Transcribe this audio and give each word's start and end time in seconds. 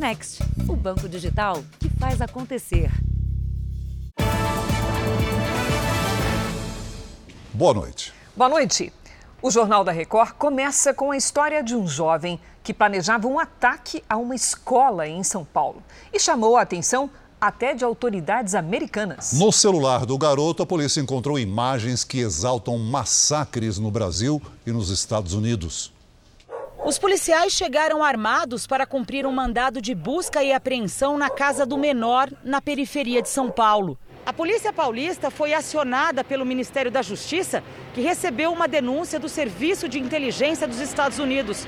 Next, 0.00 0.42
o 0.66 0.74
banco 0.74 1.06
digital 1.06 1.62
que 1.78 1.90
faz 1.90 2.22
acontecer. 2.22 2.90
Boa 7.52 7.74
noite. 7.74 8.10
Boa 8.34 8.48
noite. 8.48 8.90
O 9.42 9.50
Jornal 9.50 9.84
da 9.84 9.92
Record 9.92 10.32
começa 10.38 10.94
com 10.94 11.10
a 11.10 11.18
história 11.18 11.62
de 11.62 11.76
um 11.76 11.86
jovem 11.86 12.40
que 12.64 12.72
planejava 12.72 13.28
um 13.28 13.38
ataque 13.38 14.02
a 14.08 14.16
uma 14.16 14.34
escola 14.34 15.06
em 15.06 15.22
São 15.22 15.44
Paulo 15.44 15.82
e 16.10 16.18
chamou 16.18 16.56
a 16.56 16.62
atenção 16.62 17.10
até 17.38 17.74
de 17.74 17.84
autoridades 17.84 18.54
americanas. 18.54 19.34
No 19.34 19.52
celular 19.52 20.06
do 20.06 20.16
garoto, 20.16 20.62
a 20.62 20.66
polícia 20.66 21.02
encontrou 21.02 21.38
imagens 21.38 22.04
que 22.04 22.20
exaltam 22.20 22.78
massacres 22.78 23.78
no 23.78 23.90
Brasil 23.90 24.40
e 24.66 24.72
nos 24.72 24.88
Estados 24.88 25.34
Unidos. 25.34 25.92
Os 26.82 26.98
policiais 26.98 27.52
chegaram 27.52 28.02
armados 28.02 28.66
para 28.66 28.86
cumprir 28.86 29.26
um 29.26 29.32
mandado 29.32 29.82
de 29.82 29.94
busca 29.94 30.42
e 30.42 30.50
apreensão 30.50 31.18
na 31.18 31.28
casa 31.28 31.66
do 31.66 31.76
menor, 31.76 32.30
na 32.42 32.60
periferia 32.60 33.20
de 33.20 33.28
São 33.28 33.50
Paulo. 33.50 33.98
A 34.24 34.32
Polícia 34.32 34.72
Paulista 34.72 35.30
foi 35.30 35.52
acionada 35.52 36.24
pelo 36.24 36.46
Ministério 36.46 36.90
da 36.90 37.02
Justiça, 37.02 37.62
que 37.92 38.00
recebeu 38.00 38.50
uma 38.50 38.66
denúncia 38.66 39.20
do 39.20 39.28
Serviço 39.28 39.88
de 39.88 39.98
Inteligência 39.98 40.66
dos 40.66 40.80
Estados 40.80 41.18
Unidos. 41.18 41.66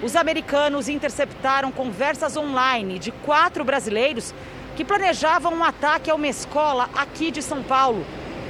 Os 0.00 0.14
americanos 0.14 0.88
interceptaram 0.88 1.72
conversas 1.72 2.36
online 2.36 3.00
de 3.00 3.10
quatro 3.10 3.64
brasileiros 3.64 4.32
que 4.76 4.84
planejavam 4.84 5.52
um 5.54 5.64
ataque 5.64 6.08
a 6.08 6.14
uma 6.14 6.28
escola 6.28 6.88
aqui 6.94 7.32
de 7.32 7.42
São 7.42 7.64
Paulo. 7.64 8.06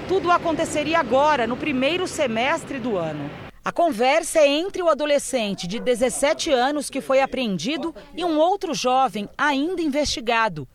Tudo 0.09 0.31
aconteceria 0.31 1.01
agora, 1.01 1.47
no 1.47 1.57
primeiro 1.57 2.07
semestre 2.07 2.79
do 2.79 2.99
ano. 2.99 3.42
A 3.65 3.71
conversa 3.71 4.41
é 4.41 4.49
entre 4.49 4.83
o 4.83 4.89
adolescente 4.89 5.69
de 5.69 5.79
17 5.79 6.51
anos 6.51 6.91
que 6.91 7.01
foi 7.01 7.21
apreendido 7.21 7.95
e 8.13 8.25
um 8.25 8.37
outro 8.37 8.75
jovem 8.75 9.29
ainda 9.39 9.81
investigado. 9.81 10.67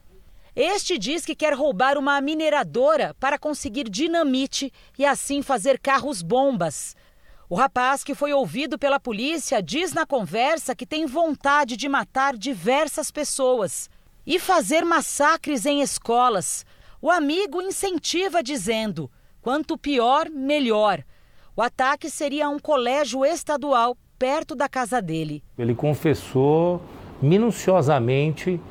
Este 0.56 0.98
diz 0.98 1.26
que 1.26 1.36
quer 1.36 1.54
roubar 1.54 1.98
uma 1.98 2.20
mineradora 2.22 3.14
para 3.20 3.38
conseguir 3.38 3.90
dinamite 3.90 4.72
e 4.98 5.06
assim 5.06 5.42
fazer 5.42 5.80
carros-bombas. 5.80 6.96
O 7.50 7.56
rapaz, 7.56 8.06
que 8.06 8.16
foi 8.16 8.32
ouvido 8.32 8.80
pela 8.80 9.02
polícia, 9.02 9.62
diz 9.62 9.92
na 9.92 10.06
conversa 10.06 10.74
que 10.74 10.86
tem 10.86 11.06
vontade 11.06 11.76
de 11.76 11.90
matar 11.90 12.38
diversas 12.38 13.12
pessoas 13.12 13.90
e 14.26 14.40
fazer 14.40 14.86
massacres 14.86 15.66
em 15.66 15.82
escolas. 15.82 16.66
O 17.02 17.12
amigo 17.12 17.62
incentiva 17.62 18.42
dizendo: 18.42 19.12
quanto 19.42 19.78
pior, 19.78 20.30
melhor. 20.30 21.04
O 21.58 21.62
ataque 21.64 22.08
seria 22.08 22.46
a 22.46 22.50
um 22.50 22.60
colégio 22.60 23.26
estadual 23.26 23.98
perto 24.20 24.54
da 24.54 24.70
casa 24.70 25.02
dele. 25.02 25.44
Ele 25.58 25.74
confessou 25.74 26.80
minuciosamente 27.20 28.62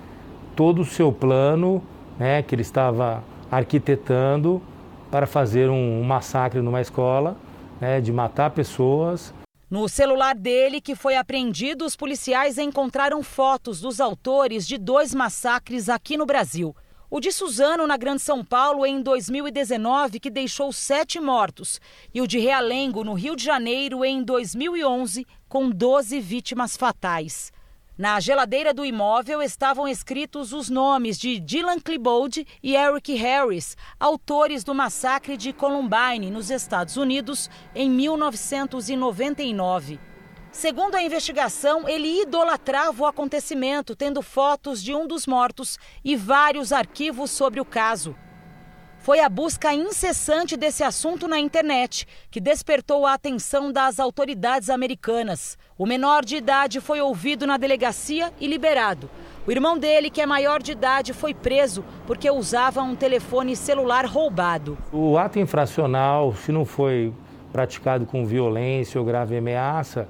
todo 0.54 0.82
o 0.82 0.84
seu 0.84 1.10
plano, 1.10 1.82
né, 2.16 2.44
que 2.44 2.54
ele 2.54 2.62
estava 2.62 3.24
arquitetando 3.50 4.62
para 5.10 5.26
fazer 5.26 5.68
um, 5.68 6.00
massacre 6.04 6.60
numa 6.60 6.80
escola, 6.80 7.36
né, 7.80 8.00
de 8.00 8.12
matar 8.12 8.50
pessoas. 8.50 9.34
No 9.68 9.88
celular 9.88 10.36
dele, 10.36 10.80
que 10.80 10.94
foi 10.94 11.16
apreendido, 11.16 11.84
os 11.84 11.96
policiais 11.96 12.56
encontraram 12.56 13.20
fotos 13.20 13.80
dos 13.80 14.00
autores 14.00 14.64
de 14.64 14.78
dois 14.78 15.12
massacres 15.12 15.88
aqui 15.88 16.16
no 16.16 16.24
Brasil. 16.24 16.72
O 17.08 17.20
de 17.20 17.30
Suzano, 17.30 17.86
na 17.86 17.96
Grande 17.96 18.20
São 18.20 18.44
Paulo, 18.44 18.84
em 18.84 19.00
2019, 19.00 20.18
que 20.18 20.28
deixou 20.28 20.72
sete 20.72 21.20
mortos, 21.20 21.80
e 22.12 22.20
o 22.20 22.26
de 22.26 22.40
Realengo, 22.40 23.04
no 23.04 23.14
Rio 23.14 23.36
de 23.36 23.44
Janeiro, 23.44 24.04
em 24.04 24.24
2011, 24.24 25.24
com 25.48 25.70
12 25.70 26.20
vítimas 26.20 26.76
fatais. 26.76 27.52
Na 27.96 28.18
geladeira 28.18 28.74
do 28.74 28.84
imóvel 28.84 29.40
estavam 29.40 29.86
escritos 29.86 30.52
os 30.52 30.68
nomes 30.68 31.16
de 31.16 31.38
Dylan 31.38 31.78
Klebold 31.78 32.44
e 32.60 32.74
Eric 32.74 33.14
Harris, 33.14 33.76
autores 34.00 34.64
do 34.64 34.74
massacre 34.74 35.36
de 35.36 35.52
Columbine, 35.52 36.28
nos 36.28 36.50
Estados 36.50 36.96
Unidos, 36.96 37.48
em 37.72 37.88
1999. 37.88 40.00
Segundo 40.56 40.94
a 40.94 41.02
investigação, 41.02 41.86
ele 41.86 42.22
idolatrava 42.22 43.02
o 43.02 43.06
acontecimento, 43.06 43.94
tendo 43.94 44.22
fotos 44.22 44.82
de 44.82 44.94
um 44.94 45.06
dos 45.06 45.26
mortos 45.26 45.78
e 46.02 46.16
vários 46.16 46.72
arquivos 46.72 47.30
sobre 47.30 47.60
o 47.60 47.64
caso. 47.64 48.16
Foi 48.98 49.20
a 49.20 49.28
busca 49.28 49.74
incessante 49.74 50.56
desse 50.56 50.82
assunto 50.82 51.28
na 51.28 51.38
internet 51.38 52.08
que 52.30 52.40
despertou 52.40 53.04
a 53.04 53.12
atenção 53.12 53.70
das 53.70 54.00
autoridades 54.00 54.70
americanas. 54.70 55.58
O 55.76 55.84
menor 55.84 56.24
de 56.24 56.36
idade 56.36 56.80
foi 56.80 57.02
ouvido 57.02 57.46
na 57.46 57.58
delegacia 57.58 58.32
e 58.40 58.46
liberado. 58.46 59.10
O 59.46 59.52
irmão 59.52 59.76
dele, 59.76 60.08
que 60.08 60.22
é 60.22 60.26
maior 60.26 60.62
de 60.62 60.72
idade, 60.72 61.12
foi 61.12 61.34
preso 61.34 61.84
porque 62.06 62.30
usava 62.30 62.80
um 62.80 62.96
telefone 62.96 63.54
celular 63.54 64.06
roubado. 64.06 64.78
O 64.90 65.18
ato 65.18 65.38
infracional, 65.38 66.34
se 66.34 66.50
não 66.50 66.64
foi 66.64 67.12
praticado 67.52 68.06
com 68.06 68.24
violência 68.24 68.98
ou 68.98 69.06
grave 69.06 69.36
ameaça, 69.36 70.08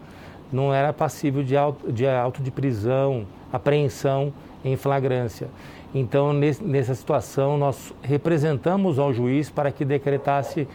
não 0.52 0.72
era 0.72 0.92
passível 0.92 1.42
de 1.42 1.56
auto 1.56 1.92
de, 1.92 2.06
auto 2.06 2.42
de 2.42 2.50
prisão, 2.50 3.26
apreensão 3.52 4.32
em 4.64 4.76
flagrância. 4.76 5.48
Então, 5.94 6.32
nessa 6.32 6.94
situação, 6.94 7.56
nós 7.56 7.92
representamos 8.02 8.98
ao 8.98 9.12
juiz 9.12 9.48
para 9.48 9.70
que 9.70 9.84
decretasse 9.84 10.68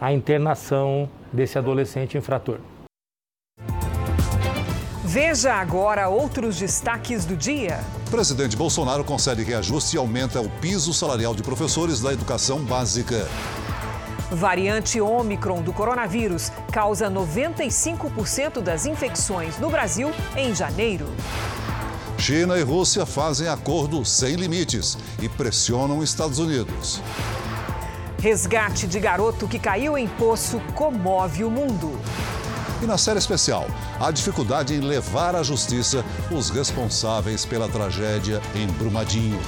a 0.00 0.12
internação 0.12 1.08
desse 1.32 1.58
adolescente 1.58 2.18
infrator. 2.18 2.58
Veja 5.04 5.54
agora 5.54 6.08
outros 6.08 6.58
destaques 6.58 7.24
do 7.24 7.36
dia. 7.36 7.78
O 8.08 8.10
presidente 8.10 8.56
Bolsonaro 8.56 9.04
concede 9.04 9.44
reajuste 9.44 9.94
e 9.94 9.98
aumenta 9.98 10.40
o 10.40 10.50
piso 10.60 10.92
salarial 10.92 11.34
de 11.34 11.42
professores 11.42 12.00
da 12.00 12.12
educação 12.12 12.58
básica. 12.64 13.28
Variante 14.34 15.00
Ômicron 15.00 15.62
do 15.62 15.72
coronavírus 15.72 16.50
causa 16.72 17.10
95% 17.10 18.60
das 18.60 18.86
infecções 18.86 19.58
no 19.58 19.70
Brasil 19.70 20.10
em 20.36 20.54
janeiro. 20.54 21.06
China 22.18 22.58
e 22.58 22.62
Rússia 22.62 23.04
fazem 23.04 23.48
acordo 23.48 24.04
sem 24.04 24.36
limites 24.36 24.96
e 25.20 25.28
pressionam 25.28 26.02
Estados 26.02 26.38
Unidos. 26.38 27.00
Resgate 28.18 28.86
de 28.86 28.98
garoto 28.98 29.46
que 29.46 29.58
caiu 29.58 29.98
em 29.98 30.08
poço 30.08 30.58
comove 30.74 31.44
o 31.44 31.50
mundo. 31.50 31.98
E 32.82 32.86
na 32.86 32.96
série 32.96 33.18
especial, 33.18 33.66
a 34.00 34.10
dificuldade 34.10 34.74
em 34.74 34.80
levar 34.80 35.34
à 35.36 35.42
justiça 35.42 36.04
os 36.30 36.50
responsáveis 36.50 37.44
pela 37.44 37.68
tragédia 37.68 38.40
em 38.54 38.66
Brumadinho. 38.66 39.40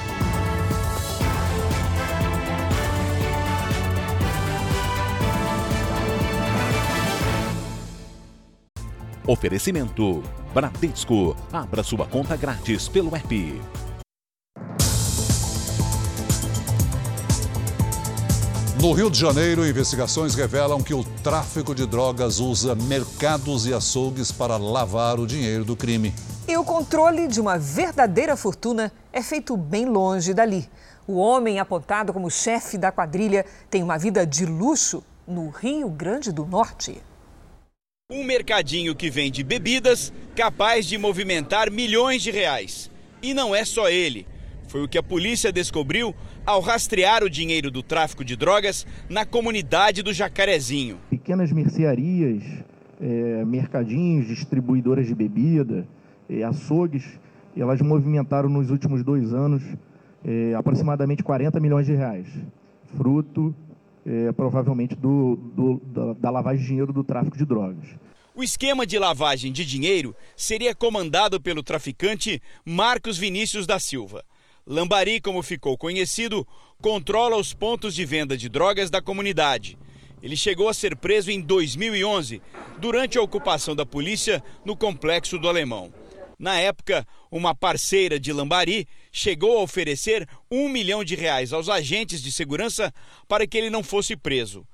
Oferecimento 9.29 10.23
Bradesco. 10.55 11.35
Abra 11.53 11.83
sua 11.83 12.07
conta 12.07 12.37
grátis 12.37 12.89
pelo 12.89 13.15
app. 13.17 13.61
No 18.81 18.93
Rio 18.93 19.11
de 19.11 19.19
Janeiro, 19.19 19.67
investigações 19.67 20.37
revelam 20.37 20.81
que 20.81 20.95
o 20.95 21.03
tráfico 21.25 21.75
de 21.75 21.87
drogas 21.87 22.39
usa 22.39 22.77
mercados 22.77 23.67
e 23.67 23.75
açougues 23.75 24.31
para 24.31 24.57
lavar 24.57 25.19
o 25.19 25.27
dinheiro 25.27 25.65
do 25.65 25.75
crime. 25.75 26.15
E 26.47 26.57
o 26.57 26.63
controle 26.63 27.27
de 27.27 27.41
uma 27.41 27.59
verdadeira 27.59 28.37
fortuna 28.37 28.93
é 29.13 29.23
feito 29.23 29.57
bem 29.57 29.87
longe 29.87 30.33
dali. 30.33 30.69
O 31.05 31.17
homem 31.17 31.59
apontado 31.59 32.13
como 32.13 32.31
chefe 32.31 32.79
da 32.79 32.93
quadrilha 32.93 33.45
tem 33.69 33.83
uma 33.83 33.99
vida 33.99 34.25
de 34.25 34.47
luxo 34.47 35.03
no 35.27 35.49
Rio 35.49 35.89
Grande 35.89 36.31
do 36.31 36.47
Norte. 36.47 37.03
Um 38.09 38.23
mercadinho 38.23 38.95
que 38.95 39.11
vende 39.11 39.43
bebidas 39.43 40.13
capaz 40.37 40.87
de 40.87 40.97
movimentar 40.97 41.73
milhões 41.73 42.23
de 42.23 42.31
reais. 42.31 42.89
E 43.21 43.35
não 43.35 43.53
é 43.53 43.65
só 43.65 43.89
ele. 43.89 44.29
Foi 44.69 44.85
o 44.85 44.89
que 44.89 44.97
a 44.97 45.03
polícia 45.03 45.51
descobriu 45.51 46.15
ao 46.47 46.61
rastrear 46.61 47.25
o 47.25 47.29
dinheiro 47.29 47.69
do 47.69 47.83
tráfico 47.83 48.25
de 48.25 48.37
drogas 48.37 48.87
na 49.11 49.27
comunidade 49.27 50.05
do 50.05 50.13
Jacarezinho. 50.13 50.99
Pequenas 51.11 51.51
mercearias, 51.51 52.45
é, 53.01 53.45
mercadinhos, 53.45 54.29
distribuidoras 54.29 55.09
de 55.09 55.15
bebida, 55.17 55.85
é, 56.31 56.45
açougues, 56.45 57.19
elas 57.57 57.81
movimentaram 57.81 58.49
nos 58.49 58.71
últimos 58.71 59.03
dois 59.03 59.35
anos 59.35 59.65
é, 60.25 60.55
aproximadamente 60.55 61.25
40 61.25 61.59
milhões 61.59 61.87
de 61.87 61.97
reais, 61.97 62.29
fruto 62.97 63.53
é, 64.07 64.31
provavelmente 64.31 64.95
do, 64.95 65.37
do, 65.37 65.81
da, 65.85 66.13
da 66.13 66.31
lavagem 66.31 66.63
de 66.63 66.69
dinheiro 66.69 66.93
do 66.93 67.03
tráfico 67.03 67.37
de 67.37 67.45
drogas. 67.45 67.85
O 68.39 68.45
esquema 68.45 68.87
de 68.87 68.99
lavagem 68.99 69.51
de 69.51 69.65
dinheiro 69.65 70.15
seria 70.37 70.75
comandado 70.75 71.41
pelo 71.41 71.63
traficante 71.63 72.39
Marcos 72.67 73.17
Vinícius 73.17 73.67
da 73.67 73.79
Silva. 73.79 74.23
Lambari, 74.67 75.23
como 75.23 75.43
ficou 75.43 75.79
conhecido, 75.79 76.47
controla 76.83 77.39
os 77.39 77.55
pontos 77.55 77.95
de 77.95 78.05
venda 78.05 78.37
de 78.37 78.51
drogas 78.51 78.91
da 78.91 79.01
comunidade. 79.01 79.79
Ele 80.23 80.37
chegou 80.37 80.69
a 80.69 80.75
ser 80.75 80.95
preso 80.97 81.31
em 81.31 81.41
2011, 81.41 82.43
durante 82.79 83.17
a 83.17 83.23
ocupação 83.23 83.75
da 83.75 83.87
polícia 83.87 84.45
no 84.67 84.77
complexo 84.77 85.39
do 85.39 85.49
Alemão. 85.49 85.91
Na 86.39 86.61
época, 86.61 87.07
uma 87.31 87.55
parceira 87.55 88.21
de 88.21 88.35
Lambari 88.35 88.87
chegou 89.11 89.57
a 89.57 89.63
oferecer 89.63 90.29
um 90.51 90.69
milhão 90.69 91.03
de 91.03 91.15
reais 91.15 91.55
aos 91.55 91.71
agentes 91.71 92.21
de 92.21 92.31
segurança 92.31 92.93
para 93.27 93.47
que 93.47 93.57
ele 93.57 93.71
não 93.71 93.83
fosse 93.83 94.15
preso. 94.15 94.67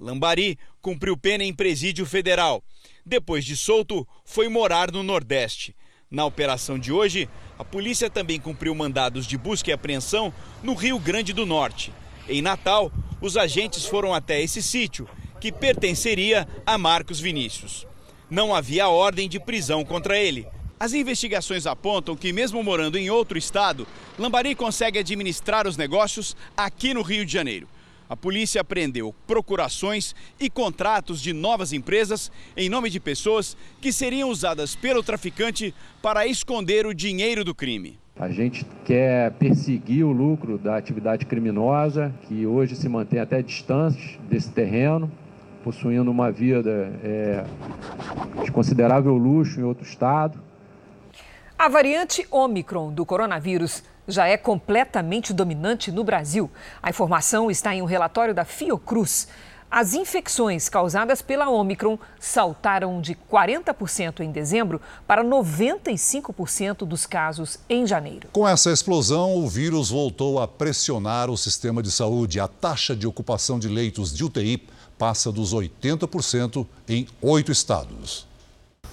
Lambari 0.00 0.58
cumpriu 0.80 1.14
pena 1.18 1.44
em 1.44 1.52
presídio 1.52 2.06
federal. 2.06 2.64
Depois 3.10 3.44
de 3.44 3.56
solto, 3.56 4.06
foi 4.24 4.48
morar 4.48 4.92
no 4.92 5.02
Nordeste. 5.02 5.74
Na 6.08 6.24
operação 6.24 6.78
de 6.78 6.92
hoje, 6.92 7.28
a 7.58 7.64
polícia 7.64 8.08
também 8.08 8.38
cumpriu 8.38 8.72
mandados 8.72 9.26
de 9.26 9.36
busca 9.36 9.68
e 9.68 9.72
apreensão 9.72 10.32
no 10.62 10.74
Rio 10.74 10.96
Grande 10.96 11.32
do 11.32 11.44
Norte. 11.44 11.92
Em 12.28 12.40
Natal, 12.40 12.92
os 13.20 13.36
agentes 13.36 13.84
foram 13.84 14.14
até 14.14 14.40
esse 14.40 14.62
sítio, 14.62 15.08
que 15.40 15.50
pertenceria 15.50 16.46
a 16.64 16.78
Marcos 16.78 17.18
Vinícius. 17.18 17.84
Não 18.30 18.54
havia 18.54 18.88
ordem 18.88 19.28
de 19.28 19.40
prisão 19.40 19.84
contra 19.84 20.16
ele. 20.16 20.46
As 20.78 20.92
investigações 20.92 21.66
apontam 21.66 22.14
que, 22.14 22.32
mesmo 22.32 22.62
morando 22.62 22.96
em 22.96 23.10
outro 23.10 23.36
estado, 23.36 23.88
Lambari 24.16 24.54
consegue 24.54 25.00
administrar 25.00 25.66
os 25.66 25.76
negócios 25.76 26.36
aqui 26.56 26.94
no 26.94 27.02
Rio 27.02 27.26
de 27.26 27.32
Janeiro. 27.32 27.66
A 28.10 28.16
polícia 28.16 28.60
apreendeu 28.60 29.14
procurações 29.24 30.16
e 30.40 30.50
contratos 30.50 31.22
de 31.22 31.32
novas 31.32 31.72
empresas 31.72 32.28
em 32.56 32.68
nome 32.68 32.90
de 32.90 32.98
pessoas 32.98 33.56
que 33.80 33.92
seriam 33.92 34.28
usadas 34.28 34.74
pelo 34.74 35.00
traficante 35.00 35.72
para 36.02 36.26
esconder 36.26 36.86
o 36.86 36.92
dinheiro 36.92 37.44
do 37.44 37.54
crime. 37.54 38.00
A 38.18 38.28
gente 38.28 38.66
quer 38.84 39.30
perseguir 39.34 40.04
o 40.04 40.10
lucro 40.10 40.58
da 40.58 40.76
atividade 40.76 41.24
criminosa, 41.24 42.12
que 42.22 42.44
hoje 42.44 42.74
se 42.74 42.88
mantém 42.88 43.20
até 43.20 43.40
distante 43.42 44.18
desse 44.28 44.50
terreno, 44.50 45.08
possuindo 45.62 46.10
uma 46.10 46.32
vida 46.32 46.92
é, 47.04 47.44
de 48.42 48.50
considerável 48.50 49.16
luxo 49.16 49.60
em 49.60 49.62
outro 49.62 49.84
estado. 49.84 50.36
A 51.56 51.68
variante 51.68 52.26
Omicron 52.28 52.92
do 52.92 53.06
coronavírus 53.06 53.84
já 54.10 54.26
é 54.26 54.36
completamente 54.36 55.32
dominante 55.32 55.90
no 55.90 56.04
Brasil. 56.04 56.50
A 56.82 56.90
informação 56.90 57.50
está 57.50 57.74
em 57.74 57.82
um 57.82 57.86
relatório 57.86 58.34
da 58.34 58.44
Fiocruz. 58.44 59.28
As 59.70 59.94
infecções 59.94 60.68
causadas 60.68 61.22
pela 61.22 61.48
Omicron 61.48 61.96
saltaram 62.18 63.00
de 63.00 63.14
40% 63.14 64.18
em 64.18 64.32
dezembro 64.32 64.80
para 65.06 65.22
95% 65.22 66.78
dos 66.78 67.06
casos 67.06 67.56
em 67.68 67.86
janeiro. 67.86 68.30
Com 68.32 68.48
essa 68.48 68.72
explosão, 68.72 69.36
o 69.36 69.48
vírus 69.48 69.90
voltou 69.90 70.40
a 70.40 70.48
pressionar 70.48 71.30
o 71.30 71.36
sistema 71.36 71.84
de 71.84 71.92
saúde. 71.92 72.40
A 72.40 72.48
taxa 72.48 72.96
de 72.96 73.06
ocupação 73.06 73.60
de 73.60 73.68
leitos 73.68 74.12
de 74.12 74.24
UTI 74.24 74.66
passa 74.98 75.30
dos 75.30 75.54
80% 75.54 76.66
em 76.88 77.06
oito 77.22 77.52
estados. 77.52 78.29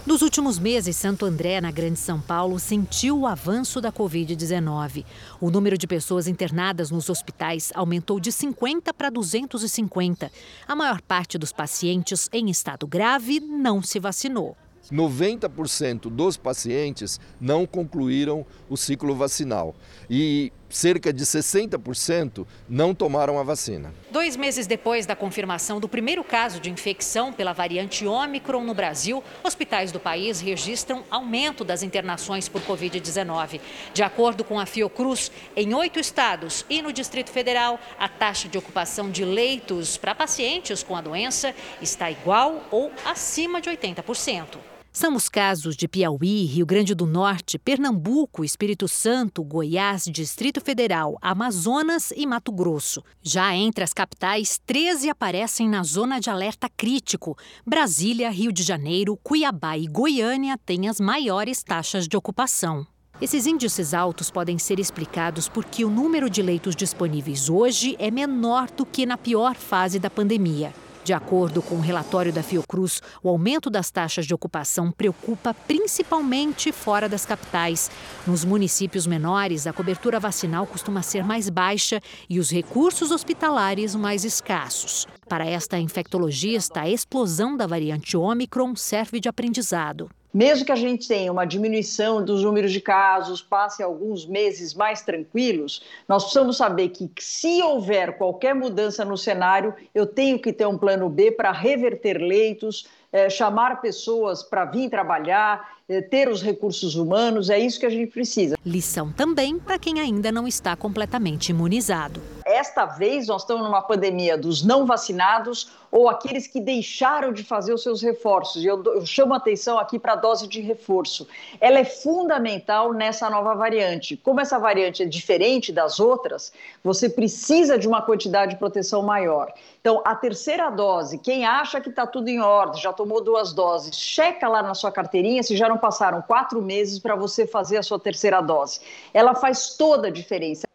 Nos 0.08 0.22
últimos 0.22 0.58
meses, 0.58 0.96
Santo 0.96 1.26
André, 1.26 1.60
na 1.60 1.70
Grande 1.70 2.00
São 2.00 2.22
Paulo, 2.22 2.58
sentiu 2.60 3.20
o 3.20 3.28
avanço 3.28 3.82
da 3.82 3.92
Covid-19. 3.92 5.04
O 5.42 5.52
número 5.52 5.78
de 5.78 5.86
pessoas 5.86 6.30
internadas 6.30 6.90
nos 6.90 7.10
hospitais 7.10 7.74
aumentou 7.76 8.18
de 8.18 8.32
50 8.32 8.94
para 8.94 9.10
250. 9.10 10.32
A 10.66 10.76
maior 10.78 11.02
parte 11.02 11.38
dos 11.38 11.52
pacientes 11.52 12.30
em 12.32 12.50
estado 12.50 12.88
grave 12.88 13.42
não 13.42 13.84
se 13.84 14.00
vacinou. 14.00 14.56
90% 14.90 16.10
dos 16.10 16.38
pacientes 16.38 17.20
não 17.38 17.66
concluíram 17.66 18.46
o 18.70 18.78
ciclo 18.78 19.14
vacinal 19.14 19.76
e 20.10 20.54
cerca 20.70 21.12
de 21.14 21.26
60% 21.26 22.46
não 22.68 22.94
tomaram 22.94 23.40
a 23.40 23.44
vacina. 23.44 23.94
Dois 24.12 24.36
meses 24.36 24.68
depois 24.68 25.06
da 25.06 25.16
confirmação 25.16 25.80
do 25.80 25.88
primeiro 25.88 26.24
caso 26.24 26.60
de 26.60 26.70
infecção 26.70 27.32
pela 27.32 27.54
variante 27.54 28.06
Ômicron 28.06 28.64
no 28.64 28.74
Brasil, 28.74 29.24
hospitais 29.44 29.92
do 29.92 30.00
país 30.00 30.40
registram 30.40 31.04
aumento 31.10 31.64
das 31.64 31.84
internações 31.84 32.50
por 32.50 32.62
Covid-19. 32.62 33.60
De 33.94 34.04
acordo 34.04 34.44
com 34.44 34.60
a 34.60 34.66
Fiocruz, 34.66 35.32
em 35.56 35.74
oito 35.74 36.00
estados 36.00 36.66
e 36.70 36.82
no 36.82 36.94
Distrito 36.94 37.32
Federal, 37.32 37.80
a 38.00 38.08
taxa 38.08 38.48
de 38.48 38.58
ocupação 38.58 39.10
de 39.10 39.24
leitos 39.24 39.98
para 39.98 40.16
pacientes 40.16 40.84
com 40.84 40.96
a 40.96 41.02
doença 41.02 41.54
está 41.82 42.10
igual 42.12 42.64
ou 42.72 42.92
acima 43.06 43.62
de 43.62 43.70
80%. 43.70 44.77
São 44.98 45.16
os 45.16 45.30
casos 45.30 45.78
de 45.78 45.88
Piauí, 45.88 46.46
Rio 46.46 46.66
Grande 46.66 46.96
do 46.96 47.06
Norte, 47.06 47.60
Pernambuco, 47.60 48.44
Espírito 48.44 48.88
Santo, 48.88 49.44
Goiás, 49.44 50.06
Distrito 50.06 50.60
Federal, 50.60 51.20
Amazonas 51.22 52.12
e 52.18 52.26
Mato 52.26 52.52
Grosso. 52.52 53.04
Já 53.22 53.54
entre 53.54 53.84
as 53.84 53.94
capitais, 53.94 54.60
13 54.66 55.08
aparecem 55.08 55.70
na 55.70 55.84
zona 55.84 56.20
de 56.20 56.32
alerta 56.32 56.68
crítico. 56.68 57.38
Brasília, 57.64 58.32
Rio 58.32 58.52
de 58.52 58.64
Janeiro, 58.64 59.16
Cuiabá 59.22 59.78
e 59.78 59.86
Goiânia 59.86 60.58
têm 60.66 60.90
as 60.90 61.00
maiores 61.00 61.62
taxas 61.62 62.08
de 62.08 62.18
ocupação. 62.18 62.84
Esses 63.22 63.46
índices 63.46 63.94
altos 63.94 64.32
podem 64.32 64.58
ser 64.58 64.80
explicados 64.80 65.48
porque 65.48 65.86
o 65.86 65.92
número 65.92 66.28
de 66.28 66.42
leitos 66.42 66.76
disponíveis 66.76 67.52
hoje 67.52 67.96
é 68.00 68.10
menor 68.10 68.72
do 68.72 68.84
que 68.84 69.06
na 69.06 69.16
pior 69.16 69.54
fase 69.54 70.00
da 70.00 70.10
pandemia. 70.10 70.74
De 71.08 71.14
acordo 71.14 71.62
com 71.62 71.76
o 71.76 71.80
relatório 71.80 72.34
da 72.34 72.44
Fiocruz, 72.44 73.02
o 73.24 73.30
aumento 73.30 73.70
das 73.70 73.90
taxas 73.90 74.26
de 74.26 74.34
ocupação 74.34 74.92
preocupa 74.92 75.54
principalmente 75.54 76.70
fora 76.74 77.08
das 77.08 77.26
capitais. 77.26 77.90
Nos 78.28 78.44
municípios 78.44 79.08
menores, 79.08 79.66
a 79.66 79.72
cobertura 79.72 80.20
vacinal 80.20 80.68
costuma 80.68 81.02
ser 81.02 81.24
mais 81.24 81.50
baixa 81.50 82.02
e 82.30 82.42
os 82.42 82.52
recursos 82.52 83.10
hospitalares 83.10 83.96
mais 83.96 84.26
escassos. 84.26 85.08
Para 85.30 85.46
esta 85.46 85.80
infectologista, 85.80 86.82
a 86.82 86.90
explosão 86.90 87.56
da 87.56 87.66
variante 87.66 88.18
Omicron 88.18 88.76
serve 88.76 89.22
de 89.22 89.30
aprendizado. 89.30 90.10
Mesmo 90.38 90.68
que 90.68 90.72
a 90.72 90.76
gente 90.76 91.08
tenha 91.08 91.32
uma 91.32 91.46
diminuição 91.46 92.24
dos 92.24 92.44
números 92.44 92.72
de 92.72 92.80
casos, 92.80 93.42
passe 93.42 93.82
alguns 93.82 94.24
meses 94.24 94.72
mais 94.76 95.02
tranquilos, 95.02 95.82
nós 96.08 96.26
precisamos 96.26 96.58
saber 96.58 96.90
que 96.90 97.10
se 97.20 97.60
houver 97.64 98.20
qualquer 98.20 98.54
mudança 98.54 99.04
no 99.04 99.18
cenário, 99.18 99.74
eu 99.96 100.06
tenho 100.06 100.38
que 100.38 100.54
ter 100.54 100.68
um 100.68 100.78
plano 100.78 101.10
B 101.10 101.32
para 101.32 101.52
reverter 101.52 102.20
leitos, 102.22 102.88
é, 103.12 103.32
chamar 103.32 103.82
pessoas 103.82 104.44
para 104.44 104.64
vir 104.66 104.92
trabalhar, 104.92 105.77
ter 106.10 106.28
os 106.28 106.42
recursos 106.42 106.96
humanos, 106.96 107.50
é 107.50 107.58
isso 107.58 107.80
que 107.80 107.86
a 107.86 107.90
gente 107.90 108.12
precisa. 108.12 108.58
Lição 108.66 109.12
também 109.14 109.58
para 109.58 109.80
quem 109.80 110.02
ainda 110.02 110.32
não 110.34 110.46
está 110.46 110.76
completamente 110.76 111.50
imunizado. 111.50 112.22
Esta 112.46 112.86
vez 112.86 113.28
nós 113.28 113.44
estamos 113.44 113.64
numa 113.64 113.82
pandemia 113.82 114.38
dos 114.38 114.64
não 114.64 114.86
vacinados 114.86 115.72
ou 115.92 116.10
aqueles 116.10 116.48
que 116.48 116.60
deixaram 116.60 117.32
de 117.32 117.44
fazer 117.44 117.74
os 117.74 117.84
seus 117.84 118.02
reforços. 118.02 118.64
E 118.64 118.68
eu, 118.68 118.84
eu 118.84 119.06
chamo 119.06 119.34
a 119.34 119.38
atenção 119.38 119.78
aqui 119.78 119.98
para 119.98 120.14
a 120.14 120.16
dose 120.16 120.48
de 120.48 120.60
reforço. 120.60 121.28
Ela 121.60 121.80
é 121.80 121.86
fundamental 121.86 122.94
nessa 122.94 123.30
nova 123.30 123.54
variante. 123.56 124.18
Como 124.18 124.42
essa 124.42 124.60
variante 124.60 125.04
é 125.04 125.06
diferente 125.06 125.72
das 125.72 126.00
outras, 126.00 126.52
você 126.84 127.10
precisa 127.10 127.78
de 127.78 127.88
uma 127.88 128.02
quantidade 128.02 128.54
de 128.54 128.58
proteção 128.58 129.02
maior. 129.02 129.54
Então, 129.80 130.02
a 130.06 130.16
terceira 130.16 130.70
dose, 130.70 131.18
quem 131.18 131.46
acha 131.46 131.80
que 131.80 131.90
está 131.90 132.06
tudo 132.06 132.28
em 132.28 132.42
ordem, 132.42 132.82
já 132.82 132.92
tomou 132.92 133.24
duas 133.24 133.54
doses, 133.54 133.96
checa 133.96 134.48
lá 134.48 134.62
na 134.62 134.74
sua 134.74 134.92
carteirinha 134.92 135.42
se 135.44 135.56
já 135.56 135.70
não 135.70 135.77
passaram 135.78 136.22
quatro 136.22 136.62
meses 136.62 137.00
para 137.00 137.16
você 137.16 137.46
fazer 137.46 137.78
a 137.78 137.84
sua 137.84 138.00
terceira 138.00 138.42
dose. 138.42 138.80
Ela 139.14 139.36
faz 139.36 139.76
toda 139.78 140.08
a 140.08 140.12
diferença. 140.12 140.68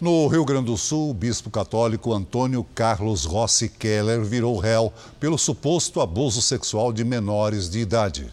No 0.00 0.28
Rio 0.28 0.44
Grande 0.44 0.66
do 0.66 0.76
Sul, 0.76 1.10
o 1.10 1.14
bispo 1.14 1.50
católico 1.50 2.14
Antônio 2.14 2.62
Carlos 2.72 3.24
Rossi 3.24 3.68
Keller 3.68 4.22
virou 4.22 4.56
réu 4.56 4.92
pelo 5.18 5.36
suposto 5.36 6.00
abuso 6.00 6.40
sexual 6.40 6.92
de 6.92 7.04
menores 7.04 7.68
de 7.68 7.80
idade. 7.80 8.32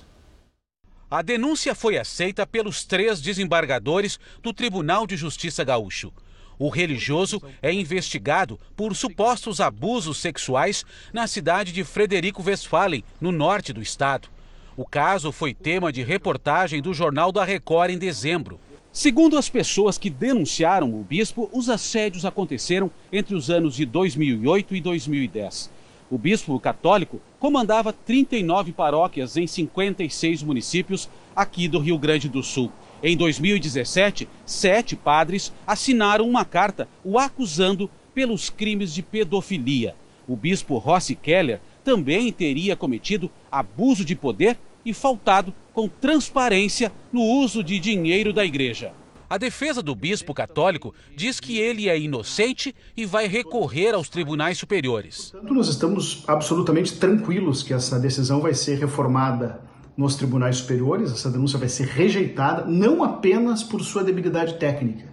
A 1.09 1.23
denúncia 1.23 1.73
foi 1.73 1.97
aceita 1.97 2.45
pelos 2.45 2.83
três 2.83 3.19
desembargadores 3.19 4.19
do 4.43 4.53
Tribunal 4.53 5.07
de 5.07 5.17
Justiça 5.17 5.63
Gaúcho. 5.63 6.13
O 6.59 6.69
religioso 6.69 7.41
é 7.61 7.73
investigado 7.73 8.59
por 8.75 8.95
supostos 8.95 9.59
abusos 9.59 10.17
sexuais 10.17 10.85
na 11.11 11.25
cidade 11.25 11.71
de 11.71 11.83
Frederico 11.83 12.43
Westphalen, 12.43 13.03
no 13.19 13.31
norte 13.31 13.73
do 13.73 13.81
estado. 13.81 14.34
O 14.77 14.85
caso 14.85 15.31
foi 15.31 15.53
tema 15.53 15.89
de 15.89 16.03
reportagem 16.03 16.81
do 16.81 16.93
Jornal 16.93 17.31
da 17.31 17.45
Record 17.45 17.91
em 17.91 17.97
dezembro. 17.97 18.59
Segundo 18.91 19.37
as 19.37 19.47
pessoas 19.47 19.97
que 19.97 20.09
denunciaram 20.09 20.93
o 20.93 21.01
bispo, 21.01 21.49
os 21.53 21.69
assédios 21.69 22.25
aconteceram 22.25 22.91
entre 23.09 23.35
os 23.35 23.49
anos 23.49 23.75
de 23.77 23.85
2008 23.85 24.75
e 24.75 24.81
2010. 24.81 25.71
O 26.11 26.17
bispo 26.17 26.59
católico 26.59 27.21
comandava 27.39 27.93
39 27.93 28.73
paróquias 28.73 29.37
em 29.37 29.47
56 29.47 30.43
municípios 30.43 31.09
aqui 31.33 31.69
do 31.69 31.79
Rio 31.79 31.97
Grande 31.97 32.27
do 32.27 32.43
Sul. 32.43 32.69
Em 33.01 33.15
2017, 33.15 34.27
sete 34.45 34.93
padres 34.97 35.53
assinaram 35.65 36.27
uma 36.27 36.43
carta 36.43 36.85
o 37.01 37.17
acusando 37.17 37.89
pelos 38.13 38.49
crimes 38.49 38.93
de 38.93 39.01
pedofilia. 39.01 39.95
O 40.27 40.35
bispo 40.35 40.77
Rossi 40.77 41.15
Keller 41.15 41.61
também 41.85 42.33
teria 42.33 42.75
cometido 42.75 43.31
abuso 43.51 44.03
de 44.03 44.15
poder 44.15 44.57
e 44.83 44.91
faltado 44.93 45.53
com 45.71 45.87
transparência 45.87 46.91
no 47.13 47.21
uso 47.21 47.63
de 47.63 47.79
dinheiro 47.79 48.33
da 48.33 48.43
igreja. 48.43 48.91
A 49.29 49.37
defesa 49.37 49.81
do 49.81 49.95
bispo 49.95 50.33
católico 50.33 50.93
diz 51.15 51.39
que 51.39 51.57
ele 51.57 51.87
é 51.87 51.99
inocente 51.99 52.75
e 52.95 53.05
vai 53.05 53.27
recorrer 53.27 53.93
aos 53.93 54.09
tribunais 54.09 54.57
superiores. 54.57 55.31
Portanto, 55.31 55.53
nós 55.53 55.67
estamos 55.67 56.23
absolutamente 56.27 56.97
tranquilos 56.97 57.63
que 57.63 57.73
essa 57.73 57.99
decisão 57.99 58.41
vai 58.41 58.53
ser 58.53 58.79
reformada 58.79 59.61
nos 59.97 60.15
tribunais 60.15 60.57
superiores, 60.57 61.11
essa 61.11 61.29
denúncia 61.29 61.57
vai 61.57 61.69
ser 61.69 61.87
rejeitada, 61.87 62.65
não 62.65 63.03
apenas 63.03 63.63
por 63.63 63.81
sua 63.81 64.03
debilidade 64.03 64.55
técnica, 64.55 65.05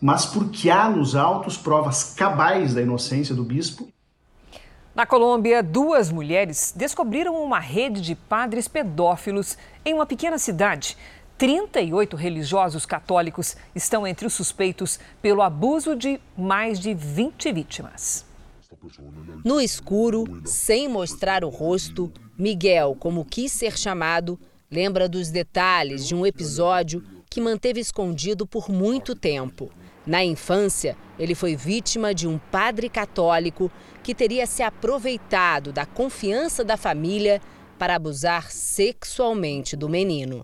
mas 0.00 0.24
porque 0.24 0.70
há 0.70 0.88
nos 0.88 1.16
autos 1.16 1.56
provas 1.56 2.14
cabais 2.14 2.74
da 2.74 2.82
inocência 2.82 3.34
do 3.34 3.44
bispo. 3.44 3.88
Na 4.94 5.06
Colômbia, 5.06 5.62
duas 5.62 6.10
mulheres 6.10 6.74
descobriram 6.76 7.42
uma 7.42 7.58
rede 7.58 8.02
de 8.02 8.14
padres 8.14 8.68
pedófilos 8.68 9.56
em 9.86 9.94
uma 9.94 10.04
pequena 10.04 10.36
cidade. 10.36 10.98
38 11.38 12.14
religiosos 12.14 12.84
católicos 12.84 13.56
estão 13.74 14.06
entre 14.06 14.26
os 14.26 14.34
suspeitos 14.34 15.00
pelo 15.22 15.40
abuso 15.40 15.96
de 15.96 16.20
mais 16.36 16.78
de 16.78 16.92
20 16.92 17.52
vítimas. 17.52 18.26
No 19.42 19.58
escuro, 19.58 20.24
sem 20.44 20.88
mostrar 20.88 21.42
o 21.42 21.48
rosto, 21.48 22.12
Miguel, 22.36 22.94
como 23.00 23.24
quis 23.24 23.50
ser 23.50 23.78
chamado, 23.78 24.38
lembra 24.70 25.08
dos 25.08 25.30
detalhes 25.30 26.06
de 26.06 26.14
um 26.14 26.26
episódio 26.26 27.02
que 27.30 27.40
manteve 27.40 27.80
escondido 27.80 28.46
por 28.46 28.68
muito 28.68 29.14
tempo. 29.14 29.70
Na 30.06 30.24
infância, 30.24 30.96
ele 31.18 31.34
foi 31.34 31.54
vítima 31.54 32.12
de 32.12 32.26
um 32.26 32.38
padre 32.38 32.88
católico 32.88 33.70
que 34.02 34.14
teria 34.14 34.46
se 34.46 34.62
aproveitado 34.62 35.72
da 35.72 35.86
confiança 35.86 36.64
da 36.64 36.76
família 36.76 37.40
para 37.78 37.94
abusar 37.94 38.50
sexualmente 38.50 39.76
do 39.76 39.88
menino. 39.88 40.42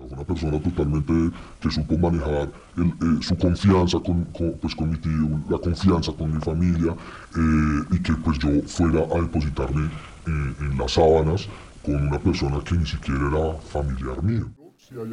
Una 0.00 0.24
persona 0.24 0.58
totalmente 0.58 1.12
que 1.60 1.70
supo 1.70 1.96
manejar 1.96 2.48
el, 2.76 2.86
eh, 2.86 3.22
su 3.22 3.36
confianza 3.36 4.00
con, 4.00 4.24
con, 4.36 4.52
pues 4.58 4.74
con, 4.74 4.90
mi 4.90 4.96
tío, 4.96 5.38
la 5.48 5.58
confianza 5.58 6.12
con 6.12 6.34
mi 6.34 6.40
familia 6.40 6.92
eh, 7.36 7.94
y 7.94 7.98
que 8.00 8.12
pues 8.14 8.38
yo 8.38 8.62
fuera 8.66 9.00
a 9.00 9.20
depositarme 9.20 9.84
eh, 9.84 10.54
en 10.60 10.78
las 10.78 10.92
sábanas 10.92 11.46
con 11.84 11.94
una 11.94 12.18
persona 12.18 12.60
que 12.64 12.74
ni 12.74 12.86
siquiera 12.86 13.28
era 13.28 13.54
familiar 13.58 14.22
mío. 14.22 14.50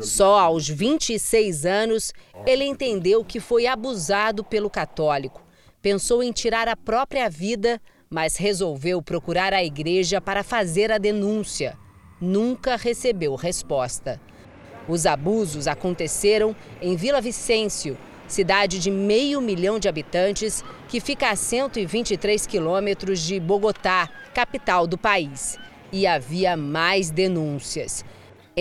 Só 0.01 0.39
aos 0.39 0.67
26 0.67 1.65
anos, 1.65 2.13
ele 2.45 2.63
entendeu 2.63 3.23
que 3.23 3.39
foi 3.39 3.67
abusado 3.67 4.43
pelo 4.43 4.69
católico. 4.69 5.41
Pensou 5.81 6.21
em 6.21 6.31
tirar 6.31 6.67
a 6.67 6.75
própria 6.75 7.29
vida, 7.29 7.81
mas 8.09 8.35
resolveu 8.35 9.01
procurar 9.01 9.53
a 9.53 9.63
igreja 9.63 10.19
para 10.19 10.43
fazer 10.43 10.91
a 10.91 10.97
denúncia. 10.97 11.77
Nunca 12.19 12.75
recebeu 12.75 13.35
resposta. 13.35 14.19
Os 14.87 15.05
abusos 15.05 15.67
aconteceram 15.67 16.55
em 16.81 16.95
Vila 16.95 17.21
Vicêncio, 17.21 17.97
cidade 18.27 18.79
de 18.79 18.91
meio 18.91 19.39
milhão 19.39 19.79
de 19.79 19.87
habitantes 19.87 20.63
que 20.87 20.99
fica 20.99 21.29
a 21.29 21.35
123 21.35 22.45
quilômetros 22.45 23.21
de 23.21 23.39
Bogotá, 23.39 24.09
capital 24.33 24.85
do 24.85 24.97
país. 24.97 25.57
E 25.91 26.05
havia 26.05 26.57
mais 26.57 27.09
denúncias. 27.09 28.03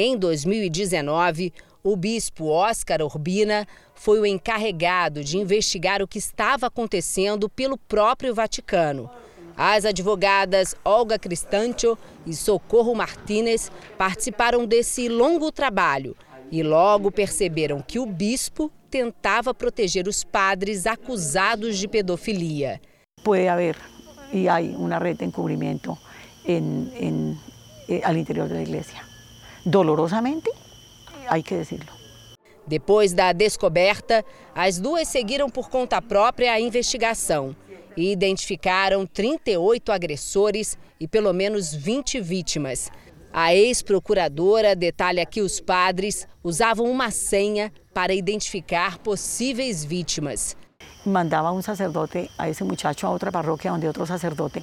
Em 0.00 0.16
2019, 0.16 1.52
o 1.82 1.96
bispo 1.96 2.46
Oscar 2.46 3.02
Urbina 3.02 3.66
foi 3.96 4.20
o 4.20 4.24
encarregado 4.26 5.24
de 5.24 5.38
investigar 5.38 6.00
o 6.00 6.06
que 6.06 6.18
estava 6.18 6.68
acontecendo 6.68 7.48
pelo 7.48 7.76
próprio 7.76 8.32
Vaticano. 8.32 9.10
As 9.56 9.84
advogadas 9.84 10.76
Olga 10.84 11.18
Cristancho 11.18 11.98
e 12.24 12.32
Socorro 12.32 12.94
Martínez 12.94 13.72
participaram 13.98 14.66
desse 14.66 15.08
longo 15.08 15.50
trabalho 15.50 16.16
e 16.48 16.62
logo 16.62 17.10
perceberam 17.10 17.82
que 17.82 17.98
o 17.98 18.06
bispo 18.06 18.70
tentava 18.88 19.52
proteger 19.52 20.06
os 20.06 20.22
padres 20.22 20.86
acusados 20.86 21.76
de 21.76 21.88
pedofilia. 21.88 22.80
Pode 23.24 23.48
haver 23.48 23.76
e 24.32 24.48
há 24.48 24.60
uma 24.60 24.96
rede 24.98 25.18
de 25.18 25.24
encobrimento 25.24 25.98
em, 26.46 26.88
em, 27.00 27.38
eh, 27.88 28.00
al 28.04 28.16
interior 28.16 28.48
da 28.48 28.62
igreja 28.62 29.07
dolorosamente, 29.68 30.50
há 31.28 31.40
que 31.42 31.54
decirlo. 31.54 31.92
Depois 32.66 33.12
da 33.12 33.32
descoberta, 33.32 34.24
as 34.54 34.78
duas 34.78 35.08
seguiram 35.08 35.48
por 35.48 35.70
conta 35.70 36.02
própria 36.02 36.52
a 36.52 36.60
investigação 36.60 37.56
e 37.96 38.12
identificaram 38.12 39.06
38 39.06 39.90
agressores 39.90 40.78
e 41.00 41.08
pelo 41.08 41.32
menos 41.32 41.74
20 41.74 42.20
vítimas. 42.20 42.90
A 43.32 43.54
ex-procuradora 43.54 44.74
detalha 44.74 45.24
que 45.24 45.40
os 45.40 45.60
padres 45.60 46.26
usavam 46.42 46.90
uma 46.90 47.10
senha 47.10 47.72
para 47.92 48.14
identificar 48.14 48.98
possíveis 48.98 49.84
vítimas. 49.84 50.56
Mandava 51.04 51.52
um 51.52 51.62
sacerdote 51.62 52.30
a 52.36 52.48
esse 52.48 52.64
muchacho 52.64 53.06
a 53.06 53.10
outra 53.10 53.32
paróquia 53.32 53.72
onde 53.72 53.86
outro 53.86 54.06
sacerdote. 54.06 54.62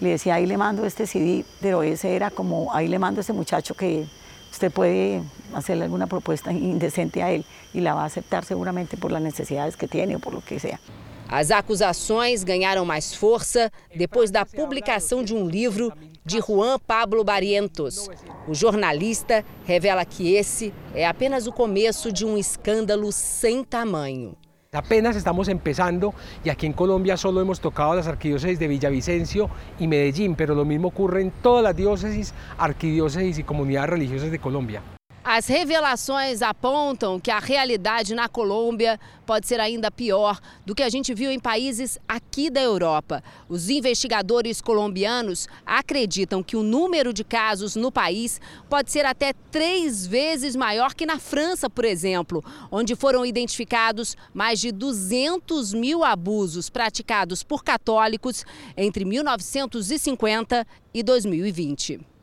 Le 0.00 0.10
decía, 0.10 0.34
ahí 0.34 0.46
le 0.46 0.56
mando 0.56 0.84
este 0.84 1.06
CD, 1.06 1.44
pero 1.60 1.82
ese 1.82 2.08
era 2.08 2.30
como, 2.30 2.72
ahí 2.72 2.88
le 2.88 2.98
mando 2.98 3.20
ese 3.20 3.32
muchacho 3.32 3.74
que 3.74 4.06
usted 4.54 4.70
puede 4.70 5.22
hacerle 5.52 5.84
alguna 5.84 6.06
propuesta 6.06 6.52
indecente 6.72 7.22
a 7.22 7.30
él 7.32 7.44
y 7.72 7.80
la 7.80 7.94
va 7.94 8.02
a 8.02 8.06
aceptar 8.06 8.44
seguramente 8.44 8.96
por 8.96 9.10
las 9.10 9.20
necesidades 9.20 9.76
que 9.76 9.88
tiene 9.88 10.16
o 10.16 10.20
por 10.20 10.32
lo 10.32 10.40
que 10.40 10.58
sea. 10.58 10.80
As 11.28 11.50
acusações 11.50 12.44
ganharam 12.44 12.84
mais 12.84 13.14
força 13.14 13.72
depois 13.96 14.30
da 14.30 14.44
publicação 14.44 15.24
de 15.24 15.34
um 15.34 15.48
livro 15.48 15.92
de 16.24 16.38
Juan 16.40 16.78
Pablo 16.78 17.24
Barrientos. 17.24 18.08
O 18.46 18.54
jornalista 18.54 19.44
revela 19.64 20.04
que 20.04 20.34
esse 20.34 20.72
é 20.94 21.06
apenas 21.06 21.46
o 21.46 21.52
começo 21.52 22.12
de 22.12 22.24
um 22.24 22.36
escândalo 22.36 23.10
sem 23.10 23.64
tamanho. 23.64 24.36
Apenas 24.74 25.14
estamos 25.14 25.46
empezando 25.46 26.14
y 26.42 26.48
aquí 26.48 26.66
en 26.66 26.72
Colombia 26.72 27.16
solo 27.16 27.40
hemos 27.40 27.60
tocado 27.60 27.94
las 27.94 28.08
arquidiócesis 28.08 28.58
de 28.58 28.66
Villavicencio 28.66 29.48
y 29.78 29.86
Medellín, 29.86 30.34
pero 30.34 30.56
lo 30.56 30.64
mismo 30.64 30.88
ocurre 30.88 31.22
en 31.22 31.30
todas 31.30 31.62
las 31.62 31.76
diócesis, 31.76 32.34
arquidiócesis 32.58 33.38
y 33.38 33.44
comunidades 33.44 33.90
religiosas 33.90 34.32
de 34.32 34.40
Colombia. 34.40 34.82
As 35.26 35.46
revelações 35.46 36.42
apontam 36.42 37.18
que 37.18 37.30
a 37.30 37.38
realidade 37.38 38.14
na 38.14 38.28
Colômbia 38.28 39.00
pode 39.24 39.46
ser 39.46 39.58
ainda 39.58 39.90
pior 39.90 40.38
do 40.66 40.74
que 40.74 40.82
a 40.82 40.90
gente 40.90 41.14
viu 41.14 41.30
em 41.30 41.40
países 41.40 41.98
aqui 42.06 42.50
da 42.50 42.60
Europa. 42.60 43.24
Os 43.48 43.70
investigadores 43.70 44.60
colombianos 44.60 45.48
acreditam 45.64 46.42
que 46.42 46.58
o 46.58 46.62
número 46.62 47.10
de 47.10 47.24
casos 47.24 47.74
no 47.74 47.90
país 47.90 48.38
pode 48.68 48.92
ser 48.92 49.06
até 49.06 49.32
três 49.50 50.06
vezes 50.06 50.54
maior 50.54 50.92
que 50.92 51.06
na 51.06 51.18
França, 51.18 51.70
por 51.70 51.86
exemplo, 51.86 52.44
onde 52.70 52.94
foram 52.94 53.24
identificados 53.24 54.18
mais 54.34 54.60
de 54.60 54.70
200 54.70 55.72
mil 55.72 56.04
abusos 56.04 56.68
praticados 56.68 57.42
por 57.42 57.64
católicos 57.64 58.44
entre 58.76 59.06
1950 59.06 60.66
e 60.92 61.02
2020. 61.02 62.13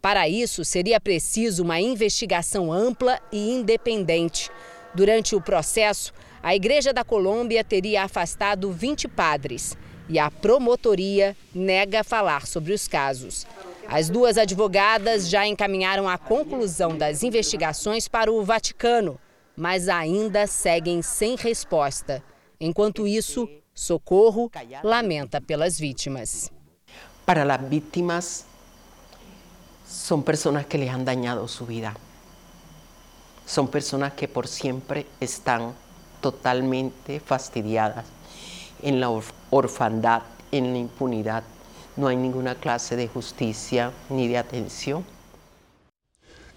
Para 0.00 0.28
isso, 0.28 0.64
seria 0.64 1.00
preciso 1.00 1.64
uma 1.64 1.80
investigação 1.80 2.72
ampla 2.72 3.20
e 3.32 3.50
independente. 3.50 4.50
Durante 4.94 5.34
o 5.34 5.40
processo, 5.40 6.12
a 6.42 6.54
Igreja 6.54 6.92
da 6.92 7.04
Colômbia 7.04 7.64
teria 7.64 8.04
afastado 8.04 8.70
20 8.70 9.08
padres 9.08 9.76
e 10.08 10.18
a 10.18 10.30
promotoria 10.30 11.36
nega 11.54 12.04
falar 12.04 12.46
sobre 12.46 12.72
os 12.72 12.86
casos. 12.86 13.46
As 13.88 14.08
duas 14.08 14.36
advogadas 14.36 15.28
já 15.28 15.46
encaminharam 15.46 16.08
a 16.08 16.18
conclusão 16.18 16.96
das 16.96 17.22
investigações 17.22 18.08
para 18.08 18.32
o 18.32 18.44
Vaticano, 18.44 19.18
mas 19.56 19.88
ainda 19.88 20.46
seguem 20.46 21.02
sem 21.02 21.36
resposta. 21.36 22.22
Enquanto 22.60 23.06
isso, 23.06 23.48
Socorro 23.74 24.50
lamenta 24.82 25.40
pelas 25.40 25.78
vítimas. 25.78 26.50
Para 27.24 27.42
as 27.54 27.68
vítimas, 27.68 28.46
son 29.88 30.22
personas 30.22 30.66
que 30.66 30.78
les 30.78 30.90
han 30.90 31.04
dañado 31.04 31.46
su 31.48 31.66
vida. 31.66 31.94
Son 33.46 33.68
personas 33.68 34.12
que 34.14 34.28
por 34.28 34.48
siempre 34.48 35.06
están 35.20 35.72
totalmente 36.20 37.20
fastidiadas 37.20 38.04
en 38.82 39.00
la 39.00 39.10
orfandad, 39.50 40.22
en 40.50 40.72
la 40.72 40.78
impunidad. 40.78 41.44
No 41.96 42.08
hay 42.08 42.16
ninguna 42.16 42.54
clase 42.56 42.96
de 42.96 43.08
justicia 43.08 43.92
ni 44.10 44.28
de 44.28 44.38
atención. 44.38 45.04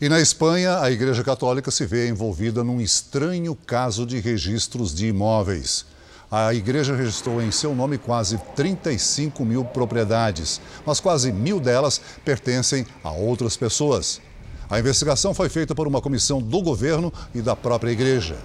E 0.01 0.07
na 0.07 0.19
Espanha, 0.19 0.81
a 0.81 0.89
Igreja 0.89 1.21
Católica 1.25 1.69
se 1.71 1.85
vê 1.85 2.07
envolvida 2.07 2.63
num 2.63 2.79
estranho 2.79 3.53
caso 3.53 4.05
de 4.05 4.21
registros 4.21 4.93
de 4.93 5.07
imóveis. 5.07 5.85
A 6.31 6.53
igreja 6.53 6.95
registrou 6.95 7.41
em 7.41 7.49
seu 7.49 7.73
nome 7.73 7.97
quase 7.97 8.37
35 8.55 9.43
mil 9.43 9.65
propriedades, 9.65 10.61
mas 10.85 10.99
quase 10.99 11.31
mil 11.31 11.59
delas 11.59 11.99
pertencem 12.23 12.85
a 13.03 13.11
outras 13.11 13.57
pessoas. 13.57 14.21
A 14.69 14.77
investigação 14.77 15.33
foi 15.33 15.49
feita 15.49 15.73
por 15.73 15.87
uma 15.87 15.99
comissão 15.99 16.39
do 16.39 16.61
governo 16.61 17.11
e 17.33 17.41
da 17.41 17.55
própria 17.55 17.89
igreja. 17.89 18.37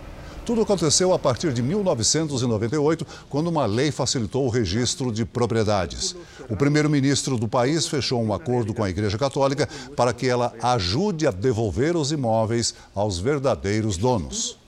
Tudo 0.47 0.63
aconteceu 0.63 1.13
a 1.13 1.19
partir 1.19 1.53
de 1.53 1.63
1998, 1.63 3.07
quando 3.29 3.49
uma 3.49 3.67
lei 3.67 3.91
facilitou 3.91 4.47
o 4.47 4.51
registro 4.51 5.13
de 5.13 5.27
propriedades. 5.27 6.17
O 6.49 6.57
primeiro-ministro 6.57 7.37
do 7.37 7.49
país 7.49 7.87
fechou 7.87 8.23
um 8.23 8.33
acordo 8.33 8.73
com 8.73 8.83
a 8.83 8.89
Igreja 8.89 9.19
Católica 9.19 9.69
para 9.95 10.15
que 10.15 10.27
ela 10.27 10.55
ajude 10.63 11.27
a 11.27 11.31
devolver 11.31 11.97
os 11.97 12.13
imóveis 12.13 12.75
aos 12.95 13.19
verdadeiros 13.19 13.99
donos. 13.99 14.59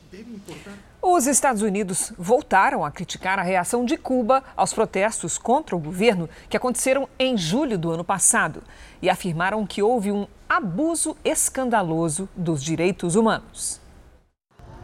Os 1.02 1.26
Estados 1.26 1.62
Unidos 1.62 2.12
voltaram 2.18 2.84
a 2.84 2.90
criticar 2.90 3.38
a 3.38 3.42
reação 3.42 3.84
de 3.84 3.96
Cuba 3.96 4.42
aos 4.56 4.72
protestos 4.72 5.38
contra 5.38 5.76
o 5.76 5.78
governo 5.78 6.28
que 6.48 6.56
aconteceram 6.56 7.08
em 7.18 7.36
julho 7.36 7.78
do 7.78 7.90
ano 7.90 8.04
passado 8.04 8.62
e 9.00 9.08
afirmaram 9.08 9.66
que 9.66 9.82
houve 9.82 10.10
um 10.10 10.26
abuso 10.48 11.16
escandaloso 11.24 12.28
dos 12.36 12.62
direitos 12.62 13.14
humanos. 13.14 13.80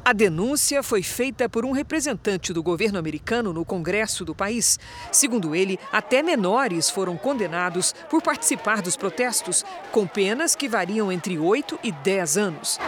A 0.04 0.12
denúncia 0.12 0.82
foi 0.82 1.00
feita 1.00 1.48
por 1.48 1.64
um 1.64 1.70
representante 1.70 2.52
do 2.52 2.60
governo 2.60 2.98
americano 2.98 3.52
no 3.52 3.64
Congresso 3.64 4.24
do 4.24 4.34
país. 4.34 4.78
Segundo 5.12 5.54
ele, 5.54 5.78
até 5.92 6.22
menores 6.22 6.90
foram 6.90 7.16
condenados 7.16 7.94
por 8.10 8.20
participar 8.20 8.82
dos 8.82 8.96
protestos, 8.96 9.64
com 9.92 10.04
penas 10.04 10.56
que 10.56 10.68
variam 10.68 11.12
entre 11.12 11.38
8 11.38 11.78
e 11.84 11.92
10 11.92 12.36
anos. 12.36 12.80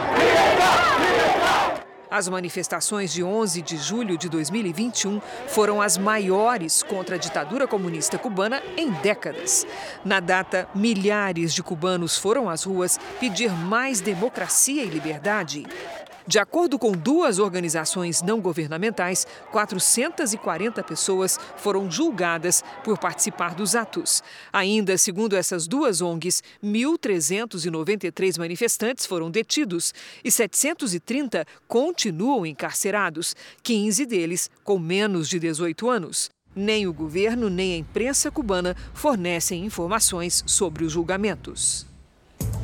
As 2.11 2.29
manifestações 2.29 3.13
de 3.13 3.23
11 3.23 3.63
de 3.63 3.77
julho 3.77 4.17
de 4.17 4.29
2021 4.29 5.21
foram 5.49 5.81
as 5.81 5.97
maiores 5.97 6.83
contra 6.83 7.17
a 7.17 7.19
ditadura 7.19 7.67
comunista 7.67 8.19
cubana 8.19 8.63
em 8.77 8.91
décadas. 8.91 9.67
Na 10.05 10.21
data, 10.21 10.69
milhares 10.75 11.53
de 11.53 11.63
cubanos 11.63 12.17
foram 12.17 12.49
às 12.49 12.65
ruas 12.65 12.99
pedir 13.19 13.51
mais 13.51 14.01
democracia 14.01 14.85
e 14.85 14.89
liberdade. 14.89 15.67
De 16.27 16.39
acordo 16.39 16.79
com 16.79 16.93
duas 16.93 17.39
organizações 17.39 18.23
não 18.23 18.41
governamentais, 18.41 19.27
440 19.53 20.83
pessoas 20.83 21.39
foram 21.59 21.91
julgadas 21.91 22.65
por 22.83 22.99
participar 22.99 23.55
dos 23.55 23.75
atos. 23.75 24.23
Ainda, 24.51 24.97
segundo 24.97 25.37
essas 25.37 25.67
duas 25.67 26.01
ONGs, 26.01 26.43
1.393 26.65 28.39
manifestantes 28.39 29.05
foram 29.05 29.31
detidos 29.31 29.93
e 30.25 30.31
730 30.31 31.47
continuam 31.69 32.47
encarcerados, 32.47 33.37
15 33.63 34.07
deles 34.07 34.51
com 34.63 34.79
menos 34.79 35.29
de 35.29 35.39
18 35.39 35.91
anos. 35.91 36.31
Nem 36.57 36.87
o 36.87 36.93
governo 36.93 37.51
nem 37.51 37.75
a 37.75 37.77
imprensa 37.77 38.31
cubana 38.31 38.75
fornecem 38.95 39.65
informações 39.65 40.43
sobre 40.47 40.85
os 40.85 40.93
julgamentos. 40.93 41.94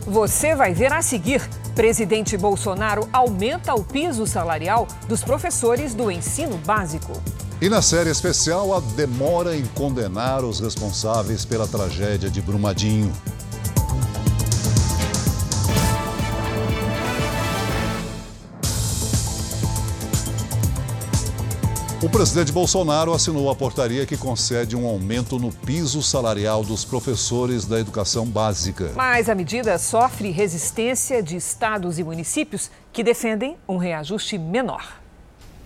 Você 0.07 0.54
vai 0.54 0.73
ver 0.73 0.92
a 0.92 1.02
seguir: 1.02 1.42
presidente 1.75 2.37
Bolsonaro 2.37 3.09
aumenta 3.12 3.75
o 3.75 3.85
piso 3.85 4.26
salarial 4.26 4.87
dos 5.09 5.23
professores 5.23 5.95
do 5.95 6.11
ensino 6.11 6.57
básico. 6.59 7.12
E 7.61 7.69
na 7.69 7.83
série 7.83 8.09
especial, 8.09 8.75
a 8.75 8.80
demora 8.80 9.54
em 9.54 9.64
condenar 9.66 10.42
os 10.45 10.61
responsáveis 10.61 11.45
pela 11.45 11.69
tragédia 11.69 12.30
de 12.30 12.40
Brumadinho. 12.40 13.12
O 22.02 22.09
presidente 22.09 22.50
Bolsonaro 22.50 23.12
assinou 23.12 23.50
a 23.50 23.54
portaria 23.54 24.07
que 24.07 24.16
concede 24.16 24.75
um 24.75 24.87
aumento 24.87 25.38
no 25.38 25.52
piso 25.52 26.02
salarial 26.02 26.64
dos 26.64 26.83
professores 26.83 27.66
da 27.66 27.78
educação 27.78 28.25
básica. 28.25 28.92
Mas 28.97 29.28
a 29.28 29.35
medida 29.35 29.76
sofre 29.78 30.30
resistência 30.30 31.23
de 31.23 31.37
estados 31.37 31.99
e 31.99 32.02
municípios 32.02 32.71
que 32.90 33.04
defendem 33.04 33.59
um 33.69 33.76
reajuste 33.76 34.38
menor. 34.38 34.99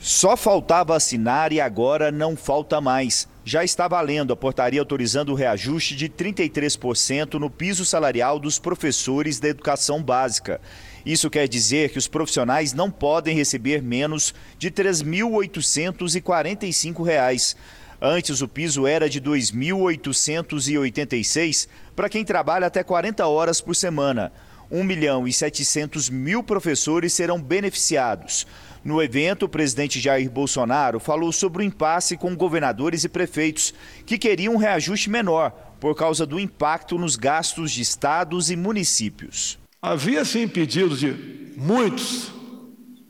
Só 0.00 0.36
faltava 0.36 0.96
assinar 0.96 1.52
e 1.52 1.60
agora 1.60 2.10
não 2.10 2.36
falta 2.36 2.80
mais. 2.80 3.28
Já 3.44 3.62
está 3.62 3.86
valendo 3.86 4.32
a 4.32 4.36
portaria 4.36 4.80
autorizando 4.80 5.30
o 5.30 5.36
reajuste 5.36 5.94
de 5.94 6.08
33% 6.08 7.34
no 7.34 7.48
piso 7.48 7.84
salarial 7.84 8.40
dos 8.40 8.58
professores 8.58 9.38
da 9.38 9.48
educação 9.48 10.02
básica. 10.02 10.60
Isso 11.04 11.28
quer 11.28 11.46
dizer 11.46 11.90
que 11.90 11.98
os 11.98 12.08
profissionais 12.08 12.72
não 12.72 12.90
podem 12.90 13.36
receber 13.36 13.82
menos 13.82 14.32
de 14.58 14.68
R$ 14.68 14.74
3.845. 14.74 17.56
Antes, 18.00 18.40
o 18.40 18.48
piso 18.48 18.86
era 18.86 19.06
de 19.08 19.18
R$ 19.18 19.26
2.886 19.26 21.68
para 21.94 22.08
quem 22.08 22.24
trabalha 22.24 22.66
até 22.66 22.82
40 22.82 23.26
horas 23.26 23.60
por 23.60 23.76
semana. 23.76 24.32
1 24.70 24.82
milhão 24.82 25.28
e 25.28 25.32
700 25.32 26.08
mil 26.08 26.42
professores 26.42 27.12
serão 27.12 27.38
beneficiados. 27.40 28.46
No 28.82 29.02
evento, 29.02 29.44
o 29.44 29.48
presidente 29.48 30.00
Jair 30.00 30.30
Bolsonaro 30.30 30.98
falou 31.00 31.32
sobre 31.32 31.62
o 31.62 31.64
impasse 31.64 32.16
com 32.16 32.36
governadores 32.36 33.04
e 33.04 33.08
prefeitos 33.08 33.72
que 34.04 34.18
queriam 34.18 34.54
um 34.54 34.58
reajuste 34.58 35.08
menor 35.08 35.52
por 35.78 35.94
causa 35.94 36.26
do 36.26 36.40
impacto 36.40 36.98
nos 36.98 37.14
gastos 37.16 37.70
de 37.72 37.82
estados 37.82 38.50
e 38.50 38.56
municípios. 38.56 39.62
Havia 39.86 40.24
sim 40.24 40.48
pedidos 40.48 40.98
de 40.98 41.12
muitos, 41.58 42.32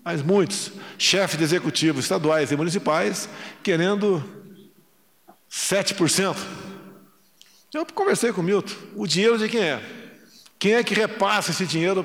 mas 0.05 0.21
muitos, 0.23 0.73
chefes 0.99 1.39
de 1.39 1.45
executivos 1.45 2.05
estaduais 2.05 2.51
e 2.51 2.57
municipais 2.57 3.29
querendo 3.63 4.25
7%. 5.49 6.37
Eu 7.73 7.87
conversei 7.87 8.33
com 8.33 8.41
o 8.41 8.45
Milton. 8.45 8.75
O 8.97 9.07
dinheiro 9.07 9.39
de 9.39 9.49
quem 9.49 9.61
é? 9.61 9.81
Quem 10.59 10.75
é 10.75 10.83
que 10.83 10.95
repassa 10.95 11.53
esse 11.53 11.65
dinheiro 11.65 12.05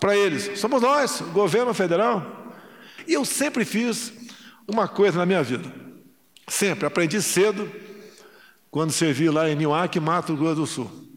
para 0.00 0.16
eles? 0.16 0.58
Somos 0.58 0.82
nós, 0.82 1.20
o 1.20 1.26
governo 1.26 1.72
federal. 1.72 2.56
E 3.06 3.12
eu 3.12 3.24
sempre 3.24 3.64
fiz 3.64 4.12
uma 4.66 4.88
coisa 4.88 5.16
na 5.16 5.24
minha 5.24 5.44
vida. 5.44 5.72
Sempre. 6.48 6.86
Aprendi 6.86 7.22
cedo, 7.22 7.70
quando 8.68 8.90
servi 8.90 9.30
lá 9.30 9.48
em 9.48 9.54
Niuaque, 9.54 10.00
Mato 10.00 10.34
Grosso 10.34 10.56
do 10.56 10.66
Sul 10.66 11.07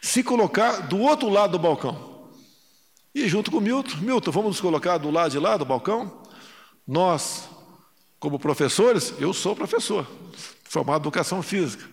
se 0.00 0.22
colocar 0.22 0.88
do 0.88 0.98
outro 0.98 1.28
lado 1.28 1.52
do 1.52 1.58
balcão. 1.58 2.28
E 3.14 3.28
junto 3.28 3.50
com 3.50 3.58
o 3.58 3.60
Milton, 3.60 3.96
Milton, 3.98 4.30
vamos 4.30 4.50
nos 4.50 4.60
colocar 4.60 4.98
do 4.98 5.10
lado 5.10 5.32
de 5.32 5.38
lá 5.38 5.56
do 5.56 5.64
balcão? 5.64 6.22
Nós, 6.86 7.48
como 8.18 8.38
professores, 8.38 9.14
eu 9.18 9.32
sou 9.32 9.54
professor, 9.54 10.06
formado 10.64 11.00
em 11.00 11.02
educação 11.02 11.42
física. 11.42 11.84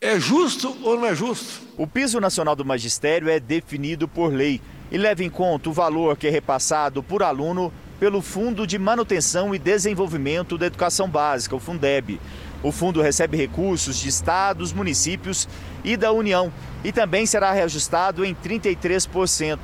É 0.00 0.18
justo 0.18 0.76
ou 0.82 0.96
não 0.96 1.06
é 1.06 1.14
justo? 1.14 1.60
O 1.76 1.86
piso 1.86 2.20
nacional 2.20 2.54
do 2.54 2.64
magistério 2.64 3.28
é 3.28 3.40
definido 3.40 4.06
por 4.06 4.32
lei 4.32 4.60
e 4.90 4.98
leva 4.98 5.24
em 5.24 5.30
conta 5.30 5.68
o 5.68 5.72
valor 5.72 6.16
que 6.16 6.26
é 6.26 6.30
repassado 6.30 7.02
por 7.02 7.22
aluno 7.22 7.72
pelo 7.98 8.22
Fundo 8.22 8.66
de 8.66 8.78
Manutenção 8.78 9.54
e 9.54 9.58
Desenvolvimento 9.58 10.56
da 10.56 10.66
Educação 10.66 11.08
Básica, 11.08 11.56
o 11.56 11.60
Fundeb. 11.60 12.20
O 12.62 12.72
fundo 12.72 13.00
recebe 13.00 13.36
recursos 13.36 13.98
de 13.98 14.08
estados, 14.08 14.72
municípios 14.72 15.48
e 15.88 15.96
da 15.96 16.12
União 16.12 16.52
e 16.84 16.92
também 16.92 17.24
será 17.24 17.50
reajustado 17.50 18.24
em 18.24 18.34
33%. 18.34 19.58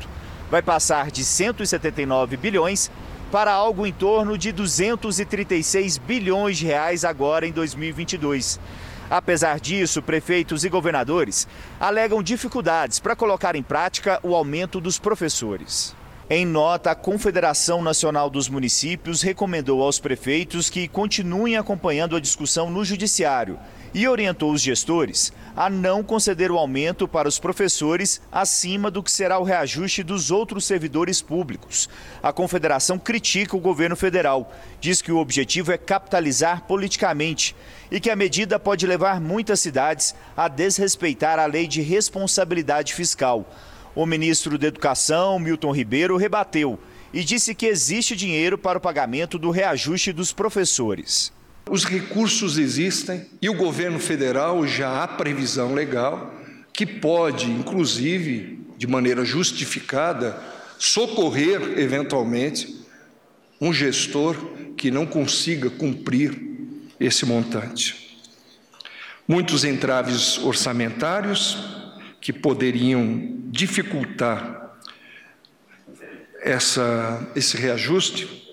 Vai 0.51 0.63
passar 0.63 1.11
de 1.11 1.23
179 1.23 2.39
bilhões 2.39 2.91
para 3.31 3.53
algo 3.53 3.87
em 3.87 3.93
torno 3.93 4.39
de 4.39 4.51
236 4.51 5.99
bilhões 5.99 6.57
de 6.57 6.67
reais 6.67 7.05
agora 7.05 7.47
em 7.47 7.53
2022. 7.53 8.59
Apesar 9.11 9.61
disso, 9.61 10.01
prefeitos 10.01 10.65
e 10.65 10.71
governadores 10.71 11.47
alegam 11.79 12.23
dificuldades 12.23 12.99
para 12.99 13.15
colocar 13.15 13.55
em 13.55 13.63
prática 13.63 14.19
o 14.23 14.35
aumento 14.35 14.81
dos 14.81 14.99
professores. 14.99 15.95
Em 16.31 16.47
nota, 16.47 16.91
a 16.91 16.95
Confederação 16.95 17.83
Nacional 17.83 18.31
dos 18.31 18.49
Municípios 18.49 19.21
recomendou 19.21 19.83
aos 19.83 19.99
prefeitos 19.99 20.71
que 20.71 20.89
continuem 20.89 21.59
acompanhando 21.59 22.17
a 22.17 22.21
discussão 22.21 22.71
no 22.71 22.83
Judiciário 22.83 23.59
e 23.93 24.09
orientou 24.09 24.51
os 24.51 24.63
gestores 24.63 25.33
a 25.57 25.71
não 25.71 26.03
conceder 26.03 26.51
o 26.51 26.59
aumento 26.59 27.07
para 27.07 27.29
os 27.29 27.39
professores 27.39 28.21
acima 28.31 28.91
do 28.91 29.03
que 29.03 29.11
será 29.11 29.39
o 29.39 29.45
reajuste 29.45 30.03
dos 30.03 30.31
outros 30.31 30.65
servidores 30.65 31.23
públicos. 31.23 31.89
A 32.23 32.33
confederação 32.33 32.99
critica 32.99 33.57
o 33.57 33.61
governo 33.61 33.97
federal, 33.97 34.53
diz 34.81 35.01
que 35.01 35.13
o 35.13 35.19
objetivo 35.19 35.73
é 35.73 35.79
capitalizar 35.79 36.63
politicamente 36.63 37.55
e 37.91 38.01
que 38.01 38.11
a 38.11 38.17
medida 38.17 38.59
pode 38.59 38.87
levar 38.87 39.21
muitas 39.21 39.61
cidades 39.61 40.15
a 40.37 40.49
desrespeitar 40.49 41.39
a 41.39 41.47
lei 41.47 41.67
de 41.67 41.81
responsabilidade 41.83 42.95
fiscal. 42.95 43.49
O 43.95 44.07
ministro 44.07 44.59
da 44.59 44.67
Educação, 44.67 45.39
Milton 45.39 45.71
Ribeiro, 45.71 46.17
rebateu 46.17 46.79
e 47.13 47.23
disse 47.23 47.55
que 47.55 47.67
existe 47.67 48.17
dinheiro 48.17 48.59
para 48.59 48.79
o 48.79 48.81
pagamento 48.81 49.39
do 49.39 49.51
reajuste 49.51 50.13
dos 50.13 50.33
professores. 50.33 51.33
Os 51.69 51.85
recursos 51.85 52.59
existem 52.59 53.27
e 53.41 53.49
o 53.49 53.55
governo 53.55 53.99
federal 53.99 54.67
já 54.67 55.03
há 55.03 55.09
previsão 55.09 55.75
legal 55.75 56.35
que 56.73 56.85
pode, 56.85 57.51
inclusive, 57.51 58.59
de 58.77 58.87
maneira 58.87 59.25
justificada, 59.25 60.39
socorrer 60.79 61.79
eventualmente 61.79 62.85
um 63.61 63.73
gestor 63.73 64.37
que 64.77 64.91
não 64.91 65.07
consiga 65.07 65.71
cumprir 65.71 66.37
esse 67.01 67.25
montante. 67.25 68.19
Muitos 69.27 69.65
entraves 69.65 70.37
orçamentários 70.39 71.57
que 72.21 72.33
poderiam 72.33 73.39
dificultar 73.47 74.77
essa, 76.43 77.27
esse 77.35 77.57
reajuste 77.57 78.44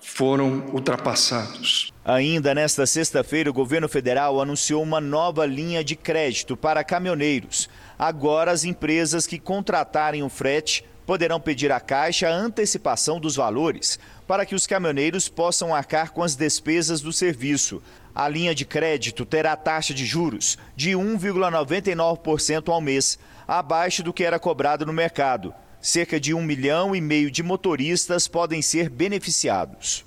foram 0.00 0.64
ultrapassados. 0.72 1.92
Ainda 2.04 2.54
nesta 2.54 2.86
sexta-feira, 2.86 3.50
o 3.50 3.54
governo 3.54 3.88
federal 3.88 4.40
anunciou 4.40 4.82
uma 4.82 5.00
nova 5.00 5.46
linha 5.46 5.84
de 5.84 5.94
crédito 5.94 6.56
para 6.56 6.82
caminhoneiros. 6.82 7.68
Agora, 7.98 8.50
as 8.50 8.64
empresas 8.64 9.26
que 9.26 9.38
contratarem 9.38 10.22
o 10.22 10.28
frete 10.28 10.84
poderão 11.06 11.40
pedir 11.40 11.72
à 11.72 11.80
Caixa 11.80 12.28
a 12.28 12.32
antecipação 12.32 13.18
dos 13.18 13.36
valores 13.36 13.98
para 14.26 14.46
que 14.46 14.54
os 14.54 14.66
caminhoneiros 14.66 15.28
possam 15.28 15.74
arcar 15.74 16.12
com 16.12 16.22
as 16.22 16.36
despesas 16.36 17.00
do 17.00 17.12
serviço. 17.12 17.82
A 18.14 18.28
linha 18.28 18.54
de 18.54 18.64
crédito 18.64 19.24
terá 19.24 19.56
taxa 19.56 19.92
de 19.92 20.06
juros 20.06 20.56
de 20.76 20.90
1,99% 20.90 22.68
ao 22.68 22.80
mês, 22.80 23.18
abaixo 23.46 24.02
do 24.02 24.12
que 24.12 24.24
era 24.24 24.38
cobrado 24.38 24.86
no 24.86 24.92
mercado. 24.92 25.52
Cerca 25.80 26.20
de 26.20 26.34
um 26.34 26.42
milhão 26.42 26.94
e 26.94 27.00
meio 27.00 27.30
de 27.30 27.42
motoristas 27.42 28.28
podem 28.28 28.60
ser 28.60 28.90
beneficiados. 28.90 30.04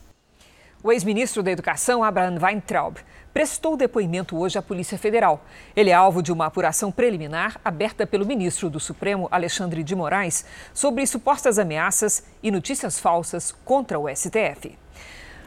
O 0.83 0.91
ex-ministro 0.91 1.41
da 1.41 1.49
Educação, 1.49 2.03
Abraham 2.03 2.37
Weintraub, 2.39 2.97
prestou 3.33 3.75
depoimento 3.75 4.37
hoje 4.37 4.55
à 4.59 4.61
Polícia 4.61 4.99
Federal. 4.99 5.43
Ele 5.75 5.89
é 5.89 5.93
alvo 5.93 6.21
de 6.21 6.31
uma 6.31 6.45
apuração 6.45 6.91
preliminar 6.91 7.59
aberta 7.65 8.05
pelo 8.05 8.23
ministro 8.23 8.69
do 8.69 8.79
Supremo, 8.79 9.27
Alexandre 9.31 9.83
de 9.83 9.95
Moraes, 9.95 10.45
sobre 10.75 11.07
supostas 11.07 11.57
ameaças 11.57 12.23
e 12.43 12.51
notícias 12.51 12.99
falsas 12.99 13.51
contra 13.65 13.97
o 13.97 14.07
STF. 14.07 14.77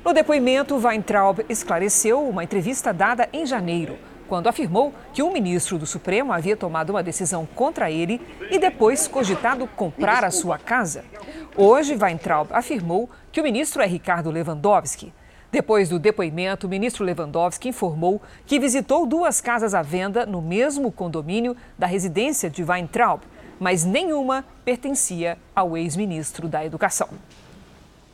No 0.04 0.12
depoimento, 0.12 0.76
Weintraub 0.76 1.44
esclareceu 1.48 2.28
uma 2.28 2.42
entrevista 2.42 2.92
dada 2.92 3.28
em 3.32 3.46
janeiro, 3.46 3.96
quando 4.28 4.48
afirmou 4.48 4.92
que 5.12 5.22
um 5.22 5.32
ministro 5.32 5.78
do 5.78 5.86
Supremo 5.86 6.32
havia 6.32 6.56
tomado 6.56 6.90
uma 6.90 7.02
decisão 7.02 7.46
contra 7.54 7.90
ele 7.90 8.20
e 8.50 8.58
depois 8.58 9.06
cogitado 9.08 9.66
comprar 9.66 10.24
a 10.24 10.30
sua 10.30 10.58
casa. 10.58 11.04
Hoje, 11.56 11.96
Weintraub 11.96 12.48
afirmou 12.52 13.08
que 13.32 13.40
o 13.40 13.44
ministro 13.44 13.82
é 13.82 13.86
Ricardo 13.86 14.30
Lewandowski. 14.30 15.12
Depois 15.50 15.88
do 15.88 15.98
depoimento, 15.98 16.66
o 16.66 16.70
ministro 16.70 17.04
Lewandowski 17.04 17.68
informou 17.68 18.20
que 18.44 18.58
visitou 18.58 19.06
duas 19.06 19.40
casas 19.40 19.74
à 19.74 19.80
venda 19.80 20.26
no 20.26 20.42
mesmo 20.42 20.92
condomínio 20.92 21.56
da 21.78 21.86
residência 21.86 22.50
de 22.50 22.62
Weintraub, 22.62 23.22
mas 23.58 23.84
nenhuma 23.84 24.44
pertencia 24.64 25.38
ao 25.54 25.76
ex-ministro 25.76 26.48
da 26.48 26.64
Educação. 26.64 27.08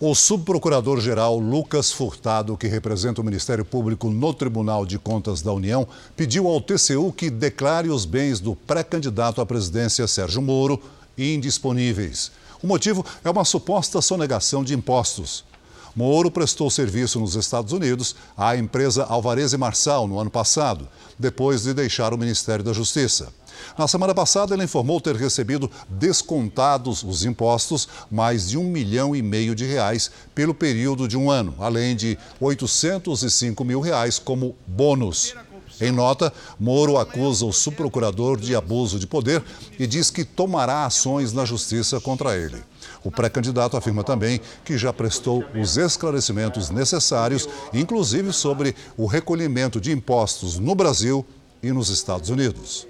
O 0.05 0.17
subprocurador-geral 0.17 1.39
Lucas 1.39 1.93
Furtado, 1.93 2.57
que 2.57 2.67
representa 2.67 3.21
o 3.21 3.25
Ministério 3.25 3.65
Público 3.65 4.11
no 4.11 4.35
Tribunal 4.35 4.85
de 4.85 4.99
Contas 4.99 5.43
da 5.43 5.53
União, 5.53 5.87
pediu 6.17 6.49
ao 6.49 6.61
TCU 6.61 7.13
que 7.13 7.31
declare 7.31 7.89
os 7.89 8.05
bens 8.05 8.41
do 8.41 8.57
pré-candidato 8.57 9.41
à 9.41 9.47
presidência 9.47 10.09
Sérgio 10.09 10.43
Moro 10.43 10.83
indisponíveis. 11.17 12.33
O 12.61 12.67
motivo 12.67 13.07
é 13.23 13.31
uma 13.31 13.45
suposta 13.45 14.03
sonegação 14.03 14.65
de 14.65 14.75
impostos. 14.75 15.45
Moro 15.95 16.31
prestou 16.31 16.71
serviço 16.71 17.21
nos 17.21 17.35
Estados 17.35 17.73
Unidos 17.73 18.17
à 18.37 18.57
empresa 18.57 19.05
Alvarez 19.05 19.53
e 19.53 19.59
Marçal 19.59 20.09
no 20.09 20.19
ano 20.19 20.31
passado, 20.31 20.89
depois 21.19 21.63
de 21.63 21.75
deixar 21.75 22.15
o 22.15 22.19
Ministério 22.19 22.65
da 22.65 22.73
Justiça. 22.73 23.33
Na 23.79 23.87
semana 23.87 24.15
passada, 24.15 24.55
ele 24.55 24.65
informou 24.65 25.01
ter 25.01 25.15
recebido 25.15 25.71
descontados 25.89 27.03
os 27.03 27.25
impostos 27.25 27.87
mais 28.11 28.49
de 28.49 28.57
um 28.57 28.65
milhão 28.65 29.15
e 29.15 29.23
meio 29.23 29.55
de 29.55 29.67
reais 29.67 30.11
pelo 30.35 30.55
período 30.55 31.07
de 31.07 31.17
um 31.17 31.31
ano, 31.31 31.55
além 31.59 31.95
de 31.95 32.19
805 32.41 33.63
mil 33.63 33.81
reais 33.81 34.19
como 34.19 34.57
bônus. 34.67 35.35
Em 35.81 35.91
nota, 35.91 36.33
Moro 36.59 36.97
acusa 36.97 37.45
o 37.45 37.53
subprocurador 37.53 38.39
de 38.39 38.55
abuso 38.55 38.99
de 38.99 39.07
poder 39.07 39.43
e 39.79 39.87
diz 39.87 40.11
que 40.11 40.25
tomará 40.25 40.87
ações 40.87 41.33
na 41.33 41.45
justiça 41.45 42.01
contra 42.01 42.37
ele. 42.37 42.63
O 43.05 43.11
pré-candidato 43.11 43.77
afirma 43.77 44.05
também 44.05 44.41
que 44.65 44.79
já 44.79 44.93
prestou 44.93 45.45
os 45.55 45.77
esclarecimentos 45.77 46.71
necessários, 46.71 47.49
inclusive 47.73 48.33
sobre 48.33 48.75
o 48.97 49.07
recolhimento 49.07 49.81
de 49.81 49.93
impostos 49.93 50.59
no 50.59 50.75
Brasil 50.75 51.27
e 51.63 51.73
nos 51.73 51.89
Estados 51.89 52.31
Unidos. 52.31 52.87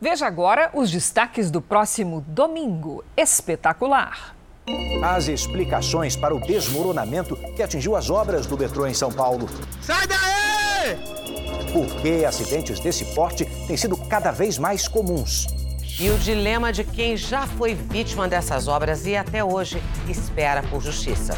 Veja 0.00 0.26
agora 0.26 0.70
os 0.74 0.90
destaques 0.90 1.50
do 1.50 1.62
próximo 1.62 2.24
domingo 2.28 3.02
espetacular. 3.16 4.36
As 5.02 5.28
explicações 5.28 6.16
para 6.16 6.34
o 6.34 6.40
desmoronamento 6.40 7.36
que 7.54 7.62
atingiu 7.62 7.96
as 7.96 8.10
obras 8.10 8.46
do 8.46 8.58
metrô 8.58 8.86
em 8.86 8.92
São 8.92 9.10
Paulo. 9.10 9.48
Sai 9.80 10.06
daí! 10.06 10.96
Por 11.72 11.86
que 12.02 12.24
acidentes 12.24 12.80
desse 12.80 13.04
porte 13.14 13.44
têm 13.66 13.76
sido 13.76 13.96
cada 13.96 14.30
vez 14.30 14.58
mais 14.58 14.86
comuns? 14.88 15.46
E 15.98 16.10
o 16.10 16.18
dilema 16.18 16.70
de 16.74 16.84
quem 16.84 17.16
já 17.16 17.46
foi 17.46 17.74
vítima 17.74 18.28
dessas 18.28 18.68
obras 18.68 19.06
e 19.06 19.16
até 19.16 19.42
hoje 19.42 19.82
espera 20.06 20.62
por 20.62 20.82
justiça. 20.82 21.32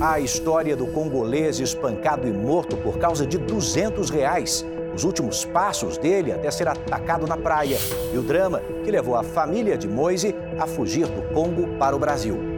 A 0.00 0.18
história 0.18 0.74
do 0.74 0.86
congolês 0.86 1.60
espancado 1.60 2.26
e 2.26 2.32
morto 2.32 2.74
por 2.78 2.96
causa 2.96 3.26
de 3.26 3.36
200 3.36 4.08
reais. 4.08 4.64
Os 4.94 5.04
últimos 5.04 5.44
passos 5.44 5.98
dele 5.98 6.32
até 6.32 6.50
ser 6.50 6.68
atacado 6.68 7.26
na 7.26 7.36
praia. 7.36 7.76
E 8.14 8.16
o 8.16 8.22
drama 8.22 8.62
que 8.82 8.90
levou 8.90 9.14
a 9.14 9.22
família 9.22 9.76
de 9.76 9.86
Moise 9.86 10.34
a 10.58 10.66
fugir 10.66 11.06
do 11.06 11.20
Congo 11.34 11.76
para 11.76 11.94
o 11.94 11.98
Brasil. 11.98 12.55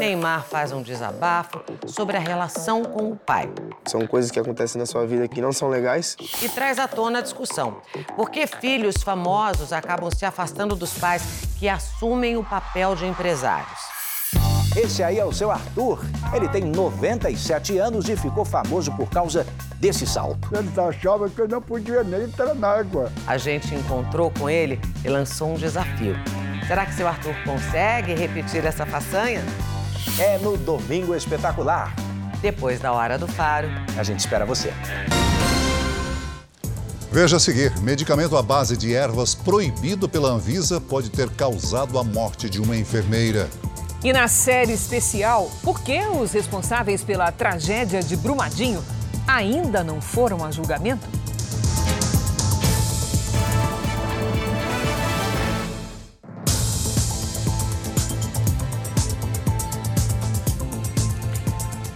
Neymar 0.00 0.46
faz 0.46 0.72
um 0.72 0.80
desabafo 0.80 1.60
sobre 1.86 2.16
a 2.16 2.20
relação 2.20 2.82
com 2.82 3.12
o 3.12 3.16
pai. 3.16 3.50
São 3.86 4.06
coisas 4.06 4.30
que 4.30 4.40
acontecem 4.40 4.80
na 4.80 4.86
sua 4.86 5.06
vida 5.06 5.28
que 5.28 5.42
não 5.42 5.52
são 5.52 5.68
legais. 5.68 6.16
E 6.40 6.48
traz 6.48 6.78
à 6.78 6.88
tona 6.88 7.18
a 7.18 7.22
discussão. 7.22 7.82
Por 8.16 8.30
que 8.30 8.46
filhos 8.46 9.02
famosos 9.02 9.74
acabam 9.74 10.10
se 10.10 10.24
afastando 10.24 10.74
dos 10.74 10.94
pais 10.94 11.22
que 11.58 11.68
assumem 11.68 12.38
o 12.38 12.42
papel 12.42 12.96
de 12.96 13.04
empresários? 13.04 13.78
Esse 14.74 15.02
aí 15.02 15.18
é 15.18 15.24
o 15.24 15.32
seu 15.32 15.50
Arthur. 15.50 16.00
Ele 16.32 16.48
tem 16.48 16.64
97 16.64 17.76
anos 17.76 18.08
e 18.08 18.16
ficou 18.16 18.44
famoso 18.46 18.90
por 18.92 19.10
causa 19.10 19.46
desse 19.78 20.06
salto. 20.06 20.48
Ele 20.56 20.70
achava 20.80 21.28
que 21.28 21.42
eu 21.42 21.48
não 21.48 21.60
podia 21.60 22.02
nem 22.02 22.22
entrar 22.22 22.54
na 22.54 22.68
água. 22.68 23.12
A 23.26 23.36
gente 23.36 23.74
encontrou 23.74 24.30
com 24.30 24.48
ele 24.48 24.80
e 25.04 25.08
lançou 25.10 25.50
um 25.50 25.56
desafio. 25.56 26.16
Será 26.66 26.86
que 26.86 26.94
seu 26.94 27.06
Arthur 27.06 27.34
consegue 27.44 28.14
repetir 28.14 28.64
essa 28.64 28.86
façanha? 28.86 29.42
É 30.22 30.36
no 30.36 30.54
Domingo 30.54 31.14
Espetacular. 31.14 31.96
Depois 32.42 32.78
da 32.78 32.92
Hora 32.92 33.16
do 33.16 33.26
Faro. 33.26 33.68
A 33.96 34.02
gente 34.02 34.20
espera 34.20 34.44
você. 34.44 34.70
Veja 37.10 37.38
a 37.38 37.40
seguir: 37.40 37.74
medicamento 37.80 38.36
à 38.36 38.42
base 38.42 38.76
de 38.76 38.94
ervas 38.94 39.34
proibido 39.34 40.06
pela 40.06 40.28
Anvisa 40.28 40.78
pode 40.78 41.08
ter 41.08 41.30
causado 41.30 41.98
a 41.98 42.04
morte 42.04 42.50
de 42.50 42.60
uma 42.60 42.76
enfermeira. 42.76 43.48
E 44.04 44.12
na 44.12 44.28
série 44.28 44.74
especial, 44.74 45.50
por 45.62 45.80
que 45.80 45.98
os 46.08 46.32
responsáveis 46.32 47.02
pela 47.02 47.32
tragédia 47.32 48.02
de 48.02 48.14
Brumadinho 48.14 48.84
ainda 49.26 49.82
não 49.82 50.02
foram 50.02 50.44
a 50.44 50.50
julgamento? 50.50 51.08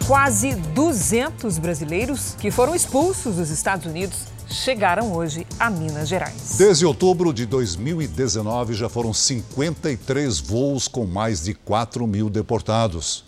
Quase 0.06 0.54
200 0.54 1.58
brasileiros 1.58 2.34
que 2.38 2.50
foram 2.50 2.74
expulsos 2.74 3.36
dos 3.36 3.48
Estados 3.48 3.86
Unidos 3.86 4.26
chegaram 4.46 5.14
hoje 5.14 5.46
a 5.58 5.70
Minas 5.70 6.10
Gerais. 6.10 6.56
Desde 6.58 6.84
outubro 6.84 7.32
de 7.32 7.46
2019, 7.46 8.74
já 8.74 8.86
foram 8.90 9.14
53 9.14 10.40
voos 10.40 10.88
com 10.88 11.06
mais 11.06 11.44
de 11.44 11.54
4 11.54 12.06
mil 12.06 12.28
deportados. 12.28 13.24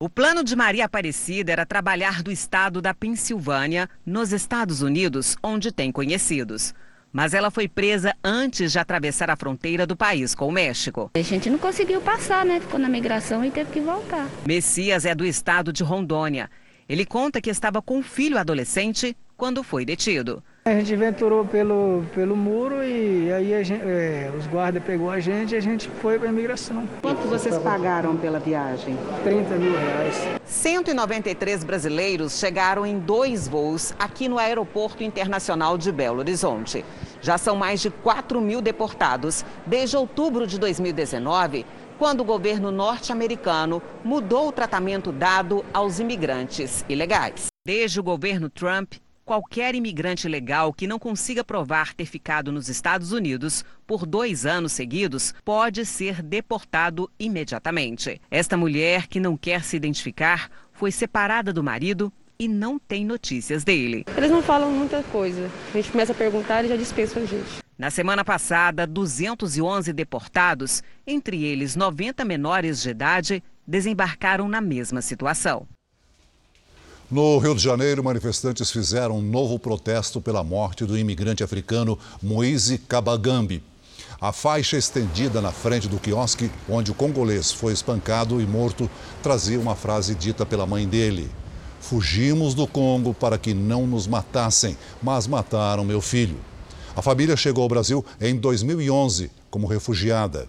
O 0.00 0.08
plano 0.08 0.44
de 0.44 0.54
Maria 0.54 0.84
Aparecida 0.84 1.50
era 1.50 1.66
trabalhar 1.66 2.22
do 2.22 2.30
estado 2.30 2.80
da 2.80 2.94
Pensilvânia, 2.94 3.90
nos 4.06 4.32
Estados 4.32 4.80
Unidos, 4.80 5.36
onde 5.42 5.72
tem 5.72 5.90
conhecidos. 5.90 6.72
Mas 7.12 7.34
ela 7.34 7.50
foi 7.50 7.66
presa 7.66 8.14
antes 8.22 8.72
de 8.72 8.78
atravessar 8.78 9.30
a 9.30 9.36
fronteira 9.36 9.86
do 9.86 9.96
país 9.96 10.34
com 10.34 10.48
o 10.48 10.52
México. 10.52 11.10
A 11.14 11.22
gente 11.22 11.48
não 11.48 11.58
conseguiu 11.58 12.00
passar, 12.00 12.44
né? 12.44 12.60
Ficou 12.60 12.78
na 12.78 12.88
migração 12.88 13.44
e 13.44 13.50
teve 13.50 13.70
que 13.72 13.80
voltar. 13.80 14.28
Messias 14.46 15.04
é 15.04 15.14
do 15.14 15.24
estado 15.24 15.72
de 15.72 15.82
Rondônia. 15.82 16.50
Ele 16.88 17.04
conta 17.04 17.40
que 17.40 17.50
estava 17.50 17.82
com 17.82 17.98
um 17.98 18.02
filho 18.02 18.38
adolescente 18.38 19.16
quando 19.36 19.62
foi 19.62 19.84
detido. 19.84 20.42
A 20.68 20.74
gente 20.74 20.92
aventurou 20.92 21.46
pelo, 21.46 22.04
pelo 22.14 22.36
muro 22.36 22.84
e 22.84 23.32
aí 23.32 23.64
gente, 23.64 23.82
é, 23.82 24.30
os 24.36 24.46
guardas 24.46 24.82
pegou 24.84 25.10
a 25.10 25.18
gente 25.18 25.54
e 25.54 25.56
a 25.56 25.60
gente 25.62 25.88
foi 25.88 26.18
para 26.18 26.28
a 26.28 26.30
imigração. 26.30 26.86
Quanto 27.00 27.26
vocês 27.26 27.56
pagaram 27.56 28.14
pela 28.18 28.38
viagem? 28.38 28.94
30 29.24 29.54
mil 29.54 29.72
reais. 29.72 30.28
193 30.44 31.64
brasileiros 31.64 32.38
chegaram 32.38 32.84
em 32.84 32.98
dois 32.98 33.48
voos 33.48 33.94
aqui 33.98 34.28
no 34.28 34.38
Aeroporto 34.38 35.02
Internacional 35.02 35.78
de 35.78 35.90
Belo 35.90 36.18
Horizonte. 36.18 36.84
Já 37.22 37.38
são 37.38 37.56
mais 37.56 37.80
de 37.80 37.88
4 37.88 38.38
mil 38.38 38.60
deportados 38.60 39.46
desde 39.64 39.96
outubro 39.96 40.46
de 40.46 40.58
2019, 40.58 41.64
quando 41.98 42.20
o 42.20 42.24
governo 42.24 42.70
norte-americano 42.70 43.80
mudou 44.04 44.48
o 44.48 44.52
tratamento 44.52 45.12
dado 45.12 45.64
aos 45.72 45.98
imigrantes 45.98 46.84
ilegais. 46.90 47.46
Desde 47.66 47.98
o 47.98 48.02
governo 48.02 48.50
Trump, 48.50 48.92
qualquer 49.28 49.74
imigrante 49.74 50.26
legal 50.26 50.72
que 50.72 50.86
não 50.86 50.98
consiga 50.98 51.44
provar 51.44 51.92
ter 51.92 52.06
ficado 52.06 52.50
nos 52.50 52.70
Estados 52.70 53.12
Unidos 53.12 53.62
por 53.86 54.06
dois 54.06 54.46
anos 54.46 54.72
seguidos 54.72 55.34
pode 55.44 55.84
ser 55.84 56.22
deportado 56.22 57.10
imediatamente. 57.20 58.22
Esta 58.30 58.56
mulher, 58.56 59.06
que 59.06 59.20
não 59.20 59.36
quer 59.36 59.64
se 59.64 59.76
identificar, 59.76 60.50
foi 60.72 60.90
separada 60.90 61.52
do 61.52 61.62
marido 61.62 62.10
e 62.38 62.48
não 62.48 62.78
tem 62.78 63.04
notícias 63.04 63.64
dele. 63.64 64.06
Eles 64.16 64.30
não 64.30 64.42
falam 64.42 64.72
muita 64.72 65.02
coisa. 65.02 65.50
A 65.74 65.76
gente 65.76 65.92
começa 65.92 66.12
a 66.12 66.16
perguntar 66.16 66.64
e 66.64 66.68
já 66.68 66.76
dispensam 66.76 67.22
a 67.22 67.26
gente. 67.26 67.58
Na 67.76 67.90
semana 67.90 68.24
passada, 68.24 68.86
211 68.86 69.92
deportados, 69.92 70.82
entre 71.06 71.44
eles 71.44 71.76
90 71.76 72.24
menores 72.24 72.80
de 72.80 72.88
idade, 72.88 73.44
desembarcaram 73.66 74.48
na 74.48 74.62
mesma 74.62 75.02
situação. 75.02 75.68
No 77.10 77.38
Rio 77.38 77.54
de 77.54 77.62
Janeiro, 77.62 78.04
manifestantes 78.04 78.70
fizeram 78.70 79.16
um 79.16 79.22
novo 79.22 79.58
protesto 79.58 80.20
pela 80.20 80.44
morte 80.44 80.84
do 80.84 80.96
imigrante 80.96 81.42
africano 81.42 81.98
Moise 82.22 82.76
Kabagambi. 82.76 83.62
A 84.20 84.30
faixa 84.30 84.76
estendida 84.76 85.40
na 85.40 85.50
frente 85.50 85.88
do 85.88 85.98
quiosque 85.98 86.50
onde 86.68 86.90
o 86.90 86.94
congolês 86.94 87.50
foi 87.50 87.72
espancado 87.72 88.42
e 88.42 88.46
morto 88.46 88.90
trazia 89.22 89.58
uma 89.58 89.74
frase 89.74 90.14
dita 90.14 90.44
pela 90.44 90.66
mãe 90.66 90.86
dele: 90.86 91.30
Fugimos 91.80 92.52
do 92.52 92.66
Congo 92.66 93.14
para 93.14 93.38
que 93.38 93.54
não 93.54 93.86
nos 93.86 94.06
matassem, 94.06 94.76
mas 95.02 95.26
mataram 95.26 95.86
meu 95.86 96.02
filho. 96.02 96.36
A 96.94 97.00
família 97.00 97.38
chegou 97.38 97.62
ao 97.62 97.70
Brasil 97.70 98.04
em 98.20 98.36
2011 98.36 99.30
como 99.50 99.66
refugiada. 99.66 100.46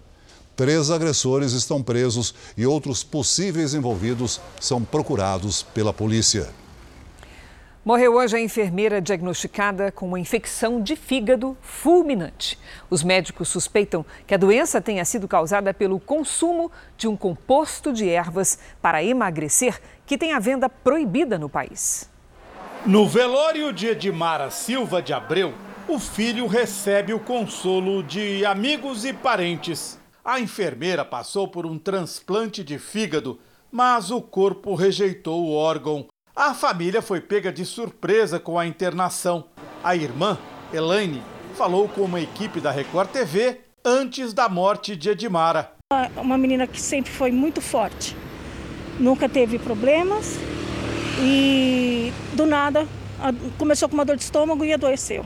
Três 0.60 0.90
agressores 0.90 1.52
estão 1.52 1.82
presos 1.82 2.34
e 2.54 2.66
outros 2.66 3.02
possíveis 3.02 3.72
envolvidos 3.72 4.38
são 4.60 4.84
procurados 4.84 5.62
pela 5.62 5.90
polícia. 5.90 6.50
Morreu 7.82 8.16
hoje 8.16 8.36
a 8.36 8.40
enfermeira 8.42 9.00
diagnosticada 9.00 9.90
com 9.90 10.06
uma 10.06 10.20
infecção 10.20 10.82
de 10.82 10.96
fígado 10.96 11.56
fulminante. 11.62 12.58
Os 12.90 13.02
médicos 13.02 13.48
suspeitam 13.48 14.04
que 14.26 14.34
a 14.34 14.36
doença 14.36 14.82
tenha 14.82 15.02
sido 15.06 15.26
causada 15.26 15.72
pelo 15.72 15.98
consumo 15.98 16.70
de 16.94 17.08
um 17.08 17.16
composto 17.16 17.90
de 17.90 18.06
ervas 18.10 18.58
para 18.82 19.02
emagrecer 19.02 19.80
que 20.04 20.18
tem 20.18 20.34
a 20.34 20.38
venda 20.38 20.68
proibida 20.68 21.38
no 21.38 21.48
país. 21.48 22.06
No 22.84 23.08
velório 23.08 23.72
de 23.72 23.86
Edmara 23.86 24.50
Silva 24.50 25.00
de 25.00 25.14
Abreu, 25.14 25.54
o 25.88 25.98
filho 25.98 26.46
recebe 26.46 27.14
o 27.14 27.18
consolo 27.18 28.02
de 28.02 28.44
amigos 28.44 29.06
e 29.06 29.14
parentes. 29.14 29.98
A 30.22 30.38
enfermeira 30.38 31.02
passou 31.02 31.48
por 31.48 31.64
um 31.64 31.78
transplante 31.78 32.62
de 32.62 32.78
fígado, 32.78 33.38
mas 33.72 34.10
o 34.10 34.20
corpo 34.20 34.74
rejeitou 34.74 35.46
o 35.46 35.54
órgão. 35.54 36.06
A 36.36 36.52
família 36.52 37.00
foi 37.00 37.22
pega 37.22 37.50
de 37.50 37.64
surpresa 37.64 38.38
com 38.38 38.58
a 38.58 38.66
internação. 38.66 39.46
A 39.82 39.96
irmã, 39.96 40.38
Elaine, 40.74 41.22
falou 41.54 41.88
com 41.88 42.02
uma 42.02 42.20
equipe 42.20 42.60
da 42.60 42.70
Record 42.70 43.10
TV 43.10 43.60
antes 43.82 44.34
da 44.34 44.46
morte 44.46 44.94
de 44.94 45.08
Edmara. 45.08 45.72
Uma 46.16 46.36
menina 46.36 46.66
que 46.66 46.80
sempre 46.80 47.10
foi 47.10 47.32
muito 47.32 47.62
forte, 47.62 48.14
nunca 48.98 49.26
teve 49.26 49.58
problemas 49.58 50.36
e 51.18 52.12
do 52.34 52.44
nada 52.44 52.86
começou 53.58 53.88
com 53.88 53.94
uma 53.94 54.04
dor 54.04 54.16
de 54.16 54.22
estômago 54.22 54.64
e 54.64 54.72
adoeceu. 54.72 55.24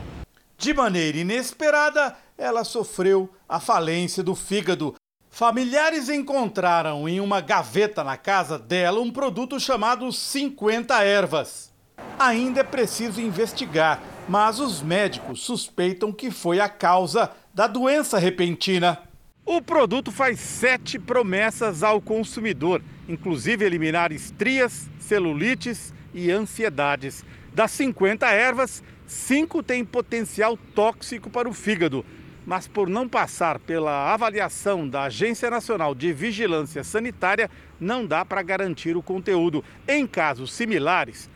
De 0.57 0.73
maneira 0.73 1.17
inesperada, 1.17 2.15
ela 2.37 2.63
sofreu 2.63 3.29
a 3.47 3.59
falência 3.59 4.23
do 4.23 4.35
fígado. 4.35 4.95
Familiares 5.29 6.07
encontraram 6.09 7.09
em 7.09 7.19
uma 7.19 7.41
gaveta 7.41 8.03
na 8.03 8.15
casa 8.15 8.57
dela 8.57 9.01
um 9.01 9.11
produto 9.11 9.59
chamado 9.59 10.11
50 10.11 11.03
ervas. 11.03 11.73
Ainda 12.17 12.61
é 12.61 12.63
preciso 12.63 13.19
investigar, 13.19 14.01
mas 14.29 14.59
os 14.59 14.81
médicos 14.81 15.41
suspeitam 15.41 16.11
que 16.11 16.31
foi 16.31 16.59
a 16.59 16.69
causa 16.69 17.31
da 17.53 17.67
doença 17.67 18.17
repentina. 18.17 18.99
O 19.45 19.61
produto 19.61 20.11
faz 20.11 20.39
sete 20.39 20.97
promessas 20.97 21.83
ao 21.83 22.01
consumidor, 22.01 22.81
inclusive 23.07 23.63
eliminar 23.63 24.11
estrias, 24.11 24.89
celulites 24.99 25.93
e 26.13 26.31
ansiedades. 26.31 27.23
Das 27.53 27.71
50 27.71 28.27
ervas, 28.27 28.81
cinco 29.07 29.61
têm 29.61 29.83
potencial 29.83 30.57
tóxico 30.73 31.29
para 31.29 31.49
o 31.49 31.53
fígado, 31.53 32.05
mas 32.45 32.67
por 32.67 32.89
não 32.89 33.07
passar 33.07 33.59
pela 33.59 34.13
avaliação 34.13 34.87
da 34.87 35.03
Agência 35.03 35.49
Nacional 35.49 35.95
de 35.95 36.13
Vigilância 36.13 36.83
Sanitária, 36.83 37.49
não 37.79 38.05
dá 38.05 38.23
para 38.23 38.41
garantir 38.43 38.95
o 38.95 39.01
conteúdo. 39.01 39.63
Em 39.87 40.05
casos 40.05 40.53
similares, 40.53 41.29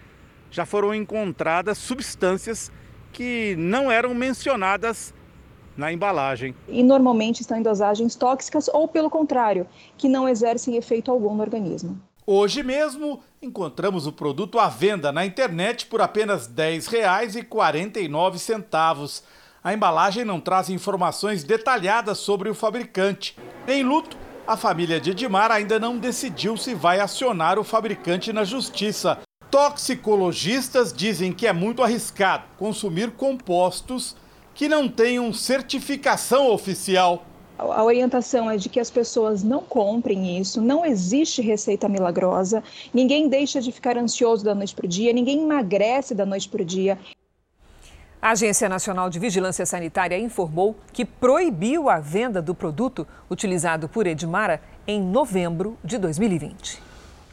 já 0.52 0.66
foram 0.66 0.94
encontradas 0.94 1.78
substâncias 1.78 2.72
que 3.12 3.56
não 3.58 3.92
eram 3.92 4.14
mencionadas 4.14 5.14
na 5.76 5.92
embalagem. 5.92 6.54
E 6.68 6.84
normalmente 6.84 7.42
estão 7.42 7.58
em 7.58 7.64
dosagens 7.64 8.16
tóxicas 8.16 8.68
ou, 8.68 8.88
pelo 8.88 9.10
contrário, 9.10 9.66
que 9.98 10.10
não 10.10 10.28
exercem 10.28 10.76
efeito 10.76 11.10
algum 11.10 11.34
no 11.34 11.42
organismo. 11.42 12.00
Hoje 12.26 12.62
mesmo 12.62 13.22
encontramos 13.42 14.06
o 14.06 14.12
produto 14.12 14.60
à 14.60 14.68
venda 14.68 15.14
na 15.14 15.26
internet 15.26 15.86
por 15.86 16.02
apenas 16.02 16.48
R$ 16.48 16.78
10,49. 16.78 19.24
A 19.64 19.74
embalagem 19.74 20.26
não 20.26 20.42
traz 20.42 20.70
informações 20.70 21.44
detalhadas 21.44 22.18
sobre 22.18 22.50
o 22.50 22.56
fabricante. 22.56 23.38
Em 23.68 23.84
luto, 23.84 24.18
a 24.46 24.58
família 24.58 25.00
de 25.00 25.12
Edmar 25.12 25.52
ainda 25.52 25.80
não 25.80 25.98
decidiu 25.98 26.58
se 26.58 26.74
vai 26.74 27.00
acionar 27.00 27.58
o 27.60 27.64
fabricante 27.64 28.34
na 28.34 28.44
justiça. 28.44 29.20
Toxicologistas 29.50 30.92
dizem 30.94 31.32
que 31.32 31.48
é 31.48 31.54
muito 31.54 31.82
arriscado 31.82 32.44
consumir 32.58 33.12
compostos 33.12 34.18
que 34.54 34.68
não 34.68 34.90
tenham 34.90 35.32
certificação 35.34 36.52
oficial. 36.52 37.26
A 37.60 37.84
orientação 37.84 38.50
é 38.50 38.56
de 38.56 38.70
que 38.70 38.80
as 38.80 38.90
pessoas 38.90 39.44
não 39.44 39.62
comprem 39.62 40.40
isso, 40.40 40.62
não 40.62 40.86
existe 40.86 41.42
receita 41.42 41.90
milagrosa, 41.90 42.64
ninguém 42.94 43.28
deixa 43.28 43.60
de 43.60 43.70
ficar 43.70 43.98
ansioso 43.98 44.46
da 44.46 44.56
noite 44.56 44.74
para 44.74 44.86
o 44.86 44.90
dia, 44.90 45.12
ninguém 45.12 45.44
emagrece 45.44 46.16
da 46.16 46.26
noite 46.26 46.48
para 46.48 46.62
o 46.62 46.66
dia. 46.66 46.98
A 48.22 48.32
Agência 48.32 48.70
Nacional 48.70 49.10
de 49.10 49.20
Vigilância 49.20 49.66
Sanitária 49.66 50.18
informou 50.18 50.74
que 50.94 51.04
proibiu 51.04 51.90
a 51.90 52.00
venda 52.00 52.42
do 52.42 52.56
produto 52.56 53.06
utilizado 53.30 53.90
por 53.90 54.08
Edmara 54.08 54.62
em 54.88 55.02
novembro 55.02 55.78
de 55.84 55.98
2020. 55.98 56.82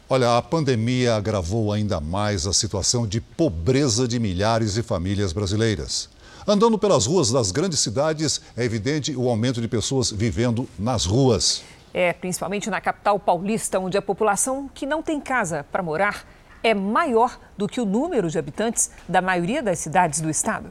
Olha, 0.09 0.37
a 0.37 0.43
pandemia 0.43 1.15
agravou 1.15 1.73
ainda 1.73 2.01
mais 2.01 2.47
a 2.47 2.53
situação 2.53 3.07
de 3.07 3.21
pobreza 3.21 4.09
de 4.09 4.19
milhares 4.19 4.75
de 4.75 4.83
famílias 4.83 5.33
brasileiras. 5.33 6.09
Andando 6.49 6.79
pelas 6.79 7.07
ruas 7.07 7.33
das 7.33 7.51
grandes 7.51 7.81
cidades, 7.81 8.41
é 8.57 8.63
evidente 8.63 9.17
o 9.17 9.29
aumento 9.29 9.61
de 9.61 9.67
pessoas 9.67 10.13
vivendo 10.13 10.69
nas 10.79 11.05
ruas. 11.05 11.65
É, 11.93 12.13
principalmente 12.13 12.71
na 12.71 12.81
capital 12.81 13.19
paulista, 13.19 13.81
onde 13.81 13.99
a 13.99 14.03
população 14.03 14.71
que 14.73 14.87
não 14.87 15.03
tem 15.03 15.21
casa 15.21 15.67
para 15.73 15.83
morar 15.83 16.25
é 16.63 16.73
maior 16.73 17.37
do 17.59 17.67
que 17.67 17.81
o 17.81 17.85
número 17.85 18.31
de 18.31 18.39
habitantes 18.39 18.93
da 19.09 19.21
maioria 19.21 19.61
das 19.61 19.81
cidades 19.81 20.21
do 20.21 20.31
estado. 20.31 20.71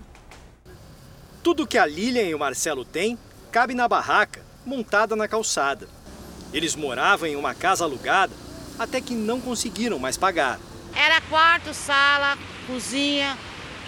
Tudo 1.43 1.67
que 1.67 1.77
a 1.77 1.85
Lilian 1.85 2.23
e 2.23 2.33
o 2.33 2.39
Marcelo 2.39 2.85
têm 2.85 3.19
cabe 3.51 3.73
na 3.73 3.85
barraca, 3.85 4.41
montada 4.65 5.13
na 5.13 5.27
calçada. 5.27 5.89
Eles 6.53 6.73
moravam 6.73 7.27
em 7.27 7.35
uma 7.35 7.53
casa 7.53 7.83
alugada 7.83 8.31
até 8.79 9.01
que 9.01 9.13
não 9.13 9.41
conseguiram 9.41 9.99
mais 9.99 10.15
pagar. 10.15 10.57
Era 10.95 11.19
quarto, 11.19 11.73
sala, 11.73 12.37
cozinha, 12.65 13.37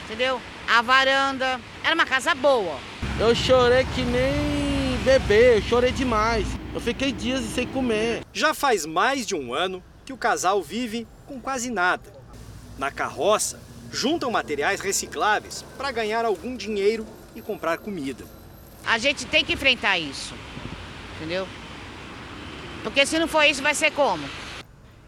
entendeu? 0.04 0.42
A 0.68 0.82
varanda. 0.82 1.60
Era 1.84 1.96
uma 1.96 2.06
casa 2.06 2.36
boa. 2.36 2.78
Eu 3.20 3.34
chorei 3.34 3.86
que 3.96 4.02
nem 4.02 4.98
bebê, 5.04 5.58
eu 5.58 5.62
chorei 5.62 5.92
demais. 5.92 6.46
Eu 6.74 6.82
fiquei 6.82 7.12
dias 7.12 7.44
sem 7.46 7.66
comer. 7.66 8.24
Já 8.34 8.54
faz 8.54 8.86
mais 8.86 9.26
de 9.26 9.34
um 9.34 9.54
ano 9.54 9.82
que 10.06 10.12
o 10.12 10.18
casal 10.18 10.62
vive 10.62 11.08
com 11.26 11.40
quase 11.40 11.70
nada. 11.70 12.14
Na 12.78 12.92
carroça, 12.92 13.60
juntam 13.92 14.30
materiais 14.30 14.82
recicláveis 14.82 15.64
para 15.78 15.92
ganhar 15.92 16.26
algum 16.26 16.56
dinheiro 16.56 17.08
e 17.34 17.42
comprar 17.42 17.78
comida. 17.78 18.26
A 18.86 18.98
gente 18.98 19.26
tem 19.26 19.44
que 19.44 19.54
enfrentar 19.54 19.98
isso, 19.98 20.34
entendeu? 21.16 21.48
Porque 22.84 23.06
se 23.06 23.18
não 23.18 23.28
for 23.28 23.44
isso, 23.44 23.62
vai 23.62 23.74
ser 23.74 23.92
como? 23.92 24.24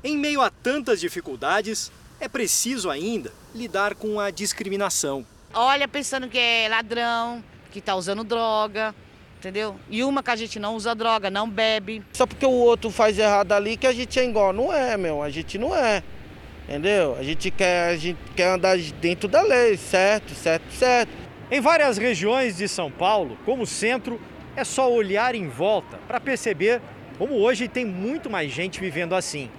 Em 0.03 0.17
meio 0.17 0.41
a 0.41 0.49
tantas 0.49 0.99
dificuldades, 0.99 1.91
é 2.19 2.27
preciso 2.27 2.89
ainda 2.89 3.31
lidar 3.53 3.95
com 3.95 4.19
a 4.19 4.31
discriminação. 4.31 5.25
Olha 5.53 5.87
pensando 5.87 6.27
que 6.27 6.37
é 6.37 6.67
ladrão, 6.69 7.43
que 7.71 7.81
tá 7.81 7.95
usando 7.95 8.23
droga, 8.23 8.93
entendeu? 9.39 9.75
E 9.89 10.03
uma 10.03 10.21
que 10.21 10.29
a 10.29 10.35
gente 10.35 10.59
não 10.59 10.75
usa 10.75 10.93
droga, 10.93 11.29
não 11.29 11.49
bebe. 11.49 12.03
Só 12.13 12.27
porque 12.27 12.45
o 12.45 12.51
outro 12.51 12.91
faz 12.91 13.17
errado 13.17 13.51
ali 13.51 13.75
que 13.75 13.87
a 13.87 13.93
gente 13.93 14.19
é 14.19 14.25
igual. 14.25 14.53
Não 14.53 14.71
é, 14.71 14.95
meu. 14.95 15.23
A 15.23 15.29
gente 15.29 15.57
não 15.57 15.75
é. 15.75 16.03
Entendeu? 16.67 17.15
A 17.17 17.23
gente 17.23 17.49
quer, 17.49 17.89
a 17.89 17.97
gente 17.97 18.19
quer 18.35 18.49
andar 18.49 18.77
dentro 18.77 19.27
da 19.27 19.41
lei, 19.41 19.75
certo, 19.75 20.35
certo, 20.35 20.71
certo. 20.71 21.11
Em 21.49 21.59
várias 21.59 21.97
regiões 21.97 22.57
de 22.57 22.67
São 22.67 22.91
Paulo, 22.91 23.35
como 23.43 23.63
o 23.63 23.67
centro, 23.67 24.21
é 24.55 24.63
só 24.63 24.91
olhar 24.91 25.33
em 25.33 25.47
volta 25.47 25.97
para 26.07 26.19
perceber 26.19 26.79
como 27.17 27.33
hoje 27.33 27.67
tem 27.67 27.85
muito 27.85 28.29
mais 28.29 28.51
gente 28.51 28.79
vivendo 28.79 29.15
assim. 29.15 29.49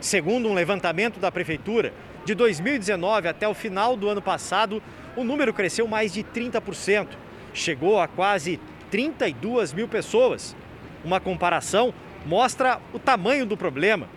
Segundo 0.00 0.48
um 0.48 0.54
levantamento 0.54 1.20
da 1.20 1.30
prefeitura, 1.30 1.92
de 2.26 2.34
2019 2.34 3.28
até 3.28 3.46
o 3.46 3.54
final 3.54 3.96
do 3.96 4.08
ano 4.08 4.20
passado, 4.20 4.82
o 5.16 5.22
número 5.22 5.54
cresceu 5.54 5.86
mais 5.86 6.12
de 6.12 6.24
30%. 6.24 7.10
Chegou 7.54 8.00
a 8.00 8.08
quase 8.08 8.58
32 8.90 9.72
mil 9.72 9.86
pessoas. 9.86 10.56
Uma 11.04 11.20
comparação 11.20 11.94
mostra 12.26 12.80
o 12.92 12.98
tamanho 12.98 13.46
do 13.46 13.56
problema. 13.56 14.08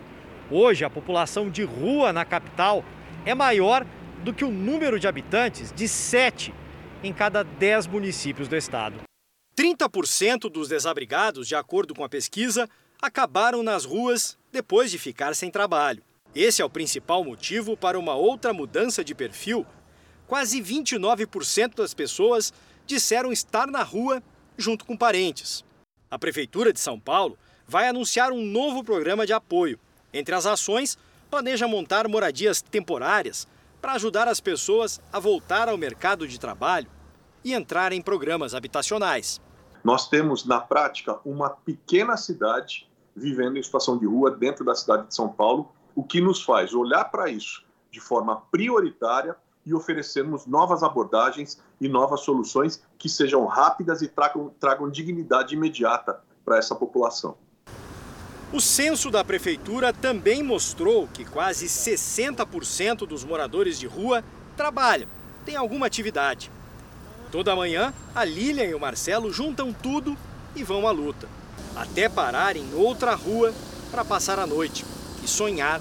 Hoje, 0.50 0.84
a 0.84 0.90
população 0.90 1.52
de 1.52 1.64
rua 1.64 2.12
na 2.12 2.26
capital 2.26 2.84
é 3.24 3.36
maior 3.36 3.86
do 4.24 4.34
que 4.34 4.44
o 4.44 4.50
número 4.50 5.00
de 5.00 5.08
habitantes 5.08 5.72
de 5.72 5.88
7 5.88 6.52
em 7.04 7.14
cada 7.14 7.44
10 7.44 7.86
municípios 7.86 8.48
do 8.48 8.58
estado. 8.58 8.96
30% 9.56 10.50
dos 10.50 10.68
desabrigados, 10.68 11.48
de 11.48 11.54
acordo 11.54 11.94
com 11.94 12.04
a 12.04 12.10
pesquisa, 12.10 12.68
acabaram 13.00 13.62
nas 13.62 13.86
ruas 13.86 14.36
depois 14.52 14.90
de 14.90 14.98
ficar 14.98 15.36
sem 15.36 15.52
trabalho. 15.52 16.02
Esse 16.36 16.62
é 16.62 16.66
o 16.66 16.70
principal 16.70 17.24
motivo 17.24 17.76
para 17.76 17.98
uma 17.98 18.14
outra 18.14 18.54
mudança 18.54 19.04
de 19.04 19.16
perfil. 19.16 19.66
Quase 20.28 20.62
29% 20.62 21.76
das 21.76 21.94
pessoas 21.94 22.54
disseram 22.86 23.32
estar 23.32 23.66
na 23.68 23.82
rua 23.82 24.22
junto 24.58 24.86
com 24.86 24.96
parentes. 24.96 25.66
A 26.10 26.20
Prefeitura 26.20 26.72
de 26.72 26.80
São 26.80 27.00
Paulo 27.00 27.38
vai 27.68 27.88
anunciar 27.88 28.32
um 28.32 28.46
novo 28.46 28.84
programa 28.84 29.26
de 29.26 29.34
apoio. 29.34 29.80
Entre 30.14 30.34
as 30.36 30.46
ações, 30.46 30.98
planeja 31.32 31.68
montar 31.68 32.08
moradias 32.08 32.62
temporárias 32.62 33.48
para 33.82 33.94
ajudar 33.94 34.28
as 34.28 34.40
pessoas 34.40 35.02
a 35.12 35.20
voltar 35.20 35.68
ao 35.68 35.78
mercado 35.78 36.28
de 36.28 36.40
trabalho 36.40 36.88
e 37.44 37.54
entrar 37.54 37.92
em 37.92 38.02
programas 38.02 38.54
habitacionais. 38.54 39.42
Nós 39.84 40.10
temos, 40.10 40.46
na 40.46 40.60
prática, 40.60 41.20
uma 41.24 41.50
pequena 41.50 42.18
cidade 42.18 42.88
vivendo 43.16 43.58
em 43.58 43.64
situação 43.64 43.98
de 43.98 44.06
rua 44.06 44.32
dentro 44.32 44.64
da 44.64 44.76
cidade 44.76 45.08
de 45.08 45.16
São 45.16 45.30
Paulo, 45.30 45.72
o 45.96 46.04
que 46.04 46.22
nos 46.22 46.44
faz 46.44 46.74
olhar 46.74 47.06
para 47.06 47.30
isso 47.30 47.64
de 47.92 48.00
forma 48.00 48.38
prioritária 48.52 49.36
e 49.66 49.74
oferecermos 49.74 50.46
novas 50.46 50.84
abordagens 50.84 51.62
e 51.80 51.88
novas 51.88 52.22
soluções 52.22 52.82
que 52.98 53.10
sejam 53.10 53.46
rápidas 53.46 54.02
e 54.02 54.08
tragam, 54.08 54.50
tragam 54.60 54.90
dignidade 54.90 55.56
imediata 55.56 56.22
para 56.46 56.58
essa 56.58 56.76
população. 56.76 57.38
O 58.52 58.60
censo 58.60 59.12
da 59.12 59.24
prefeitura 59.24 59.94
também 59.94 60.42
mostrou 60.42 61.08
que 61.08 61.24
quase 61.24 61.68
60% 61.68 63.06
dos 63.06 63.24
moradores 63.24 63.78
de 63.80 63.86
rua 63.86 64.24
trabalham, 64.58 65.08
têm 65.46 65.56
alguma 65.56 65.86
atividade. 65.86 66.52
Toda 67.32 67.56
manhã, 67.56 67.94
a 68.16 68.26
Lilian 68.26 68.66
e 68.66 68.74
o 68.74 68.80
Marcelo 68.80 69.32
juntam 69.32 69.72
tudo 69.72 70.18
e 70.56 70.64
vão 70.64 70.88
à 70.88 70.92
luta, 70.92 71.30
até 71.76 72.10
parar 72.10 72.56
em 72.56 72.74
outra 72.74 73.14
rua 73.14 73.54
para 73.92 74.04
passar 74.04 74.40
a 74.40 74.48
noite 74.48 74.84
sonhar 75.30 75.80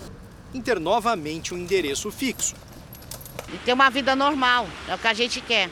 em 0.54 0.60
ter 0.60 0.78
novamente 0.78 1.54
um 1.54 1.58
endereço 1.58 2.10
fixo. 2.10 2.54
E 3.52 3.58
ter 3.58 3.72
uma 3.72 3.90
vida 3.90 4.14
normal, 4.14 4.66
é 4.86 4.94
o 4.94 4.98
que 4.98 5.06
a 5.06 5.14
gente 5.14 5.40
quer. 5.40 5.70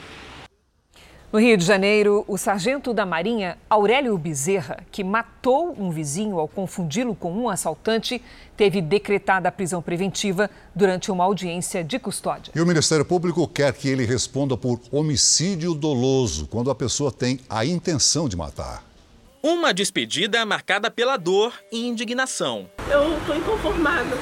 No 1.32 1.40
Rio 1.40 1.58
de 1.58 1.64
Janeiro, 1.64 2.24
o 2.28 2.38
sargento 2.38 2.94
da 2.94 3.04
Marinha, 3.04 3.58
Aurélio 3.68 4.16
Bezerra, 4.16 4.78
que 4.92 5.02
matou 5.02 5.74
um 5.76 5.90
vizinho 5.90 6.38
ao 6.38 6.46
confundi-lo 6.46 7.14
com 7.16 7.32
um 7.32 7.50
assaltante, 7.50 8.22
teve 8.56 8.80
decretada 8.80 9.48
a 9.48 9.52
prisão 9.52 9.82
preventiva 9.82 10.48
durante 10.74 11.10
uma 11.10 11.24
audiência 11.24 11.82
de 11.82 11.98
custódia. 11.98 12.52
E 12.54 12.60
o 12.60 12.66
Ministério 12.66 13.04
Público 13.04 13.46
quer 13.48 13.72
que 13.72 13.88
ele 13.88 14.06
responda 14.06 14.56
por 14.56 14.80
homicídio 14.90 15.74
doloso, 15.74 16.46
quando 16.46 16.70
a 16.70 16.74
pessoa 16.74 17.10
tem 17.10 17.40
a 17.50 17.66
intenção 17.66 18.28
de 18.28 18.36
matar. 18.36 18.85
Uma 19.46 19.72
despedida 19.72 20.44
marcada 20.44 20.90
pela 20.90 21.16
dor 21.16 21.54
e 21.70 21.86
indignação. 21.86 22.68
Eu 22.90 23.16
estou 23.16 23.36
inconformada. 23.36 24.18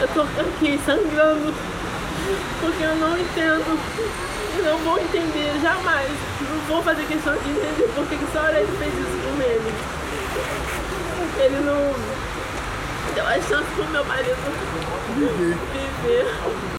Eu 0.00 0.06
estou 0.06 0.22
aqui 0.22 0.78
sangrando, 0.86 1.52
porque 2.60 2.84
eu 2.84 2.94
não 2.94 3.18
entendo 3.18 3.66
não 4.62 4.78
vou 4.78 5.00
entender 5.00 5.60
jamais. 5.60 6.08
Não 6.40 6.58
vou 6.68 6.82
fazer 6.84 7.04
questão 7.08 7.36
de 7.36 7.50
entender 7.50 7.92
por 7.96 8.06
que 8.06 8.16
só 8.32 8.48
ele 8.50 8.78
fez 8.78 8.94
isso 8.94 9.18
com 9.24 9.42
ele. 9.42 9.74
Ele 11.44 11.60
não 11.64 13.12
deu 13.12 13.26
a 13.26 13.42
chance 13.42 13.68
pro 13.74 13.88
meu 13.88 14.04
marido 14.04 14.36
viver. 15.16 16.26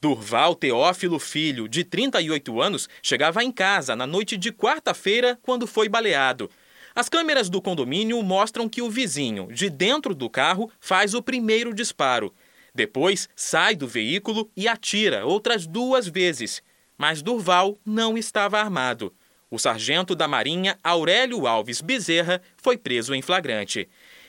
Durval 0.01 0.55
Teófilo 0.55 1.19
Filho, 1.19 1.67
de 1.67 1.83
38 1.83 2.61
anos, 2.61 2.87
chegava 3.03 3.43
em 3.43 3.51
casa 3.51 3.97
na 3.97 4.07
noite 4.07 4.37
de 4.37 4.53
quarta-feira 4.53 5.37
quando 5.41 5.67
foi 5.67 5.89
baleado. 5.89 6.49
As 6.97 7.07
câmeras 7.07 7.47
do 7.47 7.61
condomínio 7.61 8.21
mostram 8.23 8.67
que 8.67 8.81
o 8.81 8.89
vizinho, 8.89 9.47
de 9.51 9.69
dentro 9.69 10.15
do 10.15 10.29
carro, 10.29 10.71
faz 10.79 11.13
o 11.13 11.21
primeiro 11.21 11.73
disparo. 11.73 12.33
Depois, 12.73 13.29
sai 13.35 13.75
do 13.75 13.87
veículo 13.87 14.49
e 14.57 14.67
atira 14.67 15.25
outras 15.25 15.67
duas 15.67 16.07
vezes 16.07 16.63
mas 16.97 17.21
Durval 17.21 17.77
não 17.85 18.17
estava 18.17 18.59
armado. 18.59 19.13
O 19.49 19.59
sargento 19.59 20.15
da 20.15 20.27
Marinha, 20.27 20.77
Aurélio 20.83 21.47
Alves 21.47 21.79
Bezerra, 21.79 22.41
foi 22.57 22.77
preso 22.77 23.13
em 23.13 23.21
flagrante. 23.21 23.87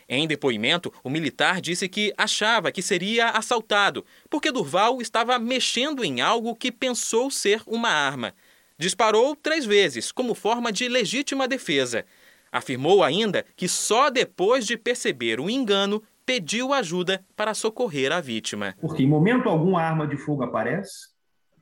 Em 0.09 0.26
depoimento, 0.26 0.92
o 1.02 1.11
militar 1.11 1.61
disse 1.61 1.88
que 1.88 2.12
achava 2.16 2.70
que 2.70 2.81
seria 2.81 3.31
assaltado, 3.31 4.04
porque 4.31 4.52
Durval 4.52 5.02
estava 5.02 5.38
mexendo 5.38 6.04
em 6.04 6.20
algo 6.20 6.54
que 6.54 6.70
pensou 6.70 7.31
ser 7.31 7.62
uma 7.66 7.90
arma. 7.90 8.35
Disparou 8.78 9.35
três 9.35 9.66
vezes, 9.66 10.12
como 10.12 10.35
forma 10.35 10.70
de 10.70 10.88
legítima 10.88 11.48
defesa. 11.48 12.07
Afirmou 12.50 13.02
ainda 13.02 13.44
que 13.56 13.68
só 13.68 14.11
depois 14.11 14.66
de 14.66 14.76
perceber 14.76 15.40
o 15.40 15.50
engano 15.50 16.02
pediu 16.24 16.72
ajuda 16.72 17.24
para 17.37 17.54
socorrer 17.54 18.12
a 18.12 18.20
vítima. 18.20 18.74
Porque 18.80 19.02
em 19.02 19.08
momento 19.08 19.48
algum 19.48 19.76
a 19.76 19.82
arma 19.82 20.06
de 20.06 20.16
fogo 20.16 20.42
aparece, 20.42 21.08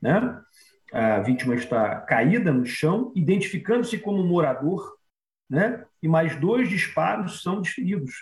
né? 0.01 0.41
a 0.93 1.21
vítima 1.21 1.55
está 1.55 2.01
caída 2.01 2.53
no 2.53 2.65
chão, 2.65 3.13
identificando-se 3.15 3.99
como 3.99 4.25
morador, 4.25 4.97
né? 5.49 5.85
e 6.03 6.09
mais 6.09 6.35
dois 6.37 6.69
disparos 6.69 7.43
são 7.43 7.61
desferidos. 7.61 8.13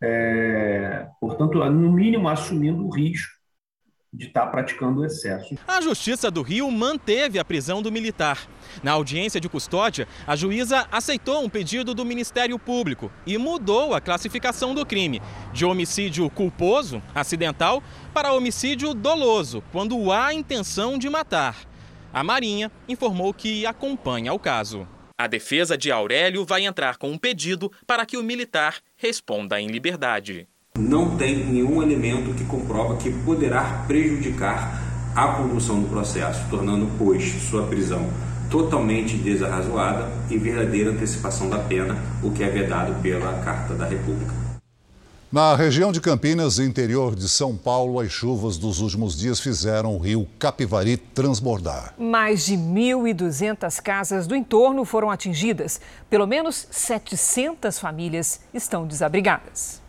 É, 0.00 1.08
portanto, 1.20 1.58
no 1.70 1.92
mínimo, 1.92 2.28
assumindo 2.28 2.86
o 2.86 2.90
risco 2.90 3.35
de 4.16 4.26
estar 4.26 4.46
praticando 4.46 5.00
o 5.00 5.04
excesso. 5.04 5.54
A 5.68 5.80
Justiça 5.80 6.30
do 6.30 6.40
Rio 6.40 6.70
manteve 6.70 7.38
a 7.38 7.44
prisão 7.44 7.82
do 7.82 7.92
militar. 7.92 8.48
Na 8.82 8.92
audiência 8.92 9.40
de 9.40 9.48
custódia, 9.48 10.08
a 10.26 10.34
juíza 10.34 10.86
aceitou 10.90 11.44
um 11.44 11.48
pedido 11.48 11.94
do 11.94 12.04
Ministério 12.04 12.58
Público 12.58 13.12
e 13.26 13.36
mudou 13.36 13.94
a 13.94 14.00
classificação 14.00 14.74
do 14.74 14.86
crime 14.86 15.20
de 15.52 15.66
homicídio 15.66 16.28
culposo, 16.30 17.02
acidental, 17.14 17.82
para 18.14 18.32
homicídio 18.32 18.94
doloso, 18.94 19.62
quando 19.70 20.10
há 20.10 20.32
intenção 20.32 20.98
de 20.98 21.10
matar. 21.10 21.56
A 22.12 22.24
Marinha 22.24 22.72
informou 22.88 23.34
que 23.34 23.66
acompanha 23.66 24.32
o 24.32 24.38
caso. 24.38 24.88
A 25.18 25.26
defesa 25.26 25.76
de 25.76 25.92
Aurélio 25.92 26.44
vai 26.44 26.64
entrar 26.64 26.96
com 26.96 27.10
um 27.10 27.18
pedido 27.18 27.70
para 27.86 28.06
que 28.06 28.16
o 28.16 28.22
militar 28.22 28.76
responda 28.96 29.60
em 29.60 29.66
liberdade 29.66 30.48
não 30.78 31.16
tem 31.16 31.44
nenhum 31.46 31.82
elemento 31.82 32.34
que 32.34 32.44
comprova 32.44 32.96
que 32.96 33.10
poderá 33.10 33.84
prejudicar 33.86 34.82
a 35.14 35.28
condução 35.28 35.80
do 35.80 35.88
processo, 35.88 36.44
tornando, 36.50 36.88
pois, 36.98 37.24
sua 37.48 37.66
prisão 37.66 38.06
totalmente 38.50 39.16
desarrazoada 39.16 40.10
e 40.30 40.38
verdadeira 40.38 40.90
antecipação 40.90 41.48
da 41.48 41.58
pena, 41.58 41.96
o 42.22 42.30
que 42.30 42.44
é 42.44 42.48
vedado 42.48 43.00
pela 43.02 43.32
Carta 43.42 43.74
da 43.74 43.86
República. 43.86 44.46
Na 45.32 45.56
região 45.56 45.90
de 45.90 46.00
Campinas, 46.00 46.58
interior 46.60 47.14
de 47.14 47.28
São 47.28 47.56
Paulo, 47.56 47.98
as 47.98 48.12
chuvas 48.12 48.56
dos 48.56 48.80
últimos 48.80 49.18
dias 49.18 49.40
fizeram 49.40 49.96
o 49.96 49.98
rio 49.98 50.26
Capivari 50.38 50.96
transbordar. 50.96 51.94
Mais 51.98 52.46
de 52.46 52.54
1.200 52.54 53.82
casas 53.82 54.26
do 54.26 54.36
entorno 54.36 54.84
foram 54.84 55.10
atingidas. 55.10 55.80
Pelo 56.08 56.26
menos 56.26 56.68
700 56.70 57.78
famílias 57.78 58.40
estão 58.54 58.86
desabrigadas. 58.86 59.82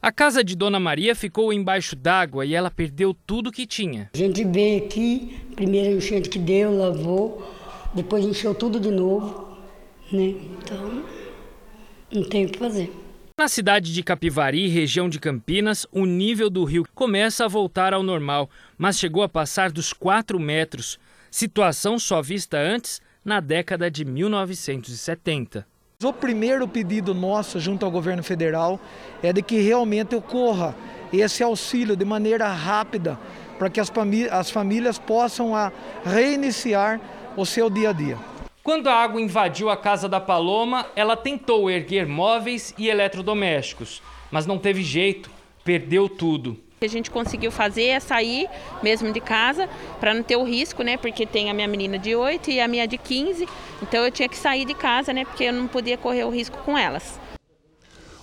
A 0.00 0.12
casa 0.12 0.44
de 0.44 0.54
Dona 0.54 0.78
Maria 0.78 1.12
ficou 1.12 1.52
embaixo 1.52 1.96
d'água 1.96 2.46
e 2.46 2.54
ela 2.54 2.70
perdeu 2.70 3.12
tudo 3.26 3.50
que 3.50 3.66
tinha. 3.66 4.08
A 4.14 4.16
gente 4.16 4.44
veio 4.44 4.84
aqui, 4.84 5.40
primeiro 5.56 5.96
enchente 5.96 6.28
que 6.28 6.38
deu, 6.38 6.72
lavou, 6.78 7.52
depois 7.92 8.24
encheu 8.24 8.54
tudo 8.54 8.78
de 8.78 8.92
novo, 8.92 9.58
né? 10.12 10.36
Então, 10.62 11.04
não 12.12 12.22
tem 12.28 12.46
o 12.46 12.48
que 12.48 12.60
fazer. 12.60 12.92
Na 13.36 13.48
cidade 13.48 13.92
de 13.92 14.02
Capivari, 14.04 14.68
região 14.68 15.08
de 15.08 15.18
Campinas, 15.18 15.84
o 15.90 16.06
nível 16.06 16.48
do 16.48 16.62
rio 16.62 16.86
começa 16.94 17.44
a 17.44 17.48
voltar 17.48 17.92
ao 17.92 18.02
normal, 18.04 18.48
mas 18.76 19.00
chegou 19.00 19.24
a 19.24 19.28
passar 19.28 19.72
dos 19.72 19.92
4 19.92 20.38
metros, 20.38 20.96
situação 21.28 21.98
só 21.98 22.22
vista 22.22 22.56
antes 22.56 23.00
na 23.24 23.40
década 23.40 23.90
de 23.90 24.04
1970. 24.04 25.66
O 26.00 26.12
primeiro 26.12 26.68
pedido 26.68 27.12
nosso 27.12 27.58
junto 27.58 27.84
ao 27.84 27.90
governo 27.90 28.22
federal 28.22 28.78
é 29.20 29.32
de 29.32 29.42
que 29.42 29.58
realmente 29.58 30.14
ocorra 30.14 30.72
esse 31.12 31.42
auxílio 31.42 31.96
de 31.96 32.04
maneira 32.04 32.46
rápida 32.46 33.18
para 33.58 33.68
que 33.68 33.80
as, 33.80 33.88
famílias, 33.88 34.32
as 34.32 34.48
famílias 34.48 34.96
possam 34.96 35.54
reiniciar 36.04 37.00
o 37.36 37.44
seu 37.44 37.68
dia 37.68 37.90
a 37.90 37.92
dia. 37.92 38.16
Quando 38.62 38.86
a 38.86 38.94
água 38.94 39.20
invadiu 39.20 39.70
a 39.70 39.76
casa 39.76 40.08
da 40.08 40.20
Paloma, 40.20 40.86
ela 40.94 41.16
tentou 41.16 41.68
erguer 41.68 42.06
móveis 42.06 42.72
e 42.78 42.88
eletrodomésticos, 42.88 44.00
mas 44.30 44.46
não 44.46 44.56
teve 44.56 44.84
jeito, 44.84 45.28
perdeu 45.64 46.08
tudo. 46.08 46.56
O 46.78 46.80
que 46.80 46.86
a 46.86 46.88
gente 46.88 47.10
conseguiu 47.10 47.50
fazer 47.50 47.86
é 47.86 47.98
sair 47.98 48.48
mesmo 48.84 49.12
de 49.12 49.20
casa 49.20 49.68
para 49.98 50.14
não 50.14 50.22
ter 50.22 50.36
o 50.36 50.44
risco, 50.44 50.84
né? 50.84 50.96
Porque 50.96 51.26
tem 51.26 51.50
a 51.50 51.54
minha 51.54 51.66
menina 51.66 51.98
de 51.98 52.14
8 52.14 52.52
e 52.52 52.60
a 52.60 52.68
minha 52.68 52.86
de 52.86 52.96
15. 52.96 53.48
Então 53.82 54.04
eu 54.04 54.12
tinha 54.12 54.28
que 54.28 54.36
sair 54.36 54.64
de 54.64 54.74
casa, 54.74 55.12
né? 55.12 55.24
Porque 55.24 55.42
eu 55.42 55.52
não 55.52 55.66
podia 55.66 55.98
correr 55.98 56.22
o 56.22 56.30
risco 56.30 56.56
com 56.58 56.78
elas. 56.78 57.18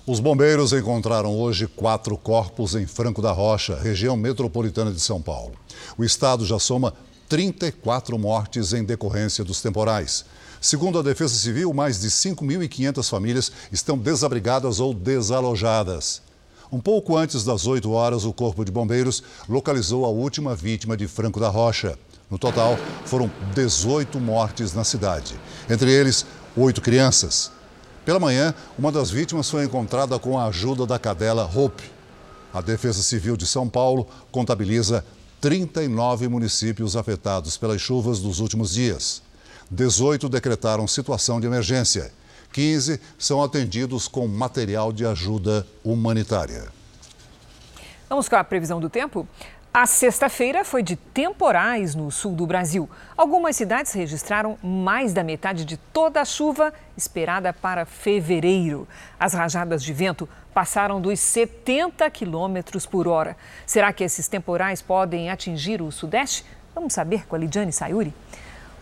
Os 0.07 0.21
bombeiros 0.21 0.71
encontraram 0.71 1.37
hoje 1.37 1.67
quatro 1.67 2.17
corpos 2.17 2.75
em 2.75 2.87
Franco 2.87 3.21
da 3.21 3.33
Rocha, 3.33 3.75
região 3.75 4.15
metropolitana 4.15 4.89
de 4.89 5.01
São 5.01 5.21
Paulo. 5.21 5.51
O 5.97 6.05
estado 6.05 6.45
já 6.45 6.57
soma 6.57 6.93
34 7.27 8.17
mortes 8.17 8.71
em 8.71 8.85
decorrência 8.85 9.43
dos 9.43 9.61
temporais. 9.61 10.23
Segundo 10.61 10.97
a 10.97 11.01
Defesa 11.01 11.35
Civil, 11.35 11.73
mais 11.73 11.99
de 11.99 12.07
5.500 12.07 13.09
famílias 13.09 13.51
estão 13.69 13.97
desabrigadas 13.97 14.79
ou 14.79 14.93
desalojadas. 14.93 16.23
Um 16.71 16.79
pouco 16.79 17.15
antes 17.15 17.43
das 17.43 17.67
8 17.67 17.89
horas, 17.91 18.25
o 18.25 18.33
Corpo 18.33 18.65
de 18.65 18.71
Bombeiros 18.71 19.23
localizou 19.47 20.05
a 20.05 20.09
última 20.09 20.55
vítima 20.55 20.97
de 20.97 21.07
Franco 21.07 21.39
da 21.39 21.49
Rocha. 21.49 21.97
No 22.29 22.39
total, 22.39 22.77
foram 23.05 23.31
18 23.53 24.19
mortes 24.19 24.73
na 24.73 24.83
cidade, 24.83 25.35
entre 25.69 25.91
eles, 25.91 26.25
oito 26.57 26.81
crianças. 26.81 27.51
Pela 28.03 28.19
manhã, 28.19 28.53
uma 28.77 28.91
das 28.91 29.11
vítimas 29.11 29.49
foi 29.49 29.63
encontrada 29.63 30.17
com 30.17 30.37
a 30.37 30.45
ajuda 30.45 30.85
da 30.85 30.97
cadela 30.97 31.49
Hope. 31.53 31.83
A 32.53 32.61
Defesa 32.61 33.03
Civil 33.03 33.37
de 33.37 33.45
São 33.45 33.69
Paulo 33.69 34.07
contabiliza 34.31 35.05
39 35.41 36.27
municípios 36.27 36.95
afetados 36.95 37.57
pelas 37.57 37.79
chuvas 37.79 38.19
dos 38.19 38.39
últimos 38.39 38.73
dias. 38.73 39.21
18 39.69 40.27
decretaram 40.29 40.87
situação 40.87 41.39
de 41.39 41.47
emergência. 41.47 42.11
15 42.55 43.01
são 43.19 43.43
atendidos 43.43 44.07
com 44.07 44.29
material 44.29 44.93
de 44.93 45.05
ajuda 45.05 45.67
humanitária. 45.83 46.69
Vamos 48.07 48.29
com 48.29 48.37
a 48.37 48.45
previsão 48.45 48.79
do 48.79 48.89
tempo? 48.89 49.27
A 49.73 49.85
sexta-feira 49.85 50.63
foi 50.63 50.81
de 50.81 50.95
temporais 50.95 51.95
no 51.95 52.09
sul 52.09 52.33
do 52.33 52.47
Brasil. 52.47 52.89
Algumas 53.17 53.57
cidades 53.57 53.91
registraram 53.91 54.57
mais 54.63 55.11
da 55.11 55.21
metade 55.21 55.65
de 55.65 55.75
toda 55.75 56.21
a 56.21 56.23
chuva 56.23 56.73
esperada 56.95 57.51
para 57.51 57.85
fevereiro. 57.85 58.87
As 59.19 59.33
rajadas 59.33 59.83
de 59.83 59.91
vento 59.91 60.29
passaram 60.53 61.01
dos 61.01 61.19
70 61.19 62.09
quilômetros 62.09 62.85
por 62.85 63.05
hora. 63.05 63.35
Será 63.65 63.91
que 63.91 64.01
esses 64.01 64.29
temporais 64.29 64.81
podem 64.81 65.29
atingir 65.29 65.81
o 65.81 65.91
sudeste? 65.91 66.45
Vamos 66.73 66.93
saber 66.93 67.27
com 67.27 67.35
a 67.35 67.39
Lidiane 67.39 67.73
Sayuri. 67.73 68.13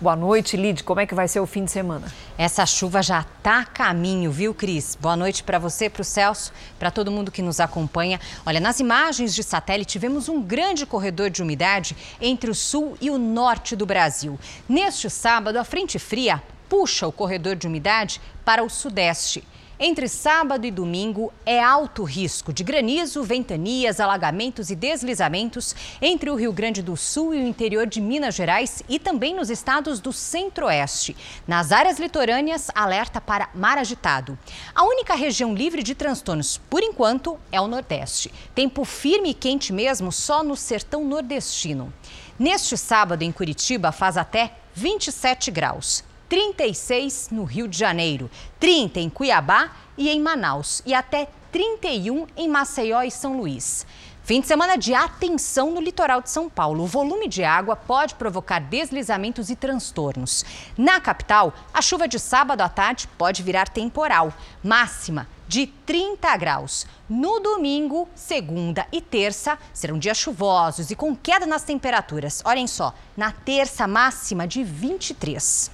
Boa 0.03 0.17
noite, 0.17 0.57
Lid. 0.57 0.83
Como 0.83 0.99
é 0.99 1.05
que 1.05 1.15
vai 1.15 1.29
ser 1.29 1.39
o 1.39 1.45
fim 1.45 1.63
de 1.63 1.71
semana? 1.71 2.11
Essa 2.37 2.65
chuva 2.65 3.01
já 3.01 3.21
está 3.21 3.61
a 3.61 3.65
caminho, 3.65 4.29
viu, 4.29 4.53
Cris? 4.53 4.97
Boa 4.99 5.15
noite 5.15 5.41
para 5.41 5.57
você, 5.57 5.89
para 5.89 6.01
o 6.01 6.03
Celso, 6.03 6.51
para 6.77 6.91
todo 6.91 7.09
mundo 7.09 7.31
que 7.31 7.41
nos 7.41 7.61
acompanha. 7.61 8.19
Olha, 8.45 8.59
nas 8.59 8.81
imagens 8.81 9.33
de 9.33 9.41
satélite 9.41 9.97
vemos 9.97 10.27
um 10.27 10.41
grande 10.41 10.85
corredor 10.85 11.29
de 11.29 11.41
umidade 11.41 11.95
entre 12.19 12.51
o 12.51 12.53
sul 12.53 12.97
e 12.99 13.09
o 13.09 13.17
norte 13.17 13.77
do 13.77 13.85
Brasil. 13.85 14.37
Neste 14.67 15.09
sábado, 15.09 15.55
a 15.55 15.63
frente 15.63 15.97
fria 15.97 16.43
puxa 16.67 17.07
o 17.07 17.11
corredor 17.13 17.55
de 17.55 17.65
umidade 17.65 18.19
para 18.43 18.61
o 18.61 18.69
sudeste. 18.69 19.41
Entre 19.79 20.07
sábado 20.07 20.65
e 20.65 20.71
domingo 20.71 21.33
é 21.43 21.61
alto 21.61 22.03
risco 22.03 22.53
de 22.53 22.63
granizo, 22.63 23.23
ventanias, 23.23 23.99
alagamentos 23.99 24.69
e 24.69 24.75
deslizamentos 24.75 25.75
entre 25.99 26.29
o 26.29 26.35
Rio 26.35 26.53
Grande 26.53 26.83
do 26.83 26.95
Sul 26.95 27.33
e 27.33 27.43
o 27.43 27.47
interior 27.47 27.87
de 27.87 27.99
Minas 27.99 28.35
Gerais 28.35 28.83
e 28.87 28.99
também 28.99 29.33
nos 29.33 29.49
estados 29.49 29.99
do 29.99 30.13
centro-oeste. 30.13 31.17
Nas 31.47 31.71
áreas 31.71 31.97
litorâneas, 31.97 32.69
alerta 32.75 33.19
para 33.19 33.49
mar 33.55 33.79
agitado. 33.79 34.37
A 34.75 34.83
única 34.83 35.15
região 35.15 35.55
livre 35.55 35.81
de 35.81 35.95
transtornos, 35.95 36.61
por 36.69 36.83
enquanto, 36.83 37.39
é 37.51 37.59
o 37.59 37.67
Nordeste. 37.67 38.31
Tempo 38.53 38.85
firme 38.85 39.31
e 39.31 39.33
quente 39.33 39.73
mesmo 39.73 40.11
só 40.11 40.43
no 40.43 40.55
sertão 40.55 41.03
nordestino. 41.03 41.91
Neste 42.37 42.77
sábado, 42.77 43.23
em 43.23 43.31
Curitiba, 43.31 43.91
faz 43.91 44.17
até 44.17 44.53
27 44.75 45.49
graus. 45.49 46.03
36 46.33 47.29
no 47.29 47.43
Rio 47.43 47.67
de 47.67 47.77
Janeiro, 47.77 48.27
30 48.59 48.99
em 48.99 49.07
Cuiabá 49.07 49.69
e 49.95 50.09
em 50.09 50.19
Manaus 50.19 50.81
e 50.83 50.91
até 50.91 51.27
31 51.51 52.25
em 52.35 52.47
Maceió 52.47 53.03
e 53.03 53.11
São 53.11 53.37
Luís. 53.37 53.85
Fim 54.23 54.41
de 54.41 54.47
semana 54.47 54.75
de 54.75 54.95
atenção 54.95 55.69
no 55.69 55.79
litoral 55.79 56.23
de 56.23 56.31
São 56.31 56.49
Paulo. 56.49 56.85
O 56.85 56.87
volume 56.87 57.27
de 57.27 57.43
água 57.43 57.75
pode 57.75 58.15
provocar 58.15 58.57
deslizamentos 58.57 59.51
e 59.51 59.55
transtornos. 59.55 60.43
Na 60.75 60.99
capital, 60.99 61.53
a 61.71 61.83
chuva 61.83 62.07
de 62.07 62.17
sábado 62.17 62.61
à 62.61 62.69
tarde 62.69 63.07
pode 63.15 63.43
virar 63.43 63.69
temporal, 63.69 64.33
máxima 64.63 65.27
de 65.47 65.67
30 65.67 66.35
graus. 66.37 66.87
No 67.07 67.39
domingo, 67.41 68.09
segunda 68.15 68.87
e 68.91 68.99
terça 68.99 69.55
serão 69.71 69.99
dias 69.99 70.17
chuvosos 70.17 70.89
e 70.89 70.95
com 70.95 71.15
queda 71.15 71.45
nas 71.45 71.61
temperaturas. 71.61 72.41
Olhem 72.43 72.65
só, 72.65 72.91
na 73.15 73.31
terça 73.31 73.87
máxima 73.87 74.47
de 74.47 74.63
23. 74.63 75.72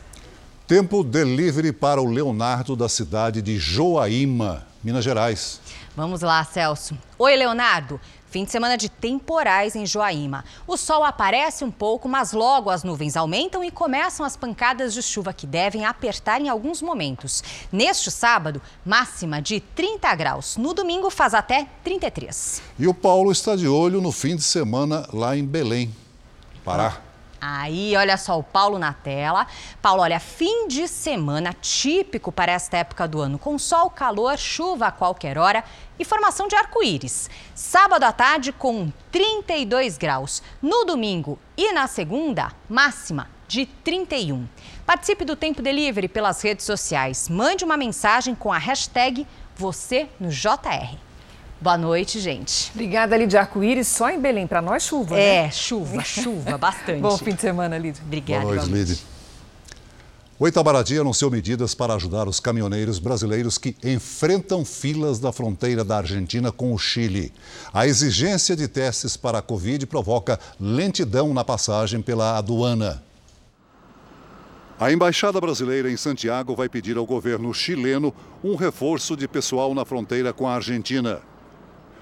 Tempo 0.70 1.04
delivery 1.04 1.74
para 1.74 2.00
o 2.00 2.06
Leonardo 2.06 2.76
da 2.76 2.88
cidade 2.88 3.42
de 3.42 3.58
Joaíma, 3.58 4.68
Minas 4.84 5.04
Gerais. 5.04 5.60
Vamos 5.96 6.22
lá, 6.22 6.44
Celso. 6.44 6.96
Oi, 7.18 7.36
Leonardo. 7.36 8.00
Fim 8.30 8.44
de 8.44 8.52
semana 8.52 8.78
de 8.78 8.88
temporais 8.88 9.76
em 9.76 9.84
Joaíma. 9.84 10.46
O 10.68 10.78
sol 10.78 11.04
aparece 11.04 11.64
um 11.64 11.72
pouco, 11.72 12.08
mas 12.08 12.34
logo 12.34 12.70
as 12.70 12.84
nuvens 12.84 13.18
aumentam 13.18 13.64
e 13.64 13.72
começam 13.72 14.24
as 14.24 14.38
pancadas 14.38 14.94
de 14.94 15.02
chuva 15.02 15.34
que 15.34 15.48
devem 15.48 15.86
apertar 15.86 16.40
em 16.40 16.50
alguns 16.50 16.84
momentos. 16.84 17.44
Neste 17.72 18.12
sábado, 18.12 18.62
máxima 18.86 19.42
de 19.42 19.60
30 19.60 20.14
graus. 20.14 20.56
No 20.56 20.76
domingo, 20.76 21.10
faz 21.10 21.34
até 21.34 21.68
33. 21.84 22.62
E 22.78 22.88
o 22.88 22.94
Paulo 22.94 23.32
está 23.32 23.56
de 23.56 23.68
olho 23.68 24.00
no 24.00 24.12
fim 24.12 24.36
de 24.36 24.44
semana 24.44 25.10
lá 25.12 25.36
em 25.36 25.44
Belém, 25.44 25.92
Pará. 26.64 27.09
Aí, 27.42 27.96
olha 27.96 28.18
só 28.18 28.38
o 28.38 28.44
Paulo 28.44 28.78
na 28.78 28.94
tela. 28.94 29.48
Paulo, 29.82 30.02
olha, 30.02 30.20
fim 30.20 30.68
de 30.68 30.88
semana 30.88 31.54
típico 31.54 32.32
para 32.32 32.52
esta 32.52 32.78
época 32.78 33.08
do 33.08 33.22
ano, 33.22 33.40
com 33.40 33.58
sol, 33.58 33.90
calor, 33.90 34.38
chuva 34.38 34.88
a 34.88 34.92
qualquer 34.92 35.38
hora 35.38 35.64
e 35.98 36.04
formação 36.06 36.48
de 36.48 36.56
arco-íris. 36.56 37.30
Sábado 37.56 38.04
à 38.04 38.12
tarde 38.12 38.52
com 38.52 38.92
32 39.12 39.98
graus. 39.98 40.44
No 40.62 40.86
domingo 40.86 41.40
e 41.58 41.72
na 41.72 41.88
segunda, 41.88 42.52
máxima 42.70 43.30
de 43.48 43.66
31. 43.66 44.48
Participe 44.86 45.26
do 45.26 45.36
Tempo 45.36 45.62
Delivery 45.62 46.08
pelas 46.08 46.42
redes 46.42 46.66
sociais. 46.66 47.28
Mande 47.28 47.66
uma 47.66 47.76
mensagem 47.76 48.36
com 48.36 48.54
a 48.54 48.58
hashtag 48.58 49.26
você 49.56 50.08
no 50.20 50.30
JR. 50.30 51.09
Boa 51.62 51.78
noite, 51.78 52.22
gente. 52.22 52.72
Obrigada, 52.74 53.18
Lídia 53.18 53.42
Arco-Íris. 53.42 53.88
Só 53.88 54.10
em 54.10 54.20
Belém, 54.20 54.48
para 54.48 54.62
nós 54.62 54.84
chuva, 54.84 55.20
é, 55.20 55.44
né? 55.44 55.52
chuva, 55.52 56.02
chuva, 56.04 56.56
bastante. 56.58 57.02
Bom 57.02 57.18
fim 57.18 57.36
de 57.36 57.42
semana, 57.42 57.78
Lídia. 57.78 58.02
Obrigada. 58.06 58.44
Boa 58.44 58.56
noite, 58.56 58.72
Lídia. 58.72 58.98
O 60.40 60.48
Itabaraty 60.48 60.98
anunciou 60.98 61.30
medidas 61.30 61.76
para 61.76 61.94
ajudar 61.96 62.30
os 62.30 62.40
caminhoneiros 62.40 62.98
brasileiros 62.98 63.58
que 63.58 63.76
enfrentam 63.84 64.64
filas 64.64 65.20
da 65.20 65.34
fronteira 65.34 65.84
da 65.84 65.98
Argentina 65.98 66.50
com 66.50 66.74
o 66.74 66.78
Chile. 66.78 67.34
A 67.74 67.86
exigência 67.86 68.56
de 68.56 68.66
testes 68.66 69.18
para 69.18 69.40
a 69.40 69.42
Covid 69.42 69.86
provoca 69.86 70.40
lentidão 70.58 71.34
na 71.34 71.44
passagem 71.44 72.02
pela 72.02 72.38
aduana. 72.38 73.04
A 74.80 74.94
embaixada 74.94 75.42
brasileira 75.42 75.92
em 75.92 75.98
Santiago 75.98 76.56
vai 76.56 76.70
pedir 76.70 76.96
ao 76.96 77.06
governo 77.06 77.54
chileno 77.54 78.14
um 78.42 78.56
reforço 78.56 79.18
de 79.18 79.28
pessoal 79.28 79.76
na 79.76 79.84
fronteira 79.84 80.32
com 80.32 80.48
a 80.48 80.56
Argentina. 80.56 81.20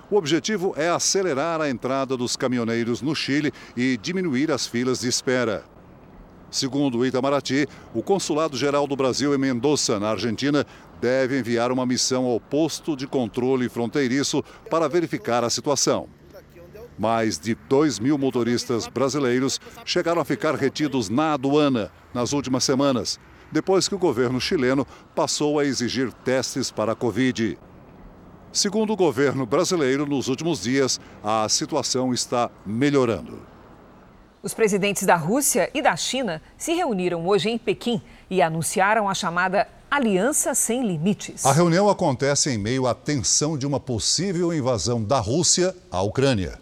O 0.10 0.16
objetivo 0.16 0.74
é 0.78 0.90
acelerar 0.90 1.60
a 1.60 1.70
entrada 1.70 2.16
dos 2.16 2.38
caminhoneiros 2.38 3.02
no 3.02 3.14
Chile 3.14 3.52
e 3.76 3.98
diminuir 3.98 4.50
as 4.52 4.66
filas 4.66 5.02
de 5.02 5.10
espera. 5.10 5.66
Segundo 6.50 7.00
o 7.00 7.06
Itamaraty, 7.06 7.68
o 7.94 8.02
Consulado-Geral 8.02 8.88
do 8.88 8.96
Brasil 8.96 9.36
em 9.36 9.38
Mendoza, 9.38 10.00
na 10.00 10.12
Argentina, 10.12 10.66
deve 11.02 11.38
enviar 11.38 11.74
uma 11.74 11.86
missão 11.86 12.24
ao 12.24 12.40
posto 12.40 12.96
de 12.96 13.06
controle 13.06 13.68
fronteiriço 13.68 14.42
para 14.70 14.88
verificar 14.88 15.44
a 15.44 15.50
situação. 15.50 16.08
Mais 16.98 17.38
de 17.38 17.54
2 17.68 18.00
mil 18.00 18.18
motoristas 18.18 18.88
brasileiros 18.88 19.60
chegaram 19.84 20.22
a 20.22 20.26
ficar 20.26 20.56
retidos 20.56 21.10
na 21.10 21.34
aduana 21.34 21.92
nas 22.14 22.32
últimas 22.32 22.64
semanas, 22.64 23.20
depois 23.52 23.90
que 23.90 23.96
o 23.96 24.00
governo 24.00 24.40
chileno 24.40 24.88
passou 25.14 25.60
a 25.60 25.66
exigir 25.66 26.14
testes 26.14 26.72
para 26.72 26.94
a 26.94 26.96
Covid. 26.96 27.58
Segundo 28.52 28.94
o 28.94 28.96
governo 28.96 29.46
brasileiro, 29.46 30.06
nos 30.06 30.28
últimos 30.28 30.62
dias, 30.64 31.00
a 31.24 31.48
situação 31.50 32.14
está 32.14 32.50
melhorando. 32.66 33.40
Os 34.42 34.54
presidentes 34.54 35.04
da 35.04 35.16
Rússia 35.16 35.70
e 35.74 35.82
da 35.82 35.96
China 35.96 36.42
se 36.58 36.74
reuniram 36.74 37.28
hoje 37.28 37.50
em 37.50 37.58
Pequim 37.58 38.02
e 38.30 38.42
anunciaram 38.42 39.10
a 39.10 39.14
chamada 39.14 39.68
Aliança 39.90 40.54
Sem 40.54 40.86
Limites. 40.86 41.46
A 41.46 41.52
reunião 41.52 41.90
acontece 41.90 42.50
em 42.50 42.58
meio 42.58 42.88
à 42.88 42.94
tensão 42.94 43.58
de 43.58 43.66
uma 43.66 43.80
possível 43.80 44.54
invasão 44.54 45.04
da 45.04 45.20
Rússia 45.20 45.76
à 45.92 46.02
Ucrânia. 46.02 46.60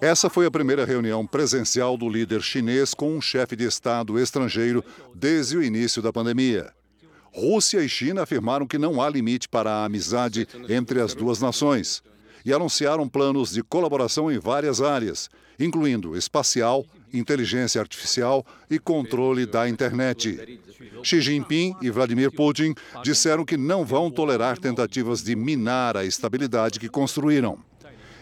Essa 0.00 0.28
foi 0.28 0.44
a 0.44 0.50
primeira 0.50 0.84
reunião 0.84 1.26
presencial 1.26 1.96
do 1.96 2.08
líder 2.08 2.42
chinês 2.42 2.92
com 2.92 3.16
um 3.16 3.20
chefe 3.20 3.56
de 3.56 3.64
Estado 3.64 4.18
estrangeiro 4.18 4.84
desde 5.14 5.56
o 5.56 5.62
início 5.62 6.02
da 6.02 6.12
pandemia. 6.12 6.70
Rússia 7.36 7.84
e 7.84 7.88
China 7.88 8.22
afirmaram 8.22 8.66
que 8.66 8.78
não 8.78 9.02
há 9.02 9.10
limite 9.10 9.46
para 9.46 9.70
a 9.70 9.84
amizade 9.84 10.48
entre 10.70 11.02
as 11.02 11.14
duas 11.14 11.38
nações 11.38 12.02
e 12.46 12.52
anunciaram 12.52 13.06
planos 13.06 13.52
de 13.52 13.62
colaboração 13.62 14.32
em 14.32 14.38
várias 14.38 14.80
áreas, 14.80 15.28
incluindo 15.60 16.16
espacial, 16.16 16.86
inteligência 17.12 17.78
artificial 17.78 18.46
e 18.70 18.78
controle 18.78 19.44
da 19.44 19.68
internet. 19.68 20.60
Xi 21.02 21.20
Jinping 21.20 21.76
e 21.82 21.90
Vladimir 21.90 22.32
Putin 22.32 22.74
disseram 23.02 23.44
que 23.44 23.58
não 23.58 23.84
vão 23.84 24.10
tolerar 24.10 24.56
tentativas 24.56 25.22
de 25.22 25.36
minar 25.36 25.94
a 25.94 26.06
estabilidade 26.06 26.80
que 26.80 26.88
construíram. 26.88 27.58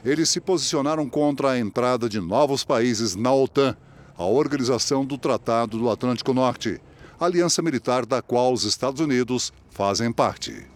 Eles 0.05 0.29
se 0.29 0.41
posicionaram 0.41 1.09
contra 1.09 1.53
a 1.53 1.59
entrada 1.59 2.09
de 2.09 2.19
novos 2.19 2.65
países 2.65 3.15
na 3.15 3.33
OTAN, 3.33 3.77
a 4.17 4.25
organização 4.25 5.05
do 5.05 5.17
Tratado 5.17 5.79
do 5.79 5.89
Atlântico 5.89 6.35
Norte, 6.35 6.81
aliança 7.19 7.63
militar 7.63 8.05
da 8.05 8.21
qual 8.21 8.53
os 8.53 8.65
Estados 8.65 9.01
Unidos 9.01 9.53
fazem 9.71 10.13
parte. 10.13 10.67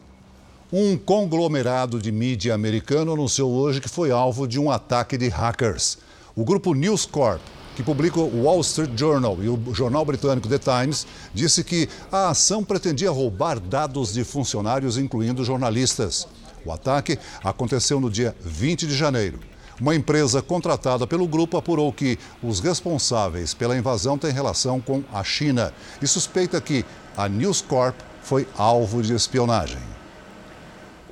Um 0.73 0.97
conglomerado 0.99 1.99
de 1.99 2.13
mídia 2.13 2.55
americano 2.55 3.13
anunciou 3.13 3.51
hoje 3.53 3.81
que 3.81 3.89
foi 3.89 4.11
alvo 4.11 4.47
de 4.47 4.61
um 4.61 4.71
ataque 4.71 5.17
de 5.17 5.29
hackers. 5.29 5.99
O 6.37 6.45
grupo 6.45 6.75
News 6.75 7.07
Corp, 7.07 7.41
que 7.75 7.83
publica 7.83 8.21
o 8.21 8.43
Wall 8.43 8.61
Street 8.61 8.91
Journal 8.95 9.39
e 9.43 9.49
o 9.49 9.59
jornal 9.73 10.05
britânico 10.05 10.49
The 10.49 10.59
Times, 10.59 11.07
disse 11.33 11.65
que 11.65 11.89
a 12.13 12.31
ação 12.31 12.63
pretendia 12.63 13.11
roubar 13.11 13.59
dados 13.59 14.13
de 14.13 14.25
funcionários, 14.25 14.99
incluindo 14.99 15.45
jornalistas. 15.45 16.29
O 16.67 16.73
ataque 16.73 17.19
aconteceu 17.43 17.99
no 17.99 18.11
dia 18.11 18.37
20 18.41 18.87
de 18.87 18.95
janeiro. 18.95 19.39
Uma 19.81 19.95
empresa 19.95 20.43
contratada 20.43 21.07
pelo 21.07 21.29
grupo 21.29 21.57
apurou 21.57 21.93
que 21.93 22.19
os 22.43 22.59
responsáveis 22.59 23.55
pela 23.55 23.77
invasão 23.77 24.19
têm 24.19 24.33
relação 24.33 24.81
com 24.81 25.05
a 25.13 25.23
China 25.23 25.73
e 26.03 26.07
suspeita 26.07 26.61
que 26.61 26.85
a 27.17 27.29
News 27.29 27.61
Corp 27.61 27.95
foi 28.21 28.47
alvo 28.57 29.03
de 29.03 29.15
espionagem. 29.15 29.79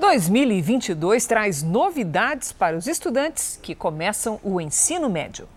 2022 0.01 1.27
traz 1.27 1.62
novidades 1.62 2.53
para 2.53 2.77
os 2.77 2.87
estudantes 2.87 3.59
que 3.62 3.75
começam 3.75 4.39
o 4.43 4.61
ensino 4.61 5.09
médio. 5.09 5.49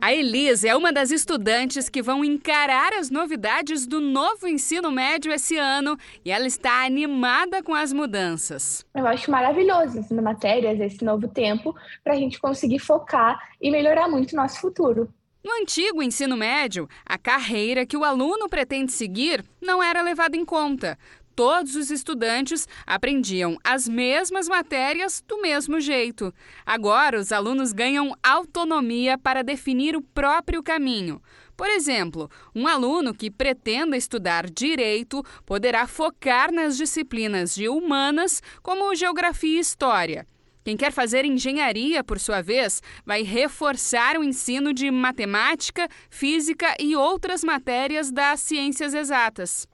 A 0.00 0.12
Elisa 0.12 0.68
é 0.68 0.76
uma 0.76 0.92
das 0.92 1.10
estudantes 1.10 1.88
que 1.88 2.02
vão 2.02 2.24
encarar 2.24 2.92
as 2.92 3.10
novidades 3.10 3.86
do 3.86 4.00
novo 4.00 4.46
ensino 4.46 4.90
médio 4.90 5.32
esse 5.32 5.56
ano 5.56 5.96
e 6.24 6.30
ela 6.30 6.46
está 6.46 6.84
animada 6.84 7.62
com 7.62 7.74
as 7.74 7.92
mudanças. 7.92 8.84
Eu 8.94 9.06
acho 9.06 9.30
maravilhoso 9.30 9.98
as 9.98 10.10
matérias, 10.10 10.78
esse 10.80 11.04
novo 11.04 11.28
tempo, 11.28 11.74
para 12.04 12.14
a 12.14 12.16
gente 12.16 12.38
conseguir 12.38 12.78
focar 12.78 13.38
e 13.60 13.70
melhorar 13.70 14.08
muito 14.08 14.32
o 14.32 14.36
nosso 14.36 14.60
futuro. 14.60 15.08
No 15.44 15.52
antigo 15.62 16.02
ensino 16.02 16.36
médio, 16.36 16.88
a 17.04 17.16
carreira 17.16 17.86
que 17.86 17.96
o 17.96 18.04
aluno 18.04 18.48
pretende 18.48 18.92
seguir 18.92 19.44
não 19.60 19.82
era 19.82 20.02
levada 20.02 20.36
em 20.36 20.44
conta 20.44 20.98
todos 21.36 21.76
os 21.76 21.90
estudantes 21.90 22.66
aprendiam 22.86 23.58
as 23.62 23.86
mesmas 23.86 24.48
matérias 24.48 25.22
do 25.28 25.40
mesmo 25.42 25.78
jeito. 25.78 26.32
Agora, 26.64 27.20
os 27.20 27.30
alunos 27.30 27.74
ganham 27.74 28.14
autonomia 28.22 29.18
para 29.18 29.44
definir 29.44 29.94
o 29.94 30.00
próprio 30.00 30.62
caminho. 30.62 31.20
Por 31.54 31.68
exemplo, 31.68 32.30
um 32.54 32.66
aluno 32.66 33.14
que 33.14 33.30
pretenda 33.30 33.96
estudar 33.96 34.48
direito 34.48 35.22
poderá 35.44 35.86
focar 35.86 36.50
nas 36.50 36.76
disciplinas 36.76 37.54
de 37.54 37.68
humanas, 37.68 38.42
como 38.62 38.94
geografia 38.94 39.58
e 39.58 39.60
história. 39.60 40.26
Quem 40.64 40.76
quer 40.76 40.90
fazer 40.90 41.24
engenharia, 41.24 42.02
por 42.02 42.18
sua 42.18 42.42
vez, 42.42 42.82
vai 43.04 43.22
reforçar 43.22 44.18
o 44.18 44.24
ensino 44.24 44.72
de 44.72 44.90
matemática, 44.90 45.88
física 46.10 46.74
e 46.80 46.96
outras 46.96 47.44
matérias 47.44 48.10
das 48.10 48.40
ciências 48.40 48.92
exatas. 48.92 49.68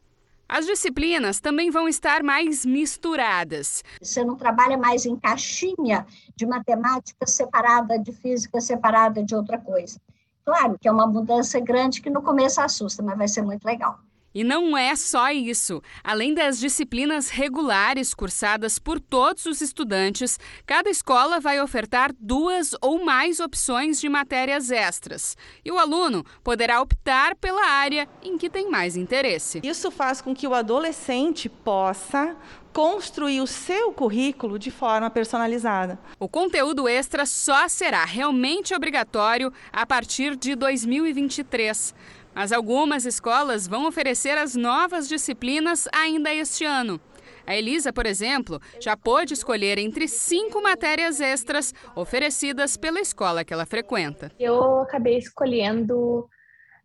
As 0.55 0.67
disciplinas 0.67 1.41
também 1.41 1.71
vão 1.71 1.89
estar 1.89 2.23
mais 2.23 2.67
misturadas. 2.67 3.83
Você 3.99 4.23
não 4.23 4.37
trabalha 4.37 4.77
mais 4.77 5.07
em 5.07 5.17
caixinha 5.17 6.05
de 6.37 6.45
matemática 6.45 7.27
separada 7.27 7.99
de 7.99 8.13
física 8.13 8.61
separada 8.61 9.25
de 9.25 9.35
outra 9.35 9.57
coisa. 9.57 9.99
Claro 10.45 10.77
que 10.79 10.87
é 10.87 10.93
uma 10.93 11.07
mudança 11.07 11.59
grande 11.59 12.03
que 12.03 12.11
no 12.11 12.21
começo 12.21 12.61
assusta, 12.61 13.03
mas 13.03 13.17
vai 13.17 13.29
ser 13.29 13.41
muito 13.41 13.65
legal. 13.65 13.99
E 14.35 14.43
não 14.43 14.77
é 14.77 14.95
só 14.97 15.31
isso. 15.31 15.83
Além 16.03 16.35
das 16.35 16.59
disciplinas 16.59 17.29
regulares 17.29 18.15
cursadas 18.15 18.79
por 18.79 18.99
todos 18.99 19.47
os 19.47 19.61
estudantes, 19.61 20.39
cada 20.67 20.89
escola 20.91 21.41
vai 21.41 21.61
ofertar 21.61 22.13
duas 22.19 22.75
ou 22.81 23.05
mais 23.05 23.41
opções 23.41 24.01
de 24.01 24.09
matérias 24.09 24.71
extras. 24.71 25.37
E 25.65 25.71
o 25.71 25.79
aluno 25.79 26.25
poderá 26.43 26.81
optar 26.81 27.37
pela 27.37 27.67
área 27.67 28.09
em 28.23 28.39
que 28.39 28.49
tem 28.49 28.71
mais 28.71 28.97
interesse. 28.97 29.61
Isso 29.63 29.91
faz 29.91 30.21
com 30.21 30.35
que 30.35 30.47
o 30.47 30.55
adolescente 30.55 31.49
possa 31.49 32.37
construir 32.73 33.41
o 33.41 33.47
seu 33.47 33.93
currículo 33.93 34.59
de 34.59 34.71
forma 34.71 35.11
personalizada. 35.11 35.99
O 36.19 36.29
conteúdo 36.29 36.89
extra 36.89 37.27
só 37.27 37.69
será 37.69 38.05
realmente 38.05 38.75
obrigatório 38.75 39.53
a 39.73 39.85
partir 39.87 40.37
de 40.37 40.55
2023. 40.55 41.95
Mas 42.35 42.51
algumas 42.51 43.05
escolas 43.05 43.69
vão 43.69 43.87
oferecer 43.87 44.39
as 44.39 44.57
novas 44.57 45.09
disciplinas 45.09 45.87
ainda 45.93 46.33
este 46.33 46.65
ano. 46.65 47.01
A 47.47 47.57
Elisa, 47.57 47.93
por 47.93 48.07
exemplo, 48.07 48.61
já 48.81 48.97
pôde 48.97 49.35
escolher 49.35 49.77
entre 49.79 50.07
cinco 50.07 50.63
matérias 50.63 51.21
extras 51.21 51.75
oferecidas 51.95 52.77
pela 52.77 53.01
escola 53.01 53.45
que 53.45 53.53
ela 53.53 53.67
frequenta. 53.67 54.31
Eu 54.39 54.81
acabei 54.81 55.19
escolhendo 55.19 56.29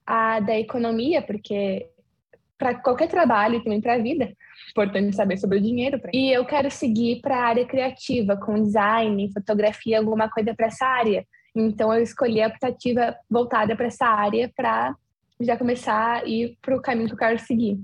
a 0.06 0.40
da 0.40 0.58
economia, 0.58 1.22
porque 1.22 1.88
para 2.58 2.76
qualquer 2.76 3.08
trabalho 3.08 3.56
e 3.56 3.64
também 3.64 3.80
para 3.80 3.94
a 3.94 4.00
vida, 4.00 4.34
importante 4.72 5.16
saber 5.16 5.38
sobre 5.38 5.60
o 5.60 5.62
dinheiro. 5.62 6.00
E 6.14 6.32
eu 6.32 6.46
quero 6.46 6.70
seguir 6.72 7.22
para 7.22 7.38
a 7.38 7.46
área 7.46 7.66
criativa, 7.66 8.36
com 8.38 8.62
design, 8.62 9.32
fotografia, 9.32 10.00
alguma 10.00 10.30
coisa 10.30 10.54
para 10.56 10.68
essa 10.68 10.86
área. 10.86 11.26
Então 11.56 11.94
eu 11.94 12.02
escolhi 12.02 12.42
a 12.42 12.48
optativa 12.48 13.16
voltada 13.30 13.76
para 13.76 13.88
essa 13.88 14.06
área 14.06 14.52
para 14.56 14.96
já 15.40 15.56
começar 15.56 16.22
a 16.22 16.26
ir 16.26 16.58
para 16.62 16.76
o 16.76 16.82
caminho 16.82 17.08
que 17.08 17.14
eu 17.14 17.20
quero 17.20 17.40
seguir. 17.40 17.80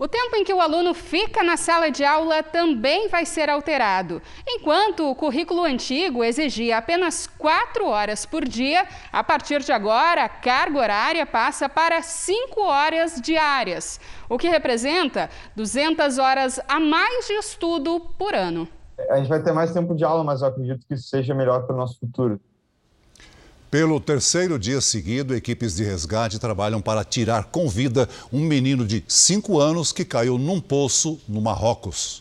O 0.00 0.08
tempo 0.08 0.34
em 0.34 0.42
que 0.42 0.54
o 0.54 0.62
aluno 0.62 0.94
fica 0.94 1.42
na 1.42 1.58
sala 1.58 1.90
de 1.90 2.02
aula 2.02 2.42
também 2.42 3.08
vai 3.08 3.26
ser 3.26 3.50
alterado. 3.50 4.22
Enquanto 4.48 5.10
o 5.10 5.14
currículo 5.14 5.62
antigo 5.62 6.24
exigia 6.24 6.78
apenas 6.78 7.26
quatro 7.26 7.86
horas 7.86 8.24
por 8.24 8.42
dia, 8.48 8.88
a 9.12 9.22
partir 9.22 9.60
de 9.60 9.72
agora 9.72 10.24
a 10.24 10.28
carga 10.30 10.78
horária 10.78 11.26
passa 11.26 11.68
para 11.68 12.00
cinco 12.00 12.62
horas 12.62 13.20
diárias, 13.20 14.00
o 14.26 14.38
que 14.38 14.48
representa 14.48 15.28
200 15.54 16.16
horas 16.16 16.58
a 16.66 16.80
mais 16.80 17.26
de 17.26 17.34
estudo 17.34 18.00
por 18.18 18.34
ano. 18.34 18.66
A 19.10 19.18
gente 19.18 19.28
vai 19.28 19.42
ter 19.42 19.52
mais 19.52 19.70
tempo 19.70 19.94
de 19.94 20.02
aula, 20.02 20.24
mas 20.24 20.40
eu 20.40 20.48
acredito 20.48 20.86
que 20.86 20.94
isso 20.94 21.08
seja 21.08 21.34
melhor 21.34 21.66
para 21.66 21.74
o 21.74 21.78
nosso 21.78 22.00
futuro. 22.00 22.40
Pelo 23.70 24.00
terceiro 24.00 24.58
dia 24.58 24.80
seguido, 24.80 25.32
equipes 25.32 25.76
de 25.76 25.84
resgate 25.84 26.40
trabalham 26.40 26.82
para 26.82 27.04
tirar 27.04 27.44
com 27.44 27.68
vida 27.68 28.08
um 28.32 28.40
menino 28.40 28.84
de 28.84 29.04
5 29.06 29.60
anos 29.60 29.92
que 29.92 30.04
caiu 30.04 30.36
num 30.36 30.60
poço 30.60 31.20
no 31.28 31.40
Marrocos. 31.40 32.20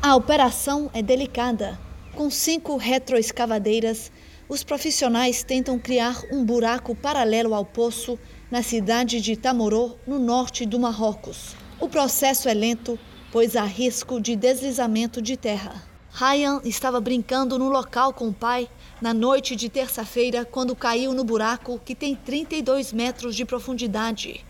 A 0.00 0.16
operação 0.16 0.90
é 0.94 1.02
delicada. 1.02 1.78
Com 2.14 2.30
cinco 2.30 2.78
retroescavadeiras, 2.78 4.10
os 4.48 4.64
profissionais 4.64 5.42
tentam 5.42 5.78
criar 5.78 6.22
um 6.32 6.42
buraco 6.42 6.94
paralelo 6.94 7.52
ao 7.52 7.66
poço 7.66 8.18
na 8.50 8.62
cidade 8.62 9.20
de 9.20 9.36
Tamoró, 9.36 9.96
no 10.06 10.18
norte 10.18 10.64
do 10.64 10.80
Marrocos. 10.80 11.54
O 11.78 11.86
processo 11.86 12.48
é 12.48 12.54
lento, 12.54 12.98
pois 13.30 13.56
há 13.56 13.64
risco 13.64 14.18
de 14.18 14.34
deslizamento 14.34 15.20
de 15.20 15.36
terra. 15.36 15.82
Ryan 16.10 16.62
estava 16.64 16.98
brincando 16.98 17.58
no 17.58 17.68
local 17.68 18.14
com 18.14 18.28
o 18.28 18.32
pai 18.32 18.70
na 19.00 19.12
noite 19.12 19.54
de 19.54 19.68
terça-feira, 19.68 20.44
quando 20.44 20.74
caiu 20.74 21.12
no 21.12 21.22
buraco 21.22 21.80
que 21.84 21.94
tem 21.94 22.14
32 22.14 22.92
metros 22.92 23.36
de 23.36 23.44
profundidade. 23.44 24.44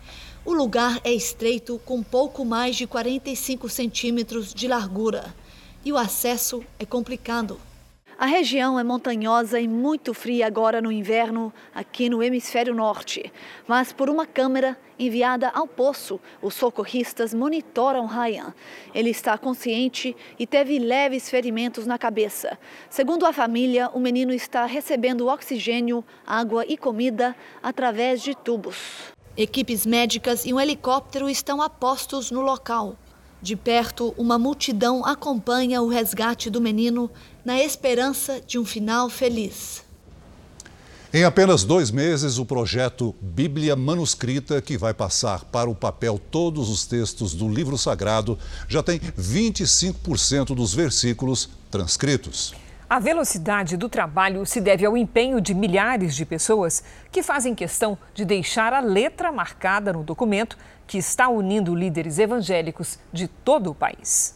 O 0.44 0.53
lugar 0.53 1.01
é 1.03 1.12
estreito, 1.12 1.80
com 1.84 2.03
pouco 2.03 2.44
mais 2.44 2.76
de 2.76 2.86
45 2.86 3.68
centímetros 3.68 4.55
de 4.55 4.68
largura, 4.68 5.34
e 5.84 5.92
o 5.92 5.97
acesso 5.97 6.62
é 6.78 6.86
complicado. 6.86 7.61
A 8.18 8.24
região 8.24 8.78
é 8.78 8.82
montanhosa 8.82 9.60
e 9.60 9.68
muito 9.68 10.14
fria 10.14 10.46
agora 10.46 10.80
no 10.80 10.90
inverno, 10.90 11.52
aqui 11.74 12.08
no 12.08 12.22
hemisfério 12.22 12.74
norte. 12.74 13.30
Mas 13.68 13.92
por 13.92 14.08
uma 14.08 14.24
câmera 14.24 14.74
enviada 14.98 15.50
ao 15.50 15.68
poço, 15.68 16.18
os 16.40 16.54
socorristas 16.54 17.34
monitoram 17.34 18.06
Ryan. 18.06 18.54
Ele 18.94 19.10
está 19.10 19.36
consciente 19.36 20.16
e 20.38 20.46
teve 20.46 20.78
leves 20.78 21.28
ferimentos 21.28 21.86
na 21.86 21.98
cabeça. 21.98 22.58
Segundo 22.88 23.26
a 23.26 23.34
família, 23.34 23.90
o 23.92 24.00
menino 24.00 24.32
está 24.32 24.64
recebendo 24.64 25.26
oxigênio, 25.26 26.02
água 26.26 26.64
e 26.66 26.78
comida 26.78 27.36
através 27.62 28.22
de 28.22 28.34
tubos. 28.34 29.12
Equipes 29.36 29.84
médicas 29.84 30.46
e 30.46 30.54
um 30.54 30.58
helicóptero 30.58 31.28
estão 31.28 31.60
a 31.60 31.68
postos 31.68 32.30
no 32.30 32.40
local. 32.40 32.96
De 33.42 33.54
perto, 33.54 34.14
uma 34.16 34.38
multidão 34.38 35.04
acompanha 35.04 35.82
o 35.82 35.88
resgate 35.88 36.48
do 36.48 36.58
menino 36.58 37.10
na 37.47 37.62
esperança 37.62 38.40
de 38.44 38.59
um 38.59 38.64
final 38.64 39.09
feliz. 39.09 39.84
Em 41.14 41.22
apenas 41.22 41.62
dois 41.62 41.92
meses, 41.92 42.38
o 42.38 42.44
projeto 42.44 43.14
Bíblia 43.20 43.76
Manuscrita, 43.76 44.61
que 44.61 44.76
vai 44.76 44.92
passar 44.92 45.44
para 45.44 45.70
o 45.70 45.74
papel 45.74 46.18
todos 46.18 46.68
os 46.68 46.84
textos 46.84 47.34
do 47.34 47.49
livro 47.49 47.78
sagrado, 47.78 48.36
já 48.68 48.82
tem 48.82 48.99
25% 48.99 50.57
dos 50.57 50.74
versículos 50.74 51.49
transcritos. 51.70 52.53
A 52.90 52.99
velocidade 52.99 53.76
do 53.76 53.88
trabalho 53.88 54.44
se 54.44 54.61
deve 54.61 54.84
ao 54.84 54.97
empenho 54.97 55.40
de 55.40 55.55
milhares 55.55 56.16
de 56.16 56.26
pessoas 56.26 56.82
que 57.12 57.22
fazem 57.22 57.55
questão 57.55 57.97
de 58.12 58.24
deixar 58.24 58.72
a 58.72 58.80
letra 58.80 59.30
marcada 59.30 59.92
no 59.92 60.03
documento 60.03 60.59
que 60.84 60.99
está 60.99 61.28
unindo 61.28 61.76
líderes 61.76 62.18
evangélicos 62.18 62.99
de 63.12 63.28
todo 63.28 63.70
o 63.70 63.74
país. 63.74 64.36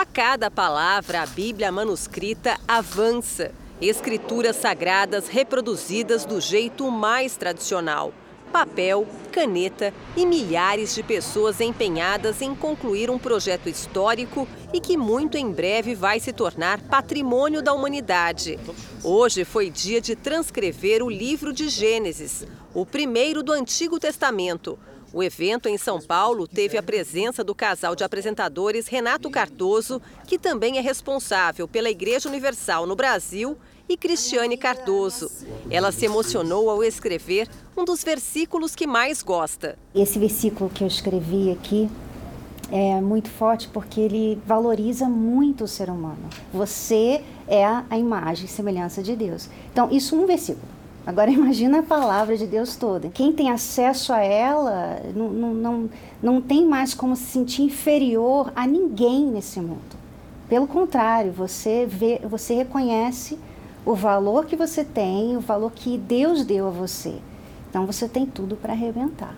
A 0.00 0.06
cada 0.06 0.48
palavra, 0.48 1.22
a 1.22 1.26
Bíblia 1.26 1.72
manuscrita 1.72 2.56
avança 2.68 3.50
Escrituras 3.80 4.54
sagradas 4.54 5.26
reproduzidas 5.26 6.24
do 6.24 6.40
jeito 6.40 6.88
mais 6.88 7.36
tradicional. 7.36 8.14
Papel, 8.52 9.04
caneta 9.32 9.92
e 10.16 10.24
milhares 10.24 10.94
de 10.94 11.02
pessoas 11.02 11.60
empenhadas 11.60 12.40
em 12.40 12.54
concluir 12.54 13.10
um 13.10 13.18
projeto 13.18 13.68
histórico 13.68 14.46
e 14.72 14.80
que 14.80 14.96
muito 14.96 15.36
em 15.36 15.50
breve 15.50 15.96
vai 15.96 16.20
se 16.20 16.32
tornar 16.32 16.80
patrimônio 16.82 17.60
da 17.60 17.72
humanidade. 17.72 18.56
Hoje 19.02 19.44
foi 19.44 19.68
dia 19.68 20.00
de 20.00 20.14
transcrever 20.14 21.02
o 21.02 21.10
livro 21.10 21.52
de 21.52 21.68
Gênesis, 21.68 22.46
o 22.72 22.86
primeiro 22.86 23.42
do 23.42 23.50
Antigo 23.52 23.98
Testamento. 23.98 24.78
O 25.12 25.22
evento 25.22 25.68
em 25.68 25.78
São 25.78 26.00
Paulo 26.00 26.46
teve 26.46 26.76
a 26.76 26.82
presença 26.82 27.42
do 27.42 27.54
casal 27.54 27.96
de 27.96 28.04
apresentadores 28.04 28.86
Renato 28.86 29.30
Cardoso, 29.30 30.02
que 30.26 30.38
também 30.38 30.76
é 30.76 30.80
responsável 30.80 31.66
pela 31.66 31.88
Igreja 31.88 32.28
Universal 32.28 32.86
no 32.86 32.94
Brasil, 32.94 33.56
e 33.88 33.96
Cristiane 33.96 34.56
Cardoso. 34.56 35.30
Ela 35.70 35.90
se 35.90 36.04
emocionou 36.04 36.68
ao 36.68 36.84
escrever 36.84 37.48
um 37.76 37.84
dos 37.84 38.04
versículos 38.04 38.74
que 38.74 38.86
mais 38.86 39.22
gosta. 39.22 39.78
Esse 39.94 40.18
versículo 40.18 40.68
que 40.68 40.84
eu 40.84 40.88
escrevi 40.88 41.50
aqui 41.50 41.88
é 42.70 43.00
muito 43.00 43.30
forte 43.30 43.66
porque 43.68 43.98
ele 43.98 44.38
valoriza 44.46 45.08
muito 45.08 45.64
o 45.64 45.68
ser 45.68 45.88
humano. 45.88 46.28
Você 46.52 47.24
é 47.46 47.64
a 47.64 47.98
imagem 47.98 48.44
e 48.44 48.48
semelhança 48.48 49.02
de 49.02 49.16
Deus. 49.16 49.48
Então, 49.72 49.90
isso 49.90 50.14
um 50.14 50.26
versículo. 50.26 50.77
Agora 51.08 51.30
imagina 51.30 51.78
a 51.78 51.82
palavra 51.82 52.36
de 52.36 52.46
Deus 52.46 52.76
toda. 52.76 53.08
Quem 53.08 53.32
tem 53.32 53.50
acesso 53.50 54.12
a 54.12 54.22
ela 54.22 55.00
não, 55.16 55.30
não, 55.30 55.54
não, 55.54 55.90
não 56.22 56.42
tem 56.42 56.66
mais 56.66 56.92
como 56.92 57.16
se 57.16 57.24
sentir 57.24 57.62
inferior 57.62 58.52
a 58.54 58.66
ninguém 58.66 59.24
nesse 59.24 59.58
mundo. 59.58 59.96
Pelo 60.50 60.66
contrário, 60.66 61.32
você, 61.32 61.86
vê, 61.86 62.20
você 62.22 62.56
reconhece 62.56 63.38
o 63.86 63.94
valor 63.94 64.44
que 64.44 64.54
você 64.54 64.84
tem, 64.84 65.34
o 65.34 65.40
valor 65.40 65.72
que 65.72 65.96
Deus 65.96 66.44
deu 66.44 66.66
a 66.66 66.70
você. 66.70 67.14
Então 67.70 67.86
você 67.86 68.06
tem 68.06 68.26
tudo 68.26 68.54
para 68.54 68.74
arrebentar. 68.74 69.34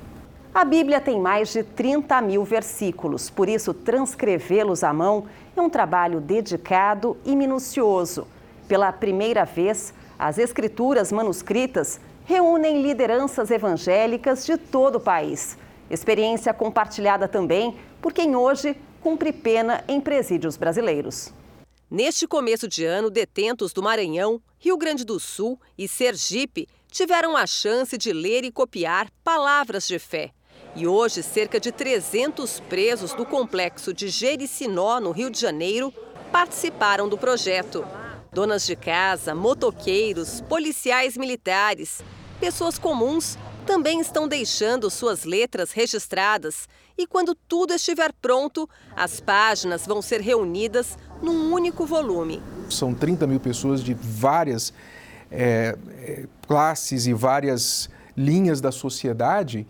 A 0.52 0.64
Bíblia 0.64 1.00
tem 1.00 1.20
mais 1.20 1.52
de 1.52 1.62
30 1.62 2.20
mil 2.20 2.42
versículos, 2.42 3.30
por 3.30 3.48
isso 3.48 3.72
transcrevê-los 3.72 4.82
à 4.82 4.92
mão 4.92 5.26
é 5.56 5.60
um 5.60 5.70
trabalho 5.70 6.20
dedicado 6.20 7.16
e 7.24 7.36
minucioso. 7.36 8.26
Pela 8.66 8.90
primeira 8.90 9.44
vez, 9.44 9.94
as 10.20 10.36
escrituras 10.36 11.10
manuscritas 11.10 11.98
reúnem 12.26 12.82
lideranças 12.82 13.50
evangélicas 13.50 14.44
de 14.44 14.58
todo 14.58 14.96
o 14.96 15.00
país. 15.00 15.56
Experiência 15.90 16.52
compartilhada 16.52 17.26
também 17.26 17.74
por 18.02 18.12
quem 18.12 18.36
hoje 18.36 18.76
cumpre 19.00 19.32
pena 19.32 19.82
em 19.88 19.98
presídios 19.98 20.58
brasileiros. 20.58 21.32
Neste 21.90 22.26
começo 22.26 22.68
de 22.68 22.84
ano, 22.84 23.08
detentos 23.08 23.72
do 23.72 23.82
Maranhão, 23.82 24.42
Rio 24.58 24.76
Grande 24.76 25.06
do 25.06 25.18
Sul 25.18 25.58
e 25.78 25.88
Sergipe 25.88 26.68
tiveram 26.92 27.34
a 27.34 27.46
chance 27.46 27.96
de 27.96 28.12
ler 28.12 28.44
e 28.44 28.52
copiar 28.52 29.08
palavras 29.24 29.88
de 29.88 29.98
fé. 29.98 30.32
E 30.76 30.86
hoje, 30.86 31.22
cerca 31.22 31.58
de 31.58 31.72
300 31.72 32.60
presos 32.60 33.14
do 33.14 33.24
complexo 33.24 33.94
de 33.94 34.08
Jericinó, 34.08 35.00
no 35.00 35.12
Rio 35.12 35.30
de 35.30 35.40
Janeiro, 35.40 35.90
participaram 36.30 37.08
do 37.08 37.16
projeto. 37.16 37.86
Donas 38.32 38.64
de 38.64 38.76
casa, 38.76 39.34
motoqueiros, 39.34 40.40
policiais 40.42 41.16
militares, 41.16 42.00
pessoas 42.38 42.78
comuns 42.78 43.36
também 43.66 44.00
estão 44.00 44.28
deixando 44.28 44.88
suas 44.88 45.24
letras 45.24 45.72
registradas 45.72 46.68
e 46.96 47.08
quando 47.08 47.34
tudo 47.34 47.74
estiver 47.74 48.12
pronto, 48.22 48.68
as 48.94 49.18
páginas 49.18 49.84
vão 49.84 50.00
ser 50.00 50.20
reunidas 50.20 50.96
num 51.20 51.52
único 51.52 51.84
volume. 51.84 52.40
São 52.68 52.94
30 52.94 53.26
mil 53.26 53.40
pessoas 53.40 53.82
de 53.82 53.94
várias 53.94 54.72
é, 55.28 55.76
classes 56.46 57.06
e 57.06 57.12
várias 57.12 57.90
linhas 58.16 58.60
da 58.60 58.70
sociedade. 58.70 59.66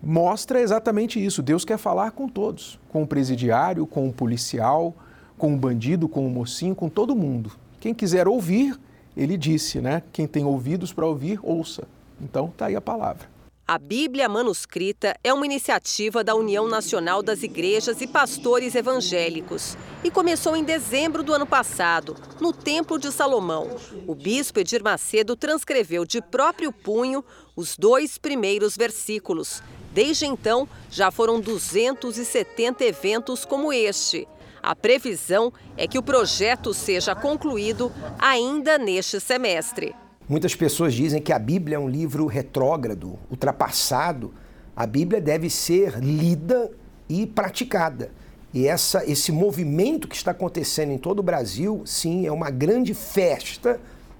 Mostra 0.00 0.60
exatamente 0.60 1.24
isso. 1.24 1.42
Deus 1.42 1.64
quer 1.64 1.78
falar 1.78 2.12
com 2.12 2.28
todos, 2.28 2.78
com 2.88 3.02
o 3.02 3.06
presidiário, 3.06 3.84
com 3.84 4.08
o 4.08 4.12
policial, 4.12 4.94
com 5.36 5.54
o 5.54 5.56
bandido, 5.56 6.08
com 6.08 6.24
o 6.24 6.30
mocinho, 6.30 6.74
com 6.74 6.88
todo 6.88 7.16
mundo. 7.16 7.50
Quem 7.86 7.94
quiser 7.94 8.26
ouvir, 8.26 8.76
ele 9.16 9.36
disse, 9.36 9.80
né? 9.80 10.02
Quem 10.12 10.26
tem 10.26 10.44
ouvidos 10.44 10.92
para 10.92 11.06
ouvir, 11.06 11.38
ouça. 11.40 11.86
Então, 12.20 12.46
está 12.48 12.66
aí 12.66 12.74
a 12.74 12.80
palavra. 12.80 13.30
A 13.64 13.78
Bíblia 13.78 14.28
Manuscrita 14.28 15.16
é 15.22 15.32
uma 15.32 15.46
iniciativa 15.46 16.24
da 16.24 16.34
União 16.34 16.66
Nacional 16.66 17.22
das 17.22 17.44
Igrejas 17.44 18.00
e 18.00 18.08
Pastores 18.08 18.74
Evangélicos 18.74 19.78
e 20.02 20.10
começou 20.10 20.56
em 20.56 20.64
dezembro 20.64 21.22
do 21.22 21.32
ano 21.32 21.46
passado, 21.46 22.16
no 22.40 22.52
Templo 22.52 22.98
de 22.98 23.12
Salomão. 23.12 23.76
O 24.04 24.16
bispo 24.16 24.58
Edir 24.58 24.82
Macedo 24.82 25.36
transcreveu 25.36 26.04
de 26.04 26.20
próprio 26.20 26.72
punho 26.72 27.24
os 27.54 27.76
dois 27.76 28.18
primeiros 28.18 28.76
versículos. 28.76 29.62
Desde 29.94 30.26
então, 30.26 30.68
já 30.90 31.12
foram 31.12 31.40
270 31.40 32.84
eventos 32.84 33.44
como 33.44 33.72
este. 33.72 34.26
A 34.66 34.74
previsão 34.74 35.52
é 35.76 35.86
que 35.86 35.96
o 35.96 36.02
projeto 36.02 36.74
seja 36.74 37.14
concluído 37.14 37.92
ainda 38.18 38.76
neste 38.76 39.20
semestre. 39.20 39.94
Muitas 40.28 40.56
pessoas 40.56 40.92
dizem 40.92 41.22
que 41.22 41.32
a 41.32 41.38
Bíblia 41.38 41.76
é 41.76 41.78
um 41.78 41.88
livro 41.88 42.26
retrógrado, 42.26 43.16
ultrapassado. 43.30 44.34
A 44.74 44.84
Bíblia 44.84 45.20
deve 45.20 45.48
ser 45.48 46.00
lida 46.00 46.68
e 47.08 47.28
praticada. 47.28 48.10
E 48.52 48.66
essa, 48.66 49.08
esse 49.08 49.30
movimento 49.30 50.08
que 50.08 50.16
está 50.16 50.32
acontecendo 50.32 50.90
em 50.90 50.98
todo 50.98 51.20
o 51.20 51.22
Brasil, 51.22 51.82
sim, 51.84 52.26
é 52.26 52.32
uma 52.32 52.50
grande 52.50 52.92
festa 52.92 53.78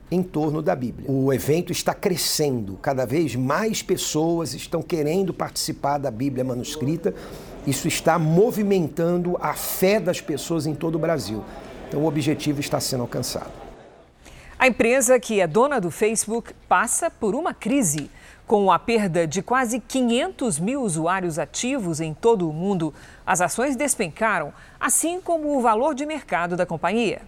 em 0.09 0.22
torno 0.22 0.62
da 0.62 0.76
Bíblia. 0.76 1.11
O 1.11 1.32
evento 1.32 1.72
está 1.72 1.92
crescendo, 1.92 2.78
cada 2.80 3.05
vez 3.05 3.34
mais 3.34 3.82
pessoas 3.82 4.55
estão 4.55 4.80
querendo 4.80 5.34
participar 5.34 5.99
da 5.99 6.12
Bíblia 6.12 6.44
manuscrita 6.44 7.12
isso 7.66 7.88
está 7.88 8.18
movimentando 8.18 9.36
a 9.40 9.54
fé 9.54 9.98
das 9.98 10.20
pessoas 10.20 10.66
em 10.66 10.74
todo 10.74 10.94
o 10.94 10.98
Brasil. 10.98 11.44
Então, 11.88 12.00
o 12.00 12.06
objetivo 12.06 12.60
está 12.60 12.78
sendo 12.80 13.02
alcançado. 13.02 13.50
A 14.58 14.66
empresa 14.66 15.20
que 15.20 15.40
é 15.40 15.46
dona 15.46 15.80
do 15.80 15.90
Facebook 15.90 16.54
passa 16.68 17.10
por 17.10 17.34
uma 17.34 17.52
crise. 17.52 18.10
Com 18.46 18.70
a 18.70 18.78
perda 18.78 19.26
de 19.26 19.42
quase 19.42 19.80
500 19.80 20.60
mil 20.60 20.82
usuários 20.82 21.38
ativos 21.38 22.00
em 22.00 22.14
todo 22.14 22.48
o 22.48 22.52
mundo, 22.52 22.94
as 23.26 23.40
ações 23.40 23.74
despencaram, 23.74 24.52
assim 24.78 25.20
como 25.20 25.56
o 25.56 25.60
valor 25.60 25.94
de 25.94 26.06
mercado 26.06 26.56
da 26.56 26.64
companhia. 26.64 27.22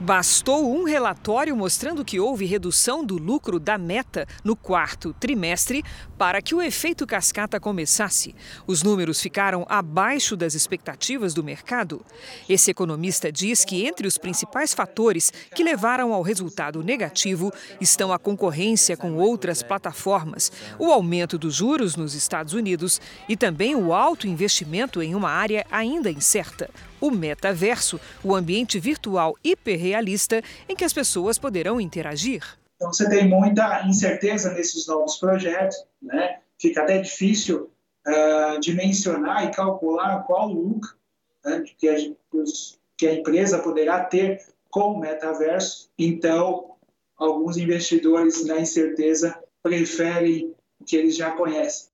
Bastou 0.00 0.74
um 0.74 0.82
relatório 0.82 1.56
mostrando 1.56 2.04
que 2.04 2.18
houve 2.18 2.44
redução 2.44 3.04
do 3.04 3.16
lucro 3.16 3.60
da 3.60 3.78
meta 3.78 4.26
no 4.42 4.56
quarto 4.56 5.14
trimestre 5.20 5.84
para 6.18 6.42
que 6.42 6.52
o 6.52 6.60
efeito 6.60 7.06
cascata 7.06 7.60
começasse. 7.60 8.34
Os 8.66 8.82
números 8.82 9.20
ficaram 9.20 9.64
abaixo 9.68 10.36
das 10.36 10.54
expectativas 10.54 11.32
do 11.32 11.44
mercado. 11.44 12.04
Esse 12.48 12.72
economista 12.72 13.30
diz 13.30 13.64
que 13.64 13.86
entre 13.86 14.08
os 14.08 14.18
principais 14.18 14.74
fatores 14.74 15.32
que 15.54 15.62
levaram 15.62 16.12
ao 16.12 16.22
resultado 16.22 16.82
negativo 16.82 17.52
estão 17.80 18.12
a 18.12 18.18
concorrência 18.18 18.96
com 18.96 19.14
outras 19.14 19.62
plataformas, 19.62 20.50
o 20.76 20.90
aumento 20.90 21.38
dos 21.38 21.54
juros 21.54 21.94
nos 21.94 22.14
Estados 22.14 22.52
Unidos 22.52 23.00
e 23.28 23.36
também 23.36 23.76
o 23.76 23.92
alto 23.92 24.26
investimento 24.26 25.00
em 25.00 25.14
uma 25.14 25.30
área 25.30 25.64
ainda 25.70 26.10
incerta 26.10 26.68
o 27.04 27.10
metaverso, 27.10 28.00
o 28.22 28.34
ambiente 28.34 28.80
virtual 28.80 29.36
hiperrealista 29.44 30.42
em 30.66 30.74
que 30.74 30.84
as 30.84 30.92
pessoas 30.92 31.38
poderão 31.38 31.78
interagir. 31.78 32.42
Então 32.76 32.90
você 32.90 33.06
tem 33.10 33.28
muita 33.28 33.86
incerteza 33.86 34.54
nesses 34.54 34.86
novos 34.86 35.16
projetos, 35.16 35.76
né? 36.00 36.38
Fica 36.58 36.82
até 36.82 36.98
difícil 36.98 37.70
uh, 38.06 38.58
dimensionar 38.58 39.44
e 39.44 39.50
calcular 39.50 40.22
qual 40.22 40.48
lucro 40.48 40.96
né, 41.44 41.62
que, 41.76 41.88
a, 41.90 41.96
que 42.96 43.06
a 43.06 43.14
empresa 43.14 43.58
poderá 43.58 44.02
ter 44.02 44.40
com 44.70 44.94
o 44.94 44.98
metaverso. 44.98 45.90
Então, 45.98 46.70
alguns 47.18 47.58
investidores 47.58 48.46
na 48.46 48.60
incerteza 48.60 49.38
preferem 49.62 50.54
o 50.80 50.84
que 50.84 50.96
eles 50.96 51.16
já 51.16 51.32
conhecem. 51.32 51.88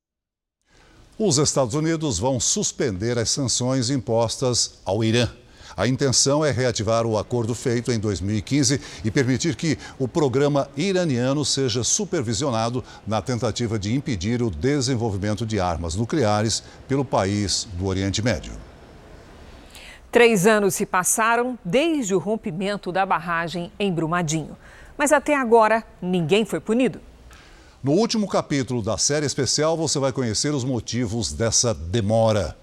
Os 1.23 1.37
Estados 1.37 1.75
Unidos 1.75 2.19
vão 2.19 2.41
suspender 2.41 3.19
as 3.19 3.29
sanções 3.31 3.91
impostas 3.91 4.81
ao 4.87 5.05
Irã. 5.05 5.29
A 5.77 5.87
intenção 5.87 6.43
é 6.43 6.51
reativar 6.51 7.05
o 7.05 7.19
acordo 7.19 7.55
feito 7.55 7.93
em 7.93 7.99
2015 7.99 8.81
e 9.05 9.11
permitir 9.11 9.55
que 9.55 9.77
o 9.99 10.09
programa 10.09 10.71
iraniano 10.75 11.45
seja 11.45 11.85
supervisionado 11.85 12.83
na 13.07 13.21
tentativa 13.21 13.79
de 13.79 13.95
impedir 13.95 14.43
o 14.43 14.51
desenvolvimento 14.51 15.45
de 15.45 15.61
armas 15.61 15.95
nucleares 15.95 16.63
pelo 16.89 17.05
país 17.05 17.69
do 17.75 17.85
Oriente 17.85 18.23
Médio. 18.23 18.55
Três 20.11 20.47
anos 20.47 20.75
se 20.75 20.87
passaram 20.87 21.59
desde 21.63 22.15
o 22.15 22.19
rompimento 22.19 22.91
da 22.91 23.05
barragem 23.05 23.71
em 23.79 23.93
Brumadinho. 23.93 24.57
Mas 24.97 25.13
até 25.13 25.37
agora, 25.37 25.85
ninguém 26.01 26.47
foi 26.47 26.61
punido. 26.61 26.99
No 27.83 27.93
último 27.93 28.29
capítulo 28.29 28.83
da 28.83 28.99
série 28.99 29.27
especial, 29.27 29.77
você 29.77 29.99
vai 29.99 30.13
conhecer 30.13 30.55
os 30.55 30.65
motivos 30.65 31.33
dessa 31.33 31.75
demora. 31.75 32.57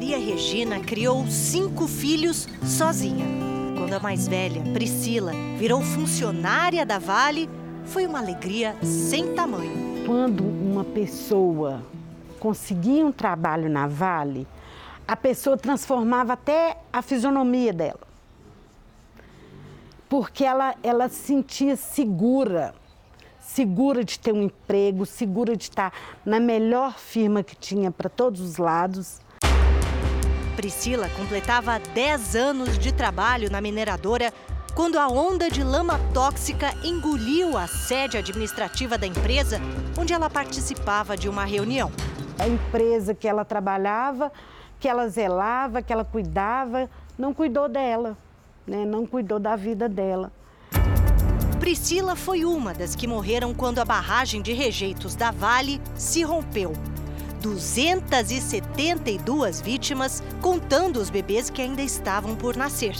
Maria 0.00 0.18
Regina 0.18 0.80
criou 0.80 1.26
cinco 1.26 1.86
filhos 1.86 2.48
sozinha. 2.64 3.26
Quando 3.76 3.92
a 3.92 4.00
mais 4.00 4.26
velha, 4.26 4.62
Priscila, 4.72 5.32
virou 5.58 5.82
funcionária 5.82 6.86
da 6.86 6.98
Vale, 6.98 7.50
foi 7.84 8.06
uma 8.06 8.18
alegria 8.18 8.74
sem 8.82 9.34
tamanho. 9.34 10.06
Quando 10.06 10.42
uma 10.42 10.84
pessoa 10.84 11.82
conseguia 12.38 13.04
um 13.04 13.12
trabalho 13.12 13.68
na 13.68 13.86
Vale, 13.86 14.46
a 15.10 15.16
pessoa 15.16 15.56
transformava 15.56 16.34
até 16.34 16.76
a 16.92 17.02
fisionomia 17.02 17.72
dela. 17.72 17.98
Porque 20.08 20.44
ela, 20.44 20.76
ela 20.84 21.08
se 21.08 21.16
sentia 21.16 21.74
segura, 21.74 22.72
segura 23.40 24.04
de 24.04 24.20
ter 24.20 24.32
um 24.32 24.42
emprego, 24.44 25.04
segura 25.04 25.56
de 25.56 25.64
estar 25.64 25.92
na 26.24 26.38
melhor 26.38 26.96
firma 26.96 27.42
que 27.42 27.56
tinha 27.56 27.90
para 27.90 28.08
todos 28.08 28.40
os 28.40 28.56
lados. 28.56 29.20
Priscila 30.54 31.08
completava 31.16 31.80
10 31.92 32.36
anos 32.36 32.78
de 32.78 32.92
trabalho 32.92 33.50
na 33.50 33.60
mineradora 33.60 34.32
quando 34.76 34.96
a 34.96 35.08
onda 35.08 35.50
de 35.50 35.64
lama 35.64 35.98
tóxica 36.14 36.72
engoliu 36.84 37.58
a 37.58 37.66
sede 37.66 38.16
administrativa 38.16 38.96
da 38.96 39.08
empresa, 39.08 39.60
onde 39.98 40.12
ela 40.12 40.30
participava 40.30 41.16
de 41.16 41.28
uma 41.28 41.44
reunião. 41.44 41.90
A 42.38 42.46
empresa 42.46 43.12
que 43.12 43.26
ela 43.26 43.44
trabalhava, 43.44 44.30
que 44.80 44.88
ela 44.88 45.08
zelava, 45.08 45.80
que 45.82 45.92
ela 45.92 46.04
cuidava, 46.04 46.90
não 47.16 47.32
cuidou 47.34 47.68
dela, 47.68 48.16
né? 48.66 48.84
não 48.86 49.06
cuidou 49.06 49.38
da 49.38 49.54
vida 49.54 49.88
dela. 49.88 50.32
Priscila 51.60 52.16
foi 52.16 52.44
uma 52.46 52.72
das 52.72 52.96
que 52.96 53.06
morreram 53.06 53.54
quando 53.54 53.80
a 53.80 53.84
barragem 53.84 54.40
de 54.40 54.54
rejeitos 54.54 55.14
da 55.14 55.30
Vale 55.30 55.78
se 55.94 56.22
rompeu. 56.22 56.72
272 57.42 59.60
vítimas, 59.60 60.22
contando 60.40 60.96
os 60.96 61.10
bebês 61.10 61.50
que 61.50 61.60
ainda 61.60 61.82
estavam 61.82 62.34
por 62.34 62.56
nascer. 62.56 62.94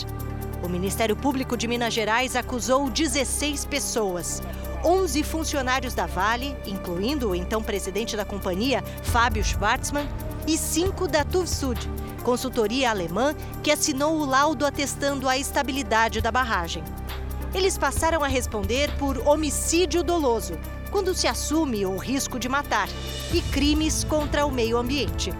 O 0.63 0.69
Ministério 0.69 1.15
Público 1.15 1.57
de 1.57 1.67
Minas 1.67 1.91
Gerais 1.93 2.35
acusou 2.35 2.87
16 2.89 3.65
pessoas. 3.65 4.43
11 4.83 5.23
funcionários 5.23 5.95
da 5.95 6.05
Vale, 6.05 6.55
incluindo 6.65 7.29
o 7.29 7.35
então 7.35 7.63
presidente 7.63 8.17
da 8.17 8.25
companhia, 8.25 8.83
Fábio 9.03 9.43
Schwartzmann, 9.43 10.07
e 10.47 10.57
cinco 10.57 11.07
da 11.07 11.23
TUVSUD, 11.23 11.89
consultoria 12.23 12.89
alemã 12.89 13.35
que 13.63 13.71
assinou 13.71 14.19
o 14.19 14.25
laudo 14.25 14.65
atestando 14.65 15.27
a 15.27 15.37
estabilidade 15.37 16.21
da 16.21 16.31
barragem. 16.31 16.83
Eles 17.53 17.77
passaram 17.77 18.23
a 18.23 18.27
responder 18.27 18.91
por 18.97 19.27
homicídio 19.27 20.03
doloso, 20.03 20.57
quando 20.89 21.13
se 21.13 21.27
assume 21.27 21.85
o 21.85 21.97
risco 21.97 22.39
de 22.39 22.47
matar, 22.47 22.87
e 23.33 23.41
crimes 23.41 24.03
contra 24.03 24.45
o 24.45 24.51
meio 24.51 24.77
ambiente. 24.77 25.33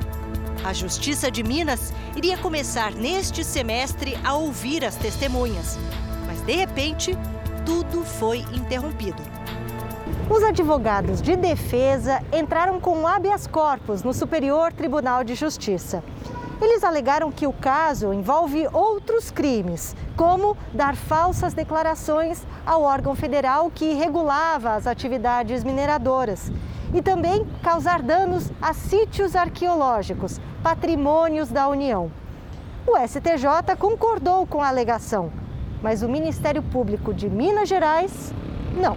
A 0.63 0.73
Justiça 0.73 1.31
de 1.31 1.41
Minas 1.41 1.93
iria 2.15 2.37
começar 2.37 2.93
neste 2.93 3.43
semestre 3.43 4.17
a 4.23 4.35
ouvir 4.35 4.85
as 4.85 4.95
testemunhas, 4.95 5.77
mas 6.27 6.41
de 6.41 6.53
repente 6.53 7.17
tudo 7.65 8.03
foi 8.03 8.39
interrompido. 8.53 9.21
Os 10.31 10.43
advogados 10.43 11.21
de 11.21 11.35
defesa 11.35 12.23
entraram 12.31 12.79
com 12.79 13.05
habeas 13.05 13.45
corpus 13.45 14.01
no 14.01 14.13
Superior 14.13 14.71
Tribunal 14.71 15.25
de 15.25 15.35
Justiça. 15.35 16.01
Eles 16.61 16.85
alegaram 16.85 17.29
que 17.29 17.45
o 17.45 17.51
caso 17.51 18.13
envolve 18.13 18.65
outros 18.71 19.29
crimes, 19.29 19.93
como 20.15 20.55
dar 20.73 20.95
falsas 20.95 21.53
declarações 21.53 22.47
ao 22.65 22.81
órgão 22.81 23.13
federal 23.13 23.69
que 23.69 23.93
regulava 23.93 24.73
as 24.73 24.87
atividades 24.87 25.65
mineradoras 25.65 26.49
e 26.93 27.01
também 27.01 27.45
causar 27.61 28.01
danos 28.01 28.49
a 28.61 28.73
sítios 28.73 29.35
arqueológicos, 29.35 30.39
patrimônios 30.63 31.49
da 31.49 31.67
União. 31.67 32.09
O 32.87 32.97
STJ 33.05 33.75
concordou 33.77 34.47
com 34.47 34.61
a 34.61 34.69
alegação, 34.69 35.29
mas 35.83 36.01
o 36.01 36.07
Ministério 36.07 36.63
Público 36.63 37.13
de 37.13 37.29
Minas 37.29 37.67
Gerais 37.67 38.33
não. 38.81 38.95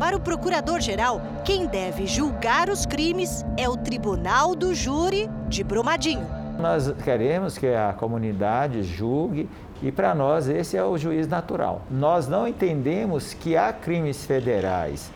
Para 0.00 0.16
o 0.16 0.20
procurador-geral, 0.20 1.20
quem 1.44 1.66
deve 1.66 2.06
julgar 2.06 2.70
os 2.70 2.86
crimes 2.86 3.44
é 3.58 3.68
o 3.68 3.76
Tribunal 3.76 4.56
do 4.56 4.74
Júri 4.74 5.28
de 5.46 5.62
Brumadinho. 5.62 6.26
Nós 6.58 6.90
queremos 7.04 7.58
que 7.58 7.66
a 7.66 7.92
comunidade 7.92 8.82
julgue 8.82 9.46
e 9.82 9.92
para 9.92 10.14
nós 10.14 10.48
esse 10.48 10.74
é 10.74 10.82
o 10.82 10.96
juiz 10.96 11.28
natural. 11.28 11.82
Nós 11.90 12.26
não 12.26 12.48
entendemos 12.48 13.34
que 13.34 13.58
há 13.58 13.74
crimes 13.74 14.24
federais 14.24 15.10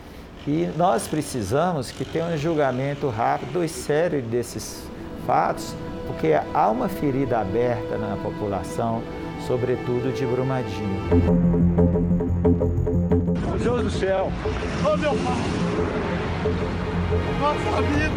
e 0.46 0.68
nós 0.76 1.08
precisamos 1.08 1.90
que 1.90 2.04
tenha 2.04 2.26
um 2.26 2.36
julgamento 2.36 3.08
rápido 3.08 3.64
e 3.64 3.68
sério 3.70 4.20
desses 4.20 4.86
fatos, 5.26 5.74
porque 6.06 6.38
há 6.52 6.68
uma 6.68 6.90
ferida 6.90 7.38
aberta 7.38 7.96
na 7.96 8.16
população, 8.16 9.00
sobretudo 9.46 10.12
de 10.12 10.26
Brumadinho. 10.26 11.00
Meu 13.64 13.78
Deus 13.78 13.94
do 13.94 13.98
céu! 13.98 14.30
Oh, 14.84 14.96
meu 14.98 15.12
pai! 15.12 15.42
Nosso 17.40 17.68
amigo, 17.78 18.14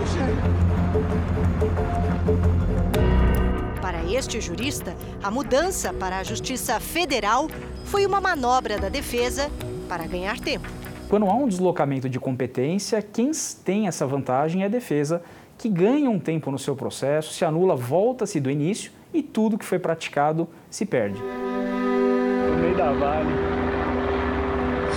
Para 3.82 4.04
este 4.12 4.42
jurista, 4.42 4.94
a 5.24 5.32
mudança 5.32 5.94
para 5.94 6.18
a 6.18 6.24
Justiça 6.26 6.82
Federal 6.82 7.48
foi 7.86 8.06
uma 8.06 8.20
manobra 8.20 8.78
da 8.78 8.90
defesa 8.90 9.50
para 9.88 10.06
ganhar 10.06 10.38
tempo. 10.38 10.68
Quando 11.08 11.26
há 11.28 11.34
um 11.34 11.48
deslocamento 11.48 12.10
de 12.10 12.20
competência, 12.20 13.02
quem 13.02 13.32
tem 13.64 13.88
essa 13.88 14.06
vantagem 14.06 14.64
é 14.64 14.66
a 14.66 14.70
defesa, 14.70 15.24
que 15.58 15.70
ganha 15.70 16.10
um 16.10 16.20
tempo 16.20 16.52
no 16.52 16.60
seu 16.60 16.76
processo, 16.76 17.34
se 17.34 17.46
anula, 17.46 17.74
volta-se 17.74 18.42
do 18.42 18.52
início 18.52 18.92
e 19.14 19.24
tudo 19.24 19.58
que 19.58 19.64
foi 19.64 19.80
praticado 19.80 20.46
se 20.70 20.86
perde. 20.86 21.22
No 21.22 22.58
meio 22.62 22.76
da 22.76 22.92
vale, 22.92 23.57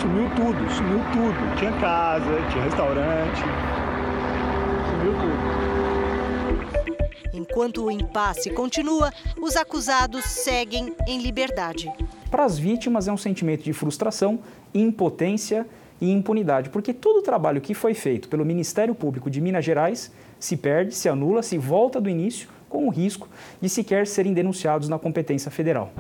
sumiu 0.01 0.31
tudo, 0.35 0.71
sumiu 0.71 0.99
tudo. 1.13 1.57
Tinha 1.59 1.73
casa, 1.73 2.25
tinha 2.51 2.65
restaurante, 2.65 3.43
sumiu 4.89 5.13
tudo. 5.13 5.51
Enquanto 7.35 7.85
o 7.85 7.91
impasse 7.91 8.51
continua, 8.51 9.13
os 9.41 9.57
acusados 9.57 10.25
seguem 10.25 10.95
em 11.07 11.21
liberdade. 11.21 11.93
Para 12.31 12.45
as 12.45 12.59
vítimas 12.59 13.09
é 13.09 13.13
um 13.13 13.17
sentimento 13.17 13.63
de 13.63 13.73
frustração, 13.73 14.39
impotência 14.73 15.67
e 16.01 16.11
impunidade, 16.11 16.71
porque 16.71 16.95
todo 16.95 17.19
o 17.19 17.23
trabalho 17.23 17.61
que 17.61 17.75
foi 17.75 17.93
feito 17.93 18.29
pelo 18.29 18.45
Ministério 18.45 18.95
Público 18.95 19.29
de 19.29 19.41
Minas 19.41 19.65
Gerais 19.65 20.11
se 20.39 20.57
perde, 20.57 20.95
se 20.95 21.09
anula, 21.09 21.43
se 21.43 21.59
volta 21.59 22.01
do 22.01 22.09
início, 22.09 22.49
com 22.71 22.87
o 22.87 22.91
risco 22.91 23.29
de 23.61 23.69
sequer 23.69 24.07
serem 24.07 24.33
denunciados 24.33 24.89
na 24.89 24.99
competência 24.99 25.51
federal. 25.51 25.93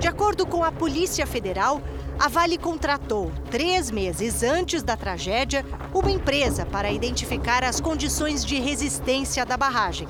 De 0.00 0.08
acordo 0.08 0.46
com 0.46 0.62
a 0.62 0.72
Polícia 0.72 1.26
Federal, 1.26 1.80
a 2.18 2.28
Vale 2.28 2.58
contratou, 2.58 3.32
três 3.50 3.90
meses 3.90 4.42
antes 4.42 4.82
da 4.82 4.96
tragédia, 4.96 5.64
uma 5.92 6.10
empresa 6.10 6.66
para 6.66 6.92
identificar 6.92 7.64
as 7.64 7.80
condições 7.80 8.44
de 8.44 8.58
resistência 8.60 9.44
da 9.44 9.56
barragem. 9.56 10.06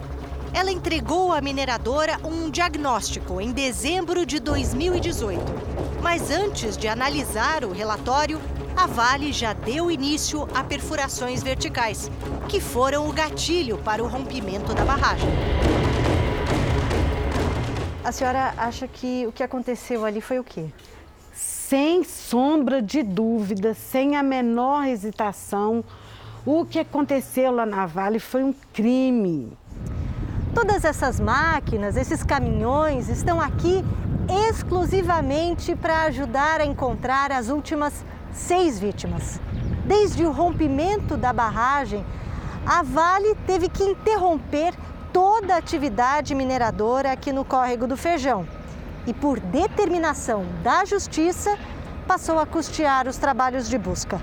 Ela 0.52 0.70
entregou 0.70 1.32
à 1.32 1.40
mineradora 1.40 2.18
um 2.24 2.50
diagnóstico 2.50 3.40
em 3.40 3.52
dezembro 3.52 4.24
de 4.24 4.38
2018. 4.38 5.40
Mas 6.02 6.30
antes 6.30 6.76
de 6.76 6.86
analisar 6.86 7.64
o 7.64 7.72
relatório, 7.72 8.40
a 8.76 8.86
Vale 8.86 9.32
já 9.32 9.52
deu 9.52 9.90
início 9.90 10.48
a 10.54 10.62
perfurações 10.62 11.42
verticais, 11.42 12.10
que 12.48 12.60
foram 12.60 13.08
o 13.08 13.12
gatilho 13.12 13.78
para 13.78 14.02
o 14.02 14.06
rompimento 14.06 14.74
da 14.74 14.84
barragem. 14.84 15.28
A 18.04 18.12
senhora 18.12 18.52
acha 18.58 18.86
que 18.86 19.26
o 19.26 19.32
que 19.32 19.42
aconteceu 19.42 20.04
ali 20.04 20.20
foi 20.20 20.38
o 20.38 20.44
quê? 20.44 20.66
Sem 21.32 22.04
sombra 22.04 22.82
de 22.82 23.02
dúvida, 23.02 23.72
sem 23.72 24.14
a 24.14 24.22
menor 24.22 24.86
hesitação, 24.86 25.82
o 26.44 26.66
que 26.66 26.78
aconteceu 26.78 27.50
lá 27.50 27.64
na 27.64 27.86
Vale 27.86 28.18
foi 28.18 28.44
um 28.44 28.54
crime. 28.74 29.56
Todas 30.54 30.84
essas 30.84 31.18
máquinas, 31.18 31.96
esses 31.96 32.22
caminhões 32.22 33.08
estão 33.08 33.40
aqui 33.40 33.82
exclusivamente 34.50 35.74
para 35.74 36.02
ajudar 36.02 36.60
a 36.60 36.66
encontrar 36.66 37.32
as 37.32 37.48
últimas 37.48 38.04
seis 38.30 38.78
vítimas. 38.78 39.40
Desde 39.86 40.26
o 40.26 40.30
rompimento 40.30 41.16
da 41.16 41.32
barragem, 41.32 42.04
a 42.66 42.82
Vale 42.82 43.34
teve 43.46 43.70
que 43.70 43.82
interromper 43.82 44.74
toda 45.14 45.54
a 45.54 45.58
atividade 45.58 46.34
mineradora 46.34 47.12
aqui 47.12 47.32
no 47.32 47.44
córrego 47.44 47.86
do 47.86 47.96
Feijão. 47.96 48.44
E 49.06 49.14
por 49.14 49.38
determinação 49.38 50.44
da 50.60 50.84
Justiça, 50.84 51.56
passou 52.04 52.36
a 52.40 52.44
custear 52.44 53.06
os 53.06 53.16
trabalhos 53.16 53.68
de 53.68 53.78
busca. 53.78 54.20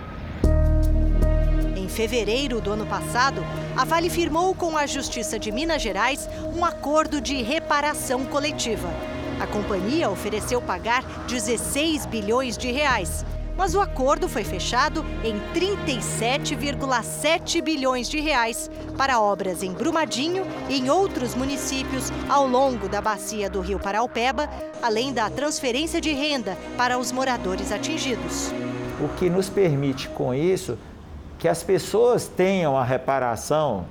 Em 1.78 1.88
fevereiro 1.88 2.60
do 2.60 2.74
ano 2.74 2.86
passado, 2.86 3.42
a 3.78 3.86
Vale 3.86 4.10
firmou 4.10 4.54
com 4.54 4.78
a 4.78 4.86
Justiça 4.86 5.40
de 5.40 5.50
Minas 5.50 5.82
Gerais 5.82 6.30
um 6.54 6.66
acordo 6.66 7.22
de 7.22 7.42
reparação 7.42 8.26
coletiva. 8.26 8.90
A 9.40 9.48
companhia 9.48 10.10
ofereceu 10.10 10.62
pagar 10.62 11.04
16 11.26 12.06
bilhões 12.06 12.58
de 12.58 12.70
reais, 12.70 13.26
mas 13.62 13.74
o 13.76 13.80
acordo 13.80 14.28
foi 14.28 14.44
fechado 14.44 15.06
em 15.24 15.40
37,7 15.54 17.62
bilhões 17.62 18.10
de 18.10 18.20
reais 18.20 18.72
para 18.98 19.22
obras 19.22 19.62
em 19.62 19.72
Brumadinho 19.72 20.48
e 20.68 20.80
em 20.80 20.90
outros 20.90 21.36
municípios 21.36 22.12
ao 22.28 22.48
longo 22.48 22.90
da 22.90 23.00
bacia 23.00 23.48
do 23.52 23.62
Rio 23.62 23.78
Paraupeba, 23.78 24.50
além 24.82 25.14
da 25.14 25.30
transferência 25.30 26.02
de 26.02 26.12
renda 26.12 26.58
para 26.76 26.98
os 26.98 27.12
moradores 27.12 27.72
atingidos. 27.72 28.52
O 29.00 29.08
que 29.10 29.30
nos 29.30 29.48
permite 29.48 30.10
com 30.10 30.34
isso 30.34 30.76
que 31.38 31.48
as 31.48 31.62
pessoas 31.62 32.28
tenham 32.28 32.76
a 32.76 32.84
reparação 32.84 33.86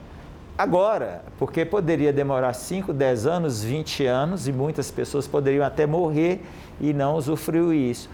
agora, 0.59 1.23
porque 1.39 1.65
poderia 1.65 2.13
demorar 2.13 2.55
5, 2.55 2.93
10 2.93 3.25
anos, 3.25 3.63
20 3.63 4.05
anos 4.05 4.49
e 4.49 4.53
muitas 4.53 4.91
pessoas 4.91 5.29
poderiam 5.29 5.65
até 5.65 5.87
morrer 5.87 6.43
e 6.81 6.93
não 6.93 7.15
usufruir 7.15 7.89
isso. 7.89 8.11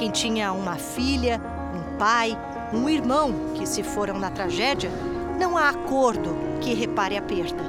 Quem 0.00 0.10
tinha 0.10 0.50
uma 0.50 0.76
filha, 0.76 1.38
um 1.74 1.98
pai, 1.98 2.34
um 2.72 2.88
irmão 2.88 3.34
que 3.54 3.66
se 3.66 3.82
foram 3.82 4.18
na 4.18 4.30
tragédia, 4.30 4.90
não 5.38 5.58
há 5.58 5.68
acordo 5.68 6.34
que 6.62 6.72
repare 6.72 7.18
a 7.18 7.22
perda. 7.22 7.62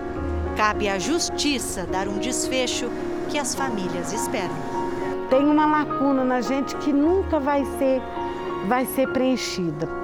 Cabe 0.56 0.88
à 0.88 0.98
justiça 0.98 1.86
dar 1.86 2.08
um 2.08 2.20
desfecho 2.20 2.90
que 3.30 3.38
as 3.38 3.54
famílias 3.54 4.14
esperam. 4.14 4.56
Tem 5.30 5.46
uma 5.46 5.66
lacuna 5.66 6.24
na 6.24 6.40
gente 6.40 6.74
que 6.78 6.94
nunca 6.94 7.38
vai 7.38 7.66
ser, 7.78 8.02
vai 8.66 8.86
ser 8.86 9.12
preenchida. 9.12 10.01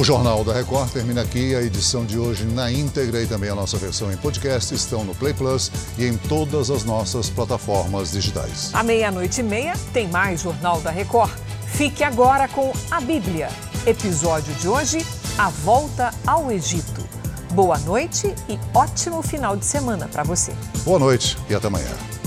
O 0.00 0.04
Jornal 0.04 0.42
da 0.42 0.54
Record 0.54 0.90
termina 0.90 1.20
aqui. 1.20 1.54
A 1.54 1.60
edição 1.60 2.06
de 2.06 2.18
hoje 2.18 2.42
na 2.44 2.72
íntegra 2.72 3.20
e 3.20 3.26
também 3.26 3.50
a 3.50 3.54
nossa 3.54 3.76
versão 3.76 4.10
em 4.10 4.16
podcast 4.16 4.74
estão 4.74 5.04
no 5.04 5.14
Play 5.14 5.34
Plus 5.34 5.70
e 5.98 6.06
em 6.06 6.16
todas 6.16 6.70
as 6.70 6.84
nossas 6.84 7.28
plataformas 7.28 8.10
digitais. 8.10 8.70
À 8.72 8.82
meia-noite 8.82 9.40
e 9.40 9.44
meia 9.44 9.74
tem 9.92 10.08
mais 10.08 10.40
Jornal 10.40 10.80
da 10.80 10.90
Record. 10.90 11.30
Fique 11.66 12.02
agora 12.02 12.48
com 12.48 12.72
a 12.90 12.98
Bíblia. 12.98 13.50
Episódio 13.84 14.54
de 14.54 14.68
hoje: 14.68 15.04
A 15.36 15.50
Volta 15.50 16.14
ao 16.26 16.50
Egito. 16.50 17.06
Boa 17.52 17.76
noite 17.80 18.34
e 18.48 18.58
ótimo 18.72 19.20
final 19.20 19.54
de 19.54 19.66
semana 19.66 20.08
para 20.08 20.22
você. 20.22 20.54
Boa 20.82 20.98
noite 20.98 21.36
e 21.50 21.54
até 21.54 21.66
amanhã. 21.66 22.19